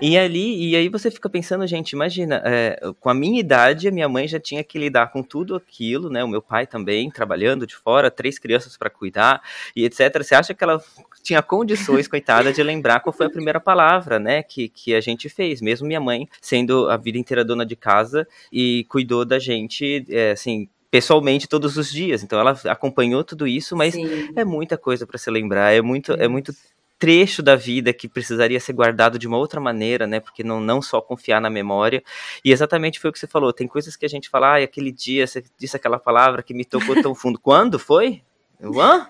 E 0.00 0.16
ali, 0.16 0.70
e 0.70 0.76
aí 0.76 0.88
você 0.88 1.10
fica 1.10 1.28
pensando, 1.28 1.66
gente, 1.66 1.92
imagina, 1.92 2.42
é, 2.44 2.80
com 2.98 3.10
a 3.10 3.14
minha 3.14 3.38
idade, 3.38 3.86
a 3.86 3.90
minha 3.90 4.08
mãe 4.08 4.26
já 4.26 4.40
tinha 4.40 4.64
que 4.64 4.78
lidar 4.78 5.12
com 5.12 5.22
tudo 5.22 5.54
aquilo, 5.54 6.08
né? 6.08 6.24
O 6.24 6.28
meu 6.28 6.40
pai 6.40 6.66
também, 6.66 7.10
trabalhando 7.10 7.66
de 7.66 7.76
fora, 7.76 8.10
três 8.10 8.38
crianças 8.38 8.76
para 8.76 8.88
cuidar 8.88 9.42
e 9.76 9.84
etc. 9.84 10.22
Você 10.22 10.34
acha 10.34 10.54
que 10.54 10.64
ela 10.64 10.82
tinha 11.22 11.42
condições, 11.42 12.08
coitada, 12.08 12.52
de 12.52 12.62
lembrar 12.62 13.00
qual 13.00 13.12
foi 13.12 13.26
a 13.26 13.30
primeira 13.30 13.60
palavra, 13.60 14.18
né? 14.18 14.42
Que, 14.42 14.68
que 14.68 14.94
a 14.94 15.00
gente 15.00 15.28
fez, 15.28 15.60
mesmo 15.60 15.86
minha 15.86 16.00
mãe 16.00 16.28
sendo 16.40 16.88
a 16.88 16.96
vida 16.96 17.18
inteira 17.18 17.44
dona 17.44 17.66
de 17.66 17.76
casa 17.76 18.26
e 18.50 18.84
cuidou 18.88 19.24
da 19.24 19.38
gente, 19.38 20.06
é, 20.08 20.32
assim, 20.32 20.68
pessoalmente 20.90 21.48
todos 21.48 21.76
os 21.76 21.90
dias. 21.90 22.22
Então 22.22 22.40
ela 22.40 22.58
acompanhou 22.66 23.22
tudo 23.22 23.46
isso, 23.46 23.76
mas 23.76 23.94
Sim. 23.94 24.32
é 24.34 24.44
muita 24.44 24.76
coisa 24.76 25.06
para 25.06 25.18
se 25.18 25.30
lembrar, 25.30 25.72
é 25.72 25.80
muito, 25.80 26.12
é 26.12 26.26
muito 26.26 26.52
trecho 27.00 27.42
da 27.42 27.56
vida 27.56 27.94
que 27.94 28.06
precisaria 28.06 28.60
ser 28.60 28.74
guardado 28.74 29.18
de 29.18 29.26
uma 29.26 29.38
outra 29.38 29.58
maneira, 29.58 30.06
né? 30.06 30.20
Porque 30.20 30.44
não, 30.44 30.60
não 30.60 30.82
só 30.82 31.00
confiar 31.00 31.40
na 31.40 31.48
memória. 31.48 32.04
E 32.44 32.52
exatamente 32.52 33.00
foi 33.00 33.08
o 33.08 33.12
que 33.12 33.18
você 33.18 33.26
falou. 33.26 33.54
Tem 33.54 33.66
coisas 33.66 33.96
que 33.96 34.04
a 34.04 34.08
gente 34.08 34.28
fala, 34.28 34.58
ah, 34.58 34.62
aquele 34.62 34.92
dia 34.92 35.26
você 35.26 35.42
disse 35.58 35.74
aquela 35.74 35.98
palavra 35.98 36.42
que 36.42 36.52
me 36.52 36.64
tocou 36.64 37.00
tão 37.02 37.14
fundo. 37.14 37.40
Quando 37.42 37.78
foi? 37.78 38.22
Hã? 38.62 39.08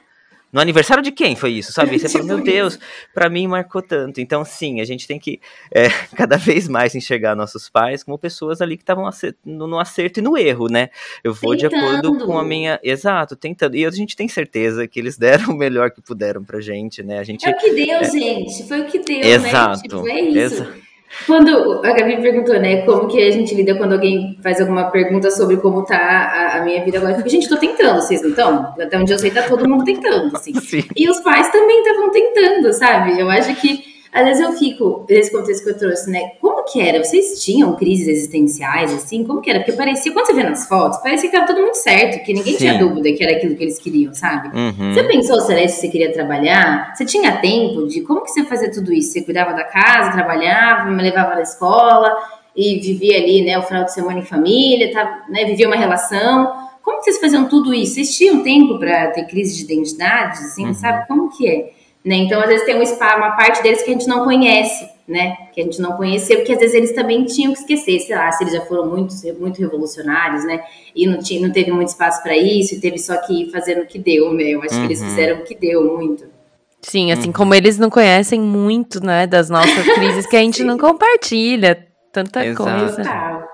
No 0.53 0.61
aniversário 0.61 1.03
de 1.03 1.13
quem 1.13 1.37
foi 1.37 1.53
isso, 1.53 1.73
sabe? 1.73 1.97
Você 1.99 2.09
fala, 2.09 2.25
meu 2.25 2.43
Deus, 2.43 2.79
para 3.15 3.29
mim 3.29 3.47
marcou 3.47 3.81
tanto. 3.83 4.21
Então, 4.21 4.45
sim, 4.45 4.81
a 4.81 4.85
gente 4.85 5.07
tem 5.07 5.19
que 5.19 5.41
é, 5.73 5.89
cada 6.17 6.37
vez 6.37 6.69
mais 6.69 6.95
enxergar 6.95 7.37
nossos 7.37 7.69
pais 7.69 8.03
como 8.03 8.19
pessoas 8.19 8.61
ali 8.61 8.77
que 8.77 8.83
estavam 8.83 9.09
no 9.45 9.79
acerto 9.79 10.21
e 10.21 10.23
no 10.23 10.37
erro, 10.37 10.69
né? 10.69 10.91
Eu 11.23 11.33
vou 11.33 11.57
tentando. 11.57 11.71
de 11.71 11.77
acordo 11.77 12.27
com 12.27 12.39
a 12.39 12.45
minha. 12.45 12.81
Exato, 12.83 13.37
tentando. 13.37 13.77
E 13.77 13.87
a 13.87 13.91
gente 13.91 14.17
tem 14.17 14.29
certeza 14.29 14.87
que 14.87 14.99
eles 14.99 15.17
deram 15.19 15.55
o 15.55 15.57
melhor 15.57 15.91
que 15.91 16.03
puderam 16.03 16.43
pra 16.45 16.61
gente, 16.61 17.03
né? 17.03 17.19
A 17.19 17.25
gente, 17.25 17.47
é 17.47 17.51
o 17.51 17.57
que 17.57 17.71
deu, 17.71 17.97
é... 17.97 18.05
gente. 18.05 18.67
Foi 18.67 18.81
o 18.81 18.87
que 18.87 18.99
deu, 18.99 19.21
Exato. 19.21 19.77
né? 19.77 19.83
Tipo, 19.83 20.09
é 20.09 20.21
isso. 20.21 20.63
Exato. 20.63 20.90
Quando 21.27 21.85
a 21.85 21.93
Gabi 21.93 22.21
perguntou, 22.23 22.59
né, 22.61 22.83
como 22.83 23.09
que 23.09 23.21
a 23.21 23.31
gente 23.31 23.55
lida 23.55 23.75
quando 23.75 23.93
alguém 23.93 24.39
faz 24.43 24.61
alguma 24.61 24.91
pergunta 24.91 25.31
sobre 25.31 25.57
como 25.57 25.85
tá 25.85 25.97
a, 25.97 26.59
a 26.59 26.65
minha 26.65 26.85
vida 26.85 26.99
agora, 26.99 27.13
eu 27.13 27.17
fico, 27.17 27.29
gente, 27.29 27.49
tô 27.49 27.57
tentando, 27.57 28.01
vocês 28.01 28.23
não 28.23 28.31
estão? 28.31 28.75
Até 28.81 28.97
onde 28.97 29.13
eu 29.13 29.19
sei, 29.19 29.31
tá 29.31 29.43
todo 29.43 29.69
mundo 29.69 29.85
tentando, 29.85 30.35
assim. 30.37 30.55
Sim. 30.61 30.85
E 30.97 31.09
os 31.11 31.21
pais 31.21 31.51
também 31.51 31.83
estavam 31.83 32.11
tentando, 32.11 32.73
sabe? 32.73 33.19
Eu 33.19 33.29
acho 33.29 33.55
que 33.57 34.00
às 34.13 34.25
vezes 34.25 34.41
eu 34.43 34.53
fico, 34.55 35.07
nesse 35.09 35.31
contexto 35.31 35.63
que 35.63 35.71
eu 35.71 35.79
trouxe, 35.79 36.11
né? 36.11 36.33
Como 36.41 36.65
que 36.65 36.81
era? 36.81 37.03
Vocês 37.03 37.43
tinham 37.43 37.77
crises 37.77 38.09
existenciais, 38.09 38.93
assim? 38.93 39.23
Como 39.23 39.41
que 39.41 39.49
era? 39.49 39.61
Porque 39.61 39.73
parecia, 39.73 40.13
quando 40.13 40.27
você 40.27 40.35
vê 40.35 40.43
nas 40.43 40.67
fotos, 40.67 40.99
parecia 40.99 41.31
que 41.31 41.37
tava 41.37 41.47
tudo 41.47 41.61
muito 41.61 41.77
certo, 41.77 42.25
que 42.25 42.33
ninguém 42.33 42.55
Sim. 42.55 42.59
tinha 42.59 42.79
dúvida 42.79 43.13
que 43.13 43.23
era 43.23 43.37
aquilo 43.37 43.55
que 43.55 43.63
eles 43.63 43.79
queriam, 43.79 44.13
sabe? 44.13 44.49
Uhum. 44.49 44.93
Você 44.93 45.05
pensou, 45.05 45.41
Celeste, 45.41 45.77
se 45.77 45.81
você 45.83 45.89
queria 45.89 46.13
trabalhar? 46.13 46.93
Você 46.95 47.05
tinha 47.05 47.37
tempo 47.37 47.87
de 47.87 48.01
como 48.01 48.23
que 48.23 48.31
você 48.31 48.45
fazia 48.45 48.71
tudo 48.71 48.93
isso? 48.93 49.13
Você 49.13 49.23
cuidava 49.23 49.53
da 49.53 49.65
casa, 49.65 50.13
trabalhava, 50.13 50.91
me 50.91 51.03
levava 51.03 51.37
na 51.37 51.43
escola 51.43 52.13
e 52.57 52.81
vivia 52.81 53.17
ali, 53.17 53.43
né, 53.43 53.57
o 53.59 53.63
final 53.63 53.85
de 53.85 53.93
semana 53.93 54.19
em 54.19 54.25
família, 54.25 54.93
tá, 54.93 55.25
né, 55.29 55.45
vivia 55.45 55.69
uma 55.69 55.77
relação. 55.77 56.53
Como 56.83 56.99
que 56.99 57.05
vocês 57.05 57.21
faziam 57.21 57.49
tudo 57.49 57.73
isso? 57.73 57.95
Vocês 57.95 58.17
tinham 58.17 58.43
tempo 58.43 58.77
para 58.77 59.09
ter 59.13 59.25
crise 59.27 59.57
de 59.57 59.73
identidade, 59.73 60.39
assim, 60.39 60.67
uhum. 60.67 60.75
sabe? 60.75 61.07
Como 61.07 61.31
que 61.37 61.49
é? 61.49 61.80
Né? 62.05 62.17
Então, 62.17 62.41
às 62.41 62.49
vezes 62.49 62.65
tem 62.65 62.75
um, 62.77 62.83
uma 62.83 63.33
parte 63.33 63.63
deles 63.63 63.83
que 63.83 63.91
a 63.91 63.93
gente 63.93 64.09
não 64.09 64.25
conhece, 64.25 64.89
né? 65.07 65.37
Que 65.53 65.61
a 65.61 65.65
gente 65.65 65.83
não 65.83 65.93
conheceu, 65.93 66.39
porque 66.39 66.53
às 66.53 66.59
vezes 66.59 66.75
eles 66.75 66.93
também 66.93 67.25
tinham 67.25 67.53
que 67.53 67.59
esquecer, 67.59 68.01
sei 68.01 68.17
lá, 68.17 68.33
se 68.33 68.43
eles 68.43 68.55
já 68.55 68.63
foram 68.63 68.87
muito, 68.87 69.15
muito 69.39 69.61
revolucionários, 69.61 70.45
né? 70.45 70.63
E 70.97 71.07
não, 71.07 71.19
tinha, 71.19 71.47
não 71.47 71.53
teve 71.53 71.71
muito 71.71 71.89
espaço 71.89 72.23
para 72.23 72.35
isso, 72.37 72.75
e 72.75 72.81
teve 72.81 72.99
só 72.99 73.17
que 73.19 73.43
ir 73.43 73.51
fazendo 73.51 73.83
o 73.83 73.87
que 73.87 73.99
deu, 73.99 74.33
né? 74.33 74.45
Eu 74.45 74.63
acho 74.63 74.75
uhum. 74.75 74.81
que 74.81 74.87
eles 74.87 75.01
uhum. 75.03 75.09
fizeram 75.09 75.37
o 75.41 75.45
que 75.45 75.55
deu 75.55 75.85
muito. 75.85 76.25
Sim, 76.81 77.13
assim 77.13 77.27
uhum. 77.27 77.33
como 77.33 77.55
eles 77.55 77.79
não 77.79 77.91
conhecem 77.91 78.41
muito, 78.41 79.05
né, 79.05 79.27
das 79.27 79.51
nossas 79.51 79.85
crises 79.95 80.25
que 80.25 80.37
a 80.37 80.41
gente 80.41 80.65
não 80.65 80.79
compartilha 80.79 81.87
tanta 82.11 82.47
Exato. 82.47 82.65
coisa. 82.65 83.51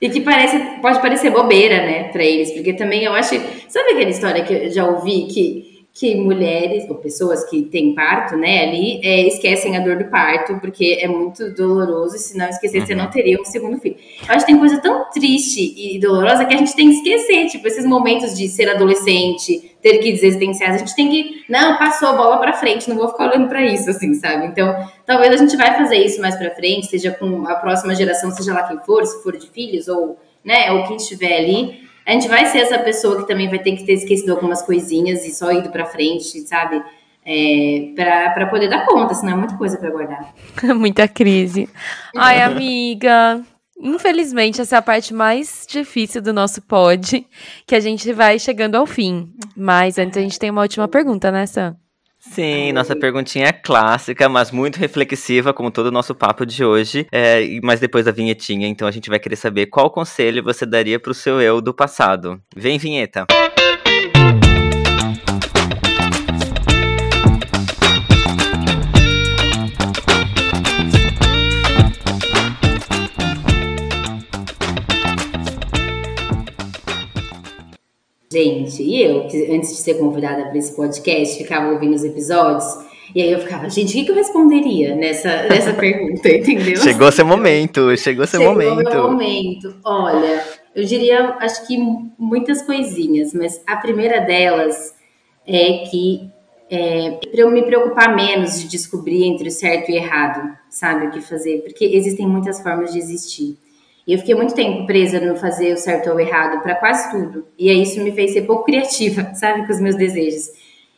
E 0.00 0.08
que 0.08 0.20
parece, 0.20 0.58
pode 0.82 1.00
parecer 1.00 1.30
bobeira, 1.30 1.76
né, 1.76 2.04
para 2.04 2.22
eles, 2.22 2.52
porque 2.52 2.74
também 2.74 3.04
eu 3.04 3.14
acho, 3.14 3.40
sabe 3.68 3.92
aquela 3.92 4.10
história 4.10 4.44
que 4.44 4.52
eu 4.52 4.70
já 4.70 4.86
ouvi 4.86 5.26
que 5.26 5.69
que 5.92 6.14
mulheres 6.14 6.88
ou 6.88 6.96
pessoas 6.96 7.44
que 7.48 7.62
têm 7.62 7.94
parto, 7.94 8.36
né, 8.36 8.62
ali 8.62 9.00
é, 9.02 9.26
esquecem 9.26 9.76
a 9.76 9.80
dor 9.80 9.98
do 9.98 10.04
parto, 10.04 10.58
porque 10.60 10.98
é 11.00 11.08
muito 11.08 11.52
doloroso, 11.52 12.16
e 12.16 12.18
se 12.18 12.38
não 12.38 12.48
esquecer, 12.48 12.80
uhum. 12.80 12.86
você 12.86 12.94
não 12.94 13.04
uhum. 13.06 13.10
teria 13.10 13.40
um 13.40 13.44
segundo 13.44 13.78
filho. 13.78 13.96
Eu 14.26 14.34
acho 14.34 14.46
que 14.46 14.52
tem 14.52 14.58
coisa 14.58 14.80
tão 14.80 15.10
triste 15.10 15.74
e 15.76 15.98
dolorosa 15.98 16.44
que 16.44 16.54
a 16.54 16.56
gente 16.56 16.74
tem 16.76 16.88
que 16.88 16.96
esquecer, 16.96 17.46
tipo, 17.48 17.66
esses 17.66 17.84
momentos 17.84 18.36
de 18.38 18.48
ser 18.48 18.70
adolescente, 18.70 19.76
ter 19.82 19.98
que 19.98 20.08
existenciais, 20.10 20.76
a 20.76 20.78
gente 20.78 20.94
tem 20.94 21.10
que, 21.10 21.44
não, 21.48 21.76
passou 21.76 22.08
a 22.08 22.12
bola 22.12 22.38
pra 22.38 22.52
frente, 22.52 22.88
não 22.88 22.96
vou 22.96 23.08
ficar 23.08 23.28
olhando 23.28 23.48
para 23.48 23.64
isso, 23.66 23.90
assim, 23.90 24.14
sabe? 24.14 24.46
Então, 24.46 24.72
talvez 25.04 25.34
a 25.34 25.36
gente 25.36 25.56
vai 25.56 25.76
fazer 25.76 25.96
isso 25.96 26.20
mais 26.20 26.36
pra 26.36 26.54
frente, 26.54 26.86
seja 26.86 27.10
com 27.10 27.46
a 27.46 27.56
próxima 27.56 27.94
geração, 27.94 28.30
seja 28.30 28.54
lá 28.54 28.62
quem 28.62 28.78
for, 28.84 29.04
se 29.04 29.22
for 29.22 29.36
de 29.36 29.48
filhos, 29.50 29.88
ou, 29.88 30.18
né, 30.44 30.70
ou 30.72 30.84
quem 30.86 30.96
estiver 30.96 31.36
ali, 31.36 31.89
a 32.10 32.12
gente 32.12 32.26
vai 32.26 32.44
ser 32.46 32.58
essa 32.58 32.76
pessoa 32.76 33.18
que 33.20 33.28
também 33.28 33.48
vai 33.48 33.60
ter 33.60 33.76
que 33.76 33.84
ter 33.84 33.92
esquecido 33.92 34.32
algumas 34.32 34.60
coisinhas 34.62 35.24
e 35.24 35.30
só 35.30 35.52
ido 35.52 35.70
para 35.70 35.86
frente, 35.86 36.40
sabe? 36.40 36.82
É, 37.24 37.92
para 37.94 38.46
poder 38.46 38.68
dar 38.68 38.84
conta, 38.84 39.14
senão 39.14 39.34
é 39.34 39.36
muita 39.36 39.56
coisa 39.56 39.78
para 39.78 39.90
guardar. 39.90 40.34
Muita 40.74 41.06
crise. 41.06 41.68
Ai, 42.16 42.42
amiga. 42.42 43.40
Infelizmente, 43.78 44.60
essa 44.60 44.74
é 44.74 44.78
a 44.78 44.82
parte 44.82 45.14
mais 45.14 45.64
difícil 45.70 46.20
do 46.20 46.32
nosso 46.32 46.60
pod, 46.62 47.24
que 47.64 47.76
a 47.76 47.80
gente 47.80 48.12
vai 48.12 48.40
chegando 48.40 48.74
ao 48.74 48.86
fim. 48.86 49.32
Mas 49.56 49.96
antes 49.96 50.18
a 50.18 50.20
gente 50.20 50.38
tem 50.38 50.50
uma 50.50 50.62
última 50.62 50.88
pergunta, 50.88 51.30
né, 51.30 51.46
Sam? 51.46 51.76
Sim, 52.20 52.72
nossa 52.72 52.94
perguntinha 52.94 53.46
é 53.46 53.52
clássica, 53.52 54.28
mas 54.28 54.50
muito 54.50 54.76
reflexiva, 54.76 55.54
como 55.54 55.70
todo 55.70 55.86
o 55.86 55.90
nosso 55.90 56.14
papo 56.14 56.44
de 56.44 56.62
hoje. 56.62 57.06
É, 57.10 57.40
mas 57.62 57.80
depois 57.80 58.04
da 58.04 58.12
vinhetinha, 58.12 58.68
então 58.68 58.86
a 58.86 58.90
gente 58.90 59.08
vai 59.08 59.18
querer 59.18 59.36
saber 59.36 59.66
qual 59.66 59.90
conselho 59.90 60.42
você 60.42 60.66
daria 60.66 61.00
para 61.00 61.10
o 61.10 61.14
seu 61.14 61.40
eu 61.40 61.60
do 61.60 61.72
passado. 61.72 62.40
Vem, 62.54 62.78
vinheta! 62.78 63.26
Gente, 78.32 78.80
e 78.80 79.02
eu, 79.02 79.26
que 79.26 79.52
antes 79.52 79.70
de 79.70 79.82
ser 79.82 79.94
convidada 79.94 80.44
para 80.44 80.56
esse 80.56 80.76
podcast, 80.76 81.36
ficava 81.36 81.72
ouvindo 81.72 81.96
os 81.96 82.04
episódios, 82.04 82.64
e 83.12 83.20
aí 83.20 83.32
eu 83.32 83.40
ficava, 83.40 83.68
gente, 83.68 83.90
o 83.90 83.92
que, 83.92 84.04
que 84.04 84.10
eu 84.12 84.14
responderia 84.14 84.94
nessa, 84.94 85.48
nessa 85.48 85.72
pergunta, 85.72 86.28
entendeu? 86.30 86.76
Chegou 86.76 87.10
seu 87.10 87.26
momento, 87.26 87.96
chegou 87.96 88.24
seu 88.28 88.38
chegou 88.38 88.54
momento. 88.54 88.88
Chegou 88.88 89.10
momento. 89.10 89.74
Olha, 89.84 90.44
eu 90.76 90.84
diria, 90.84 91.38
acho 91.40 91.66
que 91.66 91.76
muitas 92.16 92.62
coisinhas, 92.62 93.34
mas 93.34 93.60
a 93.66 93.74
primeira 93.78 94.20
delas 94.20 94.94
é 95.44 95.78
que 95.90 96.30
é, 96.70 97.18
para 97.32 97.40
eu 97.40 97.50
me 97.50 97.62
preocupar 97.62 98.14
menos 98.14 98.60
de 98.60 98.68
descobrir 98.68 99.24
entre 99.24 99.48
o 99.48 99.50
certo 99.50 99.90
e 99.90 99.94
o 99.94 99.96
errado, 99.96 100.56
sabe, 100.68 101.06
o 101.06 101.10
que 101.10 101.20
fazer, 101.20 101.62
porque 101.62 101.84
existem 101.84 102.28
muitas 102.28 102.62
formas 102.62 102.92
de 102.92 102.98
existir. 103.00 103.58
E 104.10 104.12
eu 104.12 104.18
fiquei 104.18 104.34
muito 104.34 104.56
tempo 104.56 104.86
presa 104.86 105.20
no 105.20 105.36
fazer 105.36 105.72
o 105.72 105.76
certo 105.76 106.10
ou 106.10 106.16
o 106.16 106.20
errado 106.20 106.60
para 106.64 106.74
quase 106.74 107.12
tudo. 107.12 107.46
E 107.56 107.70
aí 107.70 107.80
isso 107.80 108.02
me 108.02 108.10
fez 108.10 108.32
ser 108.32 108.42
pouco 108.42 108.64
criativa, 108.64 109.32
sabe, 109.38 109.64
com 109.64 109.72
os 109.72 109.78
meus 109.78 109.94
desejos. 109.94 110.48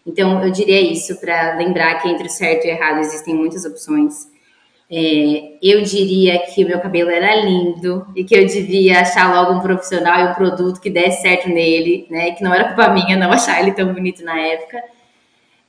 Então 0.06 0.42
eu 0.42 0.50
diria 0.50 0.80
isso 0.80 1.20
para 1.20 1.56
lembrar 1.56 2.00
que 2.00 2.08
entre 2.08 2.26
o 2.26 2.30
certo 2.30 2.64
e 2.64 2.68
o 2.68 2.70
errado 2.70 3.00
existem 3.00 3.34
muitas 3.34 3.66
opções. 3.66 4.26
É, 4.90 5.58
eu 5.62 5.82
diria 5.82 6.38
que 6.38 6.64
o 6.64 6.66
meu 6.66 6.80
cabelo 6.80 7.10
era 7.10 7.34
lindo 7.34 8.06
e 8.16 8.24
que 8.24 8.34
eu 8.34 8.46
devia 8.46 9.02
achar 9.02 9.30
logo 9.30 9.58
um 9.58 9.60
profissional 9.60 10.18
e 10.18 10.30
um 10.30 10.34
produto 10.34 10.80
que 10.80 10.88
desse 10.88 11.20
certo 11.20 11.50
nele, 11.50 12.06
né? 12.08 12.30
Que 12.30 12.42
não 12.42 12.54
era 12.54 12.68
culpa 12.68 12.88
minha 12.88 13.14
não 13.14 13.30
achar 13.30 13.60
ele 13.60 13.72
tão 13.72 13.92
bonito 13.92 14.24
na 14.24 14.40
época. 14.40 14.82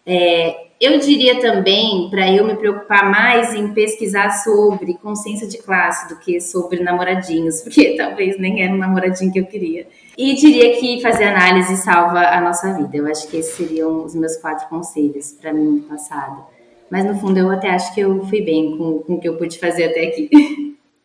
É, 0.07 0.67
eu 0.83 0.99
diria 0.99 1.39
também 1.39 2.09
para 2.09 2.29
eu 2.31 2.45
me 2.45 2.55
preocupar 2.55 3.09
mais 3.09 3.53
em 3.53 3.73
pesquisar 3.73 4.29
sobre 4.29 4.95
consciência 4.95 5.47
de 5.47 5.57
classe 5.57 6.09
do 6.09 6.19
que 6.19 6.41
sobre 6.41 6.81
namoradinhos, 6.81 7.61
porque 7.63 7.95
talvez 7.95 8.39
nem 8.39 8.63
era 8.63 8.73
um 8.73 8.77
namoradinho 8.77 9.31
que 9.31 9.39
eu 9.39 9.45
queria. 9.45 9.87
E 10.17 10.35
diria 10.35 10.77
que 10.79 11.01
fazer 11.01 11.25
análise 11.25 11.75
salva 11.77 12.19
a 12.19 12.39
nossa 12.41 12.73
vida. 12.73 12.97
Eu 12.97 13.07
acho 13.07 13.27
que 13.27 13.37
esses 13.37 13.55
seriam 13.55 14.03
os 14.03 14.13
meus 14.13 14.37
quatro 14.37 14.67
conselhos 14.67 15.31
para 15.31 15.53
mim 15.53 15.77
no 15.77 15.81
passado. 15.83 16.43
Mas 16.89 17.05
no 17.05 17.15
fundo 17.15 17.39
eu 17.39 17.49
até 17.49 17.69
acho 17.69 17.93
que 17.93 18.01
eu 18.01 18.23
fui 18.27 18.41
bem 18.41 18.77
com, 18.77 18.99
com 18.99 19.13
o 19.13 19.19
que 19.19 19.27
eu 19.27 19.37
pude 19.37 19.57
fazer 19.57 19.85
até 19.85 20.07
aqui. 20.07 20.29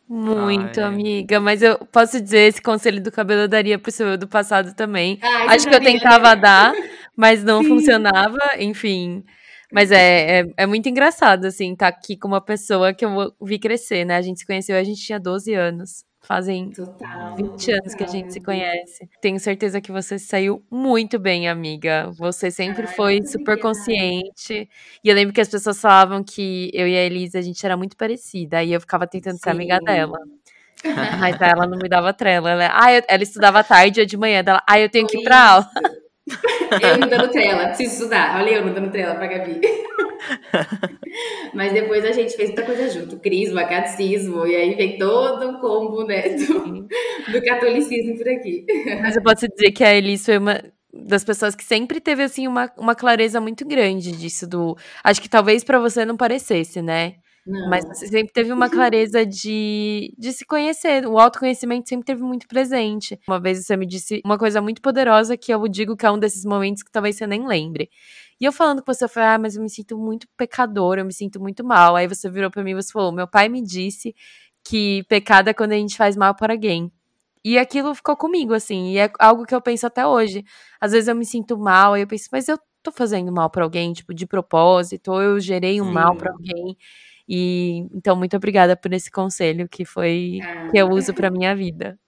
Muito, 0.08 0.80
Ai. 0.80 0.86
amiga. 0.86 1.38
Mas 1.38 1.62
eu 1.62 1.78
posso 1.92 2.20
dizer, 2.20 2.48
esse 2.48 2.60
conselho 2.62 3.02
do 3.02 3.12
cabelo 3.12 3.42
eu 3.42 3.48
daria 3.48 3.78
pro 3.78 3.92
seu 3.92 4.16
do 4.16 4.26
passado 4.26 4.74
também. 4.74 5.18
Ai, 5.22 5.56
Acho 5.56 5.68
que 5.68 5.74
eu 5.74 5.80
tentava 5.80 6.34
dar, 6.34 6.72
mas 7.14 7.44
não 7.44 7.62
Sim. 7.62 7.68
funcionava. 7.68 8.38
Enfim, 8.58 9.22
mas 9.72 9.92
é, 9.92 10.40
é, 10.40 10.52
é, 10.56 10.66
muito 10.66 10.88
engraçado, 10.88 11.44
assim, 11.44 11.72
estar 11.72 11.92
tá 11.92 11.98
aqui 11.98 12.16
com 12.16 12.28
uma 12.28 12.40
pessoa 12.40 12.94
que 12.94 13.04
eu 13.04 13.34
vi 13.40 13.58
crescer, 13.58 14.04
né? 14.04 14.16
A 14.16 14.22
gente 14.22 14.40
se 14.40 14.46
conheceu, 14.46 14.76
a 14.76 14.84
gente 14.84 15.00
tinha 15.00 15.20
12 15.20 15.52
anos. 15.54 16.06
Fazem 16.20 16.70
total, 16.72 17.36
20 17.36 17.72
anos 17.72 17.94
que 17.94 18.04
a 18.04 18.06
gente 18.06 18.32
se 18.32 18.40
conhece. 18.40 19.08
Tenho 19.20 19.38
certeza 19.38 19.80
que 19.80 19.92
você 19.92 20.18
saiu 20.18 20.62
muito 20.70 21.18
bem, 21.18 21.48
amiga. 21.48 22.10
Você 22.18 22.50
sempre 22.50 22.86
Ai, 22.86 22.94
foi 22.94 23.24
super 23.24 23.58
consciente. 23.58 24.68
E 25.02 25.08
eu 25.08 25.14
lembro 25.14 25.32
que 25.32 25.40
as 25.40 25.48
pessoas 25.48 25.80
falavam 25.80 26.22
que 26.24 26.70
eu 26.74 26.88
e 26.88 26.96
a 26.96 27.04
Elisa, 27.04 27.38
a 27.38 27.42
gente 27.42 27.64
era 27.64 27.76
muito 27.76 27.96
parecida. 27.96 28.62
E 28.62 28.72
eu 28.72 28.80
ficava 28.80 29.06
tentando 29.06 29.36
Sim. 29.36 29.42
ser 29.44 29.50
amiga 29.50 29.78
dela. 29.78 30.18
Mas 31.18 31.40
ela 31.40 31.66
não 31.66 31.78
me 31.78 31.88
dava 31.88 32.12
trela. 32.12 32.50
Ela, 32.50 32.70
ah, 32.74 32.92
eu, 32.92 33.02
ela 33.08 33.22
estudava 33.22 33.64
tarde 33.64 34.00
ou 34.00 34.06
de 34.06 34.16
manhã. 34.16 34.42
Ela, 34.46 34.62
ah, 34.68 34.78
eu 34.78 34.90
tenho 34.90 35.06
que 35.06 35.18
ir 35.18 35.24
pra 35.24 35.50
aula. 35.50 35.70
Eu 36.82 36.98
não 36.98 37.08
dando 37.08 37.28
trela, 37.30 37.68
preciso 37.68 37.92
estudar. 37.92 38.40
Olha 38.40 38.50
eu 38.50 38.66
não 38.66 38.72
dando 38.72 38.90
trela 38.90 39.14
pra 39.14 39.26
Gabi. 39.26 39.60
Mas 41.54 41.72
depois 41.72 42.04
a 42.04 42.12
gente 42.12 42.34
fez 42.34 42.50
muita 42.50 42.64
coisa 42.64 42.88
junto, 42.90 43.18
crisma, 43.18 43.64
catecismo, 43.64 44.46
e 44.46 44.54
aí 44.54 44.74
vem 44.74 44.98
todo 44.98 45.50
o 45.50 45.60
combo, 45.60 46.04
né, 46.04 46.28
do, 46.30 46.88
do 47.32 47.42
catolicismo 47.42 48.16
por 48.16 48.28
aqui. 48.28 48.66
Mas 49.00 49.16
eu 49.16 49.22
posso 49.22 49.46
dizer 49.48 49.72
que 49.72 49.84
a 49.84 49.94
Elis 49.94 50.24
foi 50.24 50.38
uma 50.38 50.62
das 50.92 51.24
pessoas 51.24 51.54
que 51.54 51.64
sempre 51.64 52.00
teve, 52.00 52.22
assim, 52.22 52.46
uma, 52.46 52.70
uma 52.76 52.94
clareza 52.94 53.40
muito 53.40 53.66
grande 53.66 54.12
disso 54.12 54.46
do... 54.46 54.76
Acho 55.04 55.22
que 55.22 55.28
talvez 55.28 55.62
para 55.62 55.78
você 55.78 56.04
não 56.04 56.16
parecesse, 56.16 56.82
né? 56.82 57.14
Não. 57.48 57.70
Mas 57.70 57.86
você 57.86 58.06
sempre 58.06 58.30
teve 58.30 58.52
uma 58.52 58.68
clareza 58.68 59.24
de, 59.24 60.14
de 60.18 60.32
se 60.34 60.44
conhecer. 60.44 61.06
O 61.06 61.18
autoconhecimento 61.18 61.88
sempre 61.88 62.04
teve 62.04 62.22
muito 62.22 62.46
presente. 62.46 63.18
Uma 63.26 63.40
vez 63.40 63.64
você 63.64 63.74
me 63.74 63.86
disse 63.86 64.20
uma 64.22 64.36
coisa 64.36 64.60
muito 64.60 64.82
poderosa 64.82 65.34
que 65.34 65.52
eu 65.52 65.66
digo 65.66 65.96
que 65.96 66.04
é 66.04 66.10
um 66.10 66.18
desses 66.18 66.44
momentos 66.44 66.82
que 66.82 66.92
talvez 66.92 67.16
você 67.16 67.26
nem 67.26 67.46
lembre. 67.46 67.88
E 68.38 68.44
eu 68.44 68.52
falando 68.52 68.82
com 68.82 68.92
você, 68.92 69.04
eu 69.04 69.08
falei, 69.08 69.30
ah, 69.30 69.38
mas 69.38 69.56
eu 69.56 69.62
me 69.62 69.70
sinto 69.70 69.96
muito 69.96 70.28
pecador, 70.36 70.98
eu 70.98 71.06
me 71.06 71.12
sinto 71.12 71.40
muito 71.40 71.64
mal. 71.64 71.96
Aí 71.96 72.06
você 72.06 72.28
virou 72.28 72.50
para 72.50 72.62
mim 72.62 72.72
e 72.72 72.74
você 72.74 72.92
falou, 72.92 73.10
meu 73.12 73.26
pai 73.26 73.48
me 73.48 73.62
disse 73.62 74.14
que 74.62 75.02
pecado 75.08 75.48
é 75.48 75.54
quando 75.54 75.72
a 75.72 75.76
gente 75.76 75.96
faz 75.96 76.16
mal 76.16 76.34
para 76.34 76.52
alguém. 76.52 76.92
E 77.42 77.58
aquilo 77.58 77.94
ficou 77.94 78.14
comigo, 78.14 78.52
assim, 78.52 78.90
e 78.92 78.98
é 78.98 79.10
algo 79.18 79.46
que 79.46 79.54
eu 79.54 79.62
penso 79.62 79.86
até 79.86 80.06
hoje. 80.06 80.44
Às 80.78 80.92
vezes 80.92 81.08
eu 81.08 81.14
me 81.14 81.24
sinto 81.24 81.56
mal, 81.56 81.96
e 81.96 82.02
eu 82.02 82.06
penso, 82.06 82.28
mas 82.30 82.46
eu 82.46 82.58
tô 82.82 82.92
fazendo 82.92 83.32
mal 83.32 83.48
para 83.48 83.64
alguém, 83.64 83.92
tipo, 83.94 84.12
de 84.12 84.26
propósito, 84.26 85.12
ou 85.12 85.22
eu 85.22 85.40
gerei 85.40 85.80
um 85.80 85.86
Sim. 85.86 85.92
mal 85.92 86.14
para 86.14 86.30
alguém. 86.30 86.76
E 87.28 87.86
então, 87.92 88.16
muito 88.16 88.36
obrigada 88.36 88.76
por 88.76 88.92
esse 88.92 89.10
conselho 89.10 89.68
que 89.68 89.84
foi 89.84 90.40
que 90.70 90.78
eu 90.78 90.88
uso 90.88 91.12
para 91.12 91.30
minha 91.30 91.54
vida. 91.54 91.98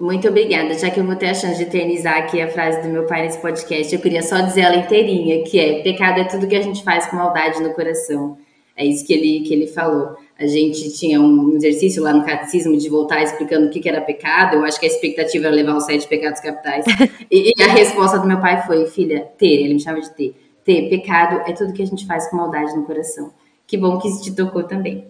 Muito 0.00 0.26
obrigada. 0.28 0.78
Já 0.78 0.88
que 0.88 0.98
eu 0.98 1.04
vou 1.04 1.14
ter 1.14 1.28
a 1.28 1.34
chance 1.34 1.58
de 1.58 1.64
eternizar 1.64 2.16
aqui 2.16 2.40
a 2.40 2.48
frase 2.48 2.80
do 2.80 2.88
meu 2.88 3.04
pai 3.04 3.22
nesse 3.22 3.38
podcast, 3.38 3.94
eu 3.94 4.00
queria 4.00 4.22
só 4.22 4.40
dizer 4.40 4.62
ela 4.62 4.76
inteirinha, 4.76 5.44
que 5.44 5.58
é: 5.58 5.82
pecado 5.82 6.20
é 6.20 6.24
tudo 6.24 6.46
que 6.46 6.56
a 6.56 6.62
gente 6.62 6.82
faz 6.82 7.06
com 7.06 7.16
maldade 7.16 7.62
no 7.62 7.74
coração. 7.74 8.38
É 8.74 8.86
isso 8.86 9.06
que 9.06 9.12
ele, 9.12 9.40
que 9.46 9.52
ele 9.52 9.66
falou. 9.66 10.16
A 10.38 10.46
gente 10.46 10.90
tinha 10.96 11.20
um 11.20 11.54
exercício 11.54 12.02
lá 12.02 12.14
no 12.14 12.24
catecismo 12.24 12.78
de 12.78 12.88
voltar 12.88 13.22
explicando 13.22 13.66
o 13.66 13.70
que, 13.70 13.78
que 13.78 13.88
era 13.90 14.00
pecado. 14.00 14.56
Eu 14.56 14.64
acho 14.64 14.80
que 14.80 14.86
a 14.86 14.88
expectativa 14.88 15.48
era 15.48 15.54
levar 15.54 15.76
os 15.76 15.84
sete 15.84 16.08
pecados 16.08 16.40
capitais. 16.40 16.86
e, 17.30 17.52
e, 17.54 17.62
a 17.62 17.68
resposta 17.68 18.18
do 18.18 18.26
meu 18.26 18.40
pai 18.40 18.66
foi: 18.66 18.86
filha, 18.86 19.28
ter, 19.36 19.64
ele 19.64 19.74
me 19.74 19.80
chama 19.80 20.00
de 20.00 20.10
ter. 20.14 20.34
Ter, 20.64 20.88
pecado 20.88 21.42
é 21.46 21.52
tudo 21.52 21.74
que 21.74 21.82
a 21.82 21.86
gente 21.86 22.06
faz 22.06 22.26
com 22.30 22.36
maldade 22.36 22.74
no 22.74 22.84
coração. 22.84 23.30
Que 23.70 23.76
bom 23.76 24.00
que 24.00 24.08
isso 24.08 24.20
te 24.20 24.34
tocou 24.34 24.64
também. 24.64 25.06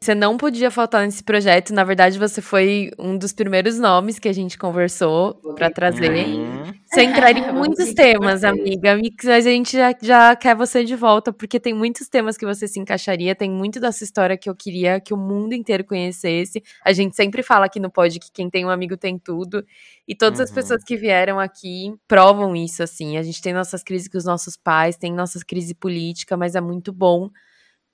Você 0.00 0.14
não 0.14 0.36
podia 0.36 0.70
faltar 0.70 1.04
nesse 1.04 1.24
projeto. 1.24 1.74
Na 1.74 1.82
verdade, 1.82 2.20
você 2.20 2.40
foi 2.40 2.92
um 2.96 3.18
dos 3.18 3.32
primeiros 3.32 3.80
nomes 3.80 4.16
que 4.16 4.28
a 4.28 4.32
gente 4.32 4.56
conversou 4.56 5.34
para 5.56 5.68
trazer. 5.70 6.24
Uhum. 6.24 6.72
Você 6.86 7.02
entraria 7.02 7.48
em 7.48 7.50
muitos 7.56 7.92
temas, 7.92 8.44
amiga, 8.44 8.96
mas 8.96 9.28
a 9.28 9.40
gente 9.40 9.76
já, 9.76 9.92
já 10.00 10.36
quer 10.36 10.54
você 10.54 10.84
de 10.84 10.94
volta, 10.94 11.32
porque 11.32 11.58
tem 11.58 11.74
muitos 11.74 12.08
temas 12.08 12.36
que 12.36 12.46
você 12.46 12.68
se 12.68 12.78
encaixaria. 12.78 13.34
Tem 13.34 13.50
muito 13.50 13.80
dessa 13.80 14.04
história 14.04 14.36
que 14.36 14.48
eu 14.48 14.54
queria 14.54 15.00
que 15.00 15.12
o 15.12 15.16
mundo 15.16 15.52
inteiro 15.52 15.82
conhecesse. 15.82 16.62
A 16.84 16.92
gente 16.92 17.16
sempre 17.16 17.42
fala 17.42 17.66
aqui 17.66 17.80
no 17.80 17.90
pod 17.90 18.20
que 18.20 18.30
quem 18.30 18.48
tem 18.48 18.64
um 18.64 18.70
amigo 18.70 18.96
tem 18.96 19.18
tudo. 19.18 19.64
E 20.06 20.14
todas 20.14 20.38
uhum. 20.38 20.44
as 20.44 20.52
pessoas 20.52 20.84
que 20.84 20.96
vieram 20.96 21.40
aqui 21.40 21.92
provam 22.06 22.54
isso, 22.54 22.84
assim. 22.84 23.16
A 23.16 23.22
gente 23.24 23.42
tem 23.42 23.52
nossas 23.52 23.82
crises 23.82 24.06
com 24.06 24.16
os 24.16 24.24
nossos 24.24 24.56
pais, 24.56 24.96
tem 24.96 25.12
nossas 25.12 25.42
crises 25.42 25.72
política, 25.72 26.36
mas 26.36 26.54
é 26.54 26.60
muito 26.60 26.92
bom 26.92 27.30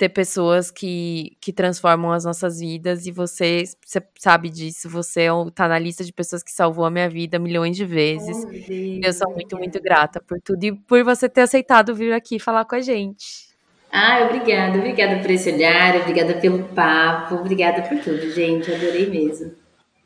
ter 0.00 0.08
pessoas 0.08 0.70
que, 0.70 1.36
que 1.42 1.52
transformam 1.52 2.10
as 2.10 2.24
nossas 2.24 2.58
vidas 2.58 3.04
e 3.04 3.12
você, 3.12 3.64
você 3.84 4.02
sabe 4.18 4.48
disso, 4.48 4.88
você 4.88 5.24
é 5.24 5.30
tá 5.54 5.68
na 5.68 5.78
lista 5.78 6.02
de 6.02 6.10
pessoas 6.10 6.42
que 6.42 6.50
salvou 6.50 6.86
a 6.86 6.90
minha 6.90 7.06
vida 7.06 7.38
milhões 7.38 7.76
de 7.76 7.84
vezes. 7.84 8.34
Oh, 8.46 9.00
eu 9.04 9.12
sou 9.12 9.30
muito, 9.34 9.58
muito 9.58 9.78
grata 9.78 10.18
por 10.18 10.40
tudo 10.40 10.64
e 10.64 10.72
por 10.74 11.04
você 11.04 11.28
ter 11.28 11.42
aceitado 11.42 11.94
vir 11.94 12.14
aqui 12.14 12.38
falar 12.38 12.64
com 12.64 12.76
a 12.76 12.80
gente. 12.80 13.50
Ah, 13.92 14.24
obrigada, 14.24 14.78
obrigada 14.78 15.20
por 15.20 15.30
esse 15.30 15.52
olhar, 15.52 15.96
obrigada 15.96 16.32
pelo 16.32 16.64
papo, 16.68 17.34
obrigada 17.34 17.82
por 17.82 17.98
tudo, 17.98 18.30
gente, 18.32 18.72
adorei 18.72 19.06
mesmo. 19.06 19.52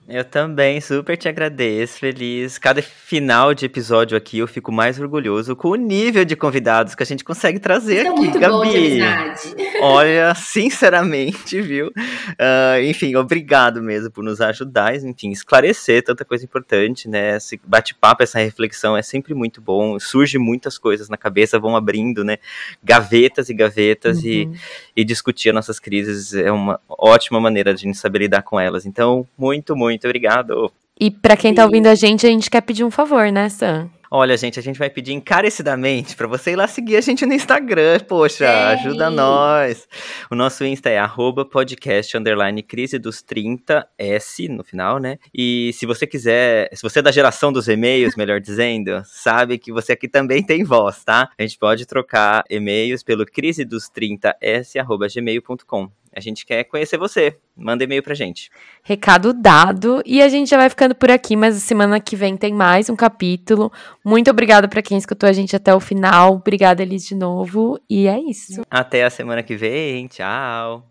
Eu 0.07 0.23
também 0.23 0.83
super 0.83 1.17
te 1.17 1.29
agradeço, 1.29 1.99
feliz. 1.99 2.59
Cada 2.59 2.83
final 2.83 3.55
de 3.55 3.65
episódio 3.65 4.19
aqui 4.19 4.39
eu 4.39 4.47
fico 4.47 4.71
mais 4.71 5.01
orgulhoso 5.01 5.57
com 5.57 5.69
o 5.69 5.77
nível 5.77 6.27
de 6.27 6.37
convidados 6.37 6.95
que 6.95 7.03
a 7.03 7.07
gente 7.07 7.25
consegue 7.25 7.59
trazer 7.59 8.03
Isso 8.03 8.13
aqui, 8.13 8.21
é 8.21 8.23
muito 8.23 8.39
Gabi. 8.39 9.01
Bom 9.01 9.81
Olha, 9.81 10.35
sinceramente, 10.35 11.59
viu? 11.63 11.87
Uh, 11.89 12.83
enfim, 12.85 13.17
obrigado 13.17 13.83
mesmo 13.83 14.11
por 14.11 14.23
nos 14.23 14.43
ajudar, 14.43 14.95
enfim, 14.95 15.31
esclarecer 15.31 16.05
tanta 16.05 16.23
coisa 16.23 16.45
importante, 16.45 17.09
né? 17.09 17.37
Esse 17.37 17.59
bate-papo, 17.65 18.23
essa 18.23 18.39
reflexão 18.39 18.95
é 18.95 19.03
sempre 19.03 19.33
muito 19.33 19.63
bom. 19.63 19.99
Surge 19.99 20.37
muitas 20.37 20.77
coisas 20.77 21.09
na 21.09 21.17
cabeça, 21.17 21.59
vão 21.59 21.77
abrindo, 21.77 22.23
né? 22.23 22.37
Gavetas 22.83 23.49
e 23.49 23.55
gavetas 23.55 24.19
uhum. 24.19 24.29
e, 24.29 24.51
e 24.97 25.05
discutir 25.05 25.49
as 25.49 25.55
nossas 25.55 25.81
crises 25.81 26.35
é 26.35 26.53
uma 26.53 26.79
ótima 26.87 27.41
maneira 27.41 27.73
de 27.73 27.81
a 27.81 27.87
gente 27.87 27.97
saber 27.97 28.19
lidar 28.19 28.43
com 28.43 28.61
elas. 28.61 28.85
Então, 28.85 29.27
muito, 29.39 29.75
muito 29.75 29.94
muito 29.95 30.07
obrigado. 30.07 30.71
E 30.99 31.11
para 31.11 31.37
quem 31.37 31.55
tá 31.55 31.65
ouvindo 31.65 31.87
a 31.87 31.95
gente, 31.95 32.27
a 32.27 32.31
gente 32.31 32.51
quer 32.51 32.61
pedir 32.61 32.85
um 32.85 32.91
favor, 32.91 33.31
né, 33.33 33.49
Sam? 33.49 33.91
Olha, 34.17 34.37
gente, 34.37 34.61
a 34.61 34.63
gente 34.63 34.79
vai 34.79 34.89
pedir 34.89 35.13
encarecidamente 35.13 36.15
para 36.15 36.29
você 36.29 36.53
ir 36.53 36.57
lá 36.57 36.69
seguir 36.69 36.97
a 36.97 37.01
gente 37.01 37.27
no 37.27 37.35
Instagram. 37.35 37.99
Poxa, 38.07 38.69
ajuda 38.69 39.11
nós. 39.11 39.89
O 40.31 40.37
nosso 40.37 40.65
Insta 40.65 40.89
é 40.89 41.05
podcast 41.51 42.17
underline 42.17 42.63
crise 42.63 42.97
dos 42.97 43.23
30 43.23 43.85
S 43.99 44.49
no 44.49 44.63
final, 44.63 45.01
né? 45.01 45.19
E 45.35 45.73
se 45.75 45.85
você 45.85 46.07
quiser, 46.07 46.71
se 46.73 46.81
você 46.81 47.01
é 47.01 47.03
da 47.03 47.11
geração 47.11 47.53
dos 47.53 47.67
e-mails, 47.67 48.15
melhor 48.15 48.39
dizendo, 48.41 49.03
sabe 49.05 49.59
que 49.59 49.73
você 49.73 49.95
aqui 49.95 50.07
também 50.07 50.45
tem 50.45 50.63
voz, 50.63 51.03
tá? 51.03 51.29
A 51.37 51.43
gente 51.43 51.59
pode 51.59 51.85
trocar 51.85 52.45
e-mails 52.49 53.03
pelo 53.03 53.27
crise 53.27 53.65
dos 53.65 53.89
30 53.89 54.37
s 54.41 54.79
gmail.com. 55.13 55.91
A 56.17 56.21
gente 56.21 56.47
quer 56.47 56.65
conhecer 56.65 56.97
você. 56.97 57.37
Manda 57.57 57.85
e-mail 57.85 58.03
pra 58.03 58.15
gente. 58.15 58.51
Recado 58.83 59.33
dado. 59.33 60.03
E 60.07 60.23
a 60.23 60.29
gente 60.29 60.51
já 60.51 60.57
vai 60.57 60.69
ficando 60.69 60.95
por 60.95 61.11
aqui, 61.11 61.37
mas 61.37 61.57
semana 61.57 62.01
que 62.01 62.17
vem 62.17 62.37
tem 62.37 62.53
mais 62.53 62.89
um 62.89 62.97
capítulo. 62.97 63.73
Muito 64.05 64.31
obrigada 64.31 64.69
para 64.69 64.83
quem 64.83 64.97
escutou 64.97 65.29
a 65.29 65.33
gente 65.33 65.57
até 65.57 65.75
o 65.75 65.81
final. 65.81 66.35
Obrigada, 66.35 66.83
Elis, 66.83 67.07
de 67.07 67.15
novo. 67.15 67.81
E 67.89 68.07
é 68.07 68.19
isso. 68.19 68.63
Até 68.71 69.05
a 69.05 69.11
semana 69.11 69.43
que 69.43 69.57
vem. 69.57 70.07
Tchau. 70.07 70.87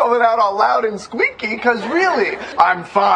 Coming 0.00 0.22
out 0.22 0.38
all 0.38 0.56
loud 0.56 0.86
and 0.86 0.98
squeaky, 0.98 1.56
because 1.56 1.86
really, 1.88 2.38
I'm 2.58 2.84
fine. 2.84 3.10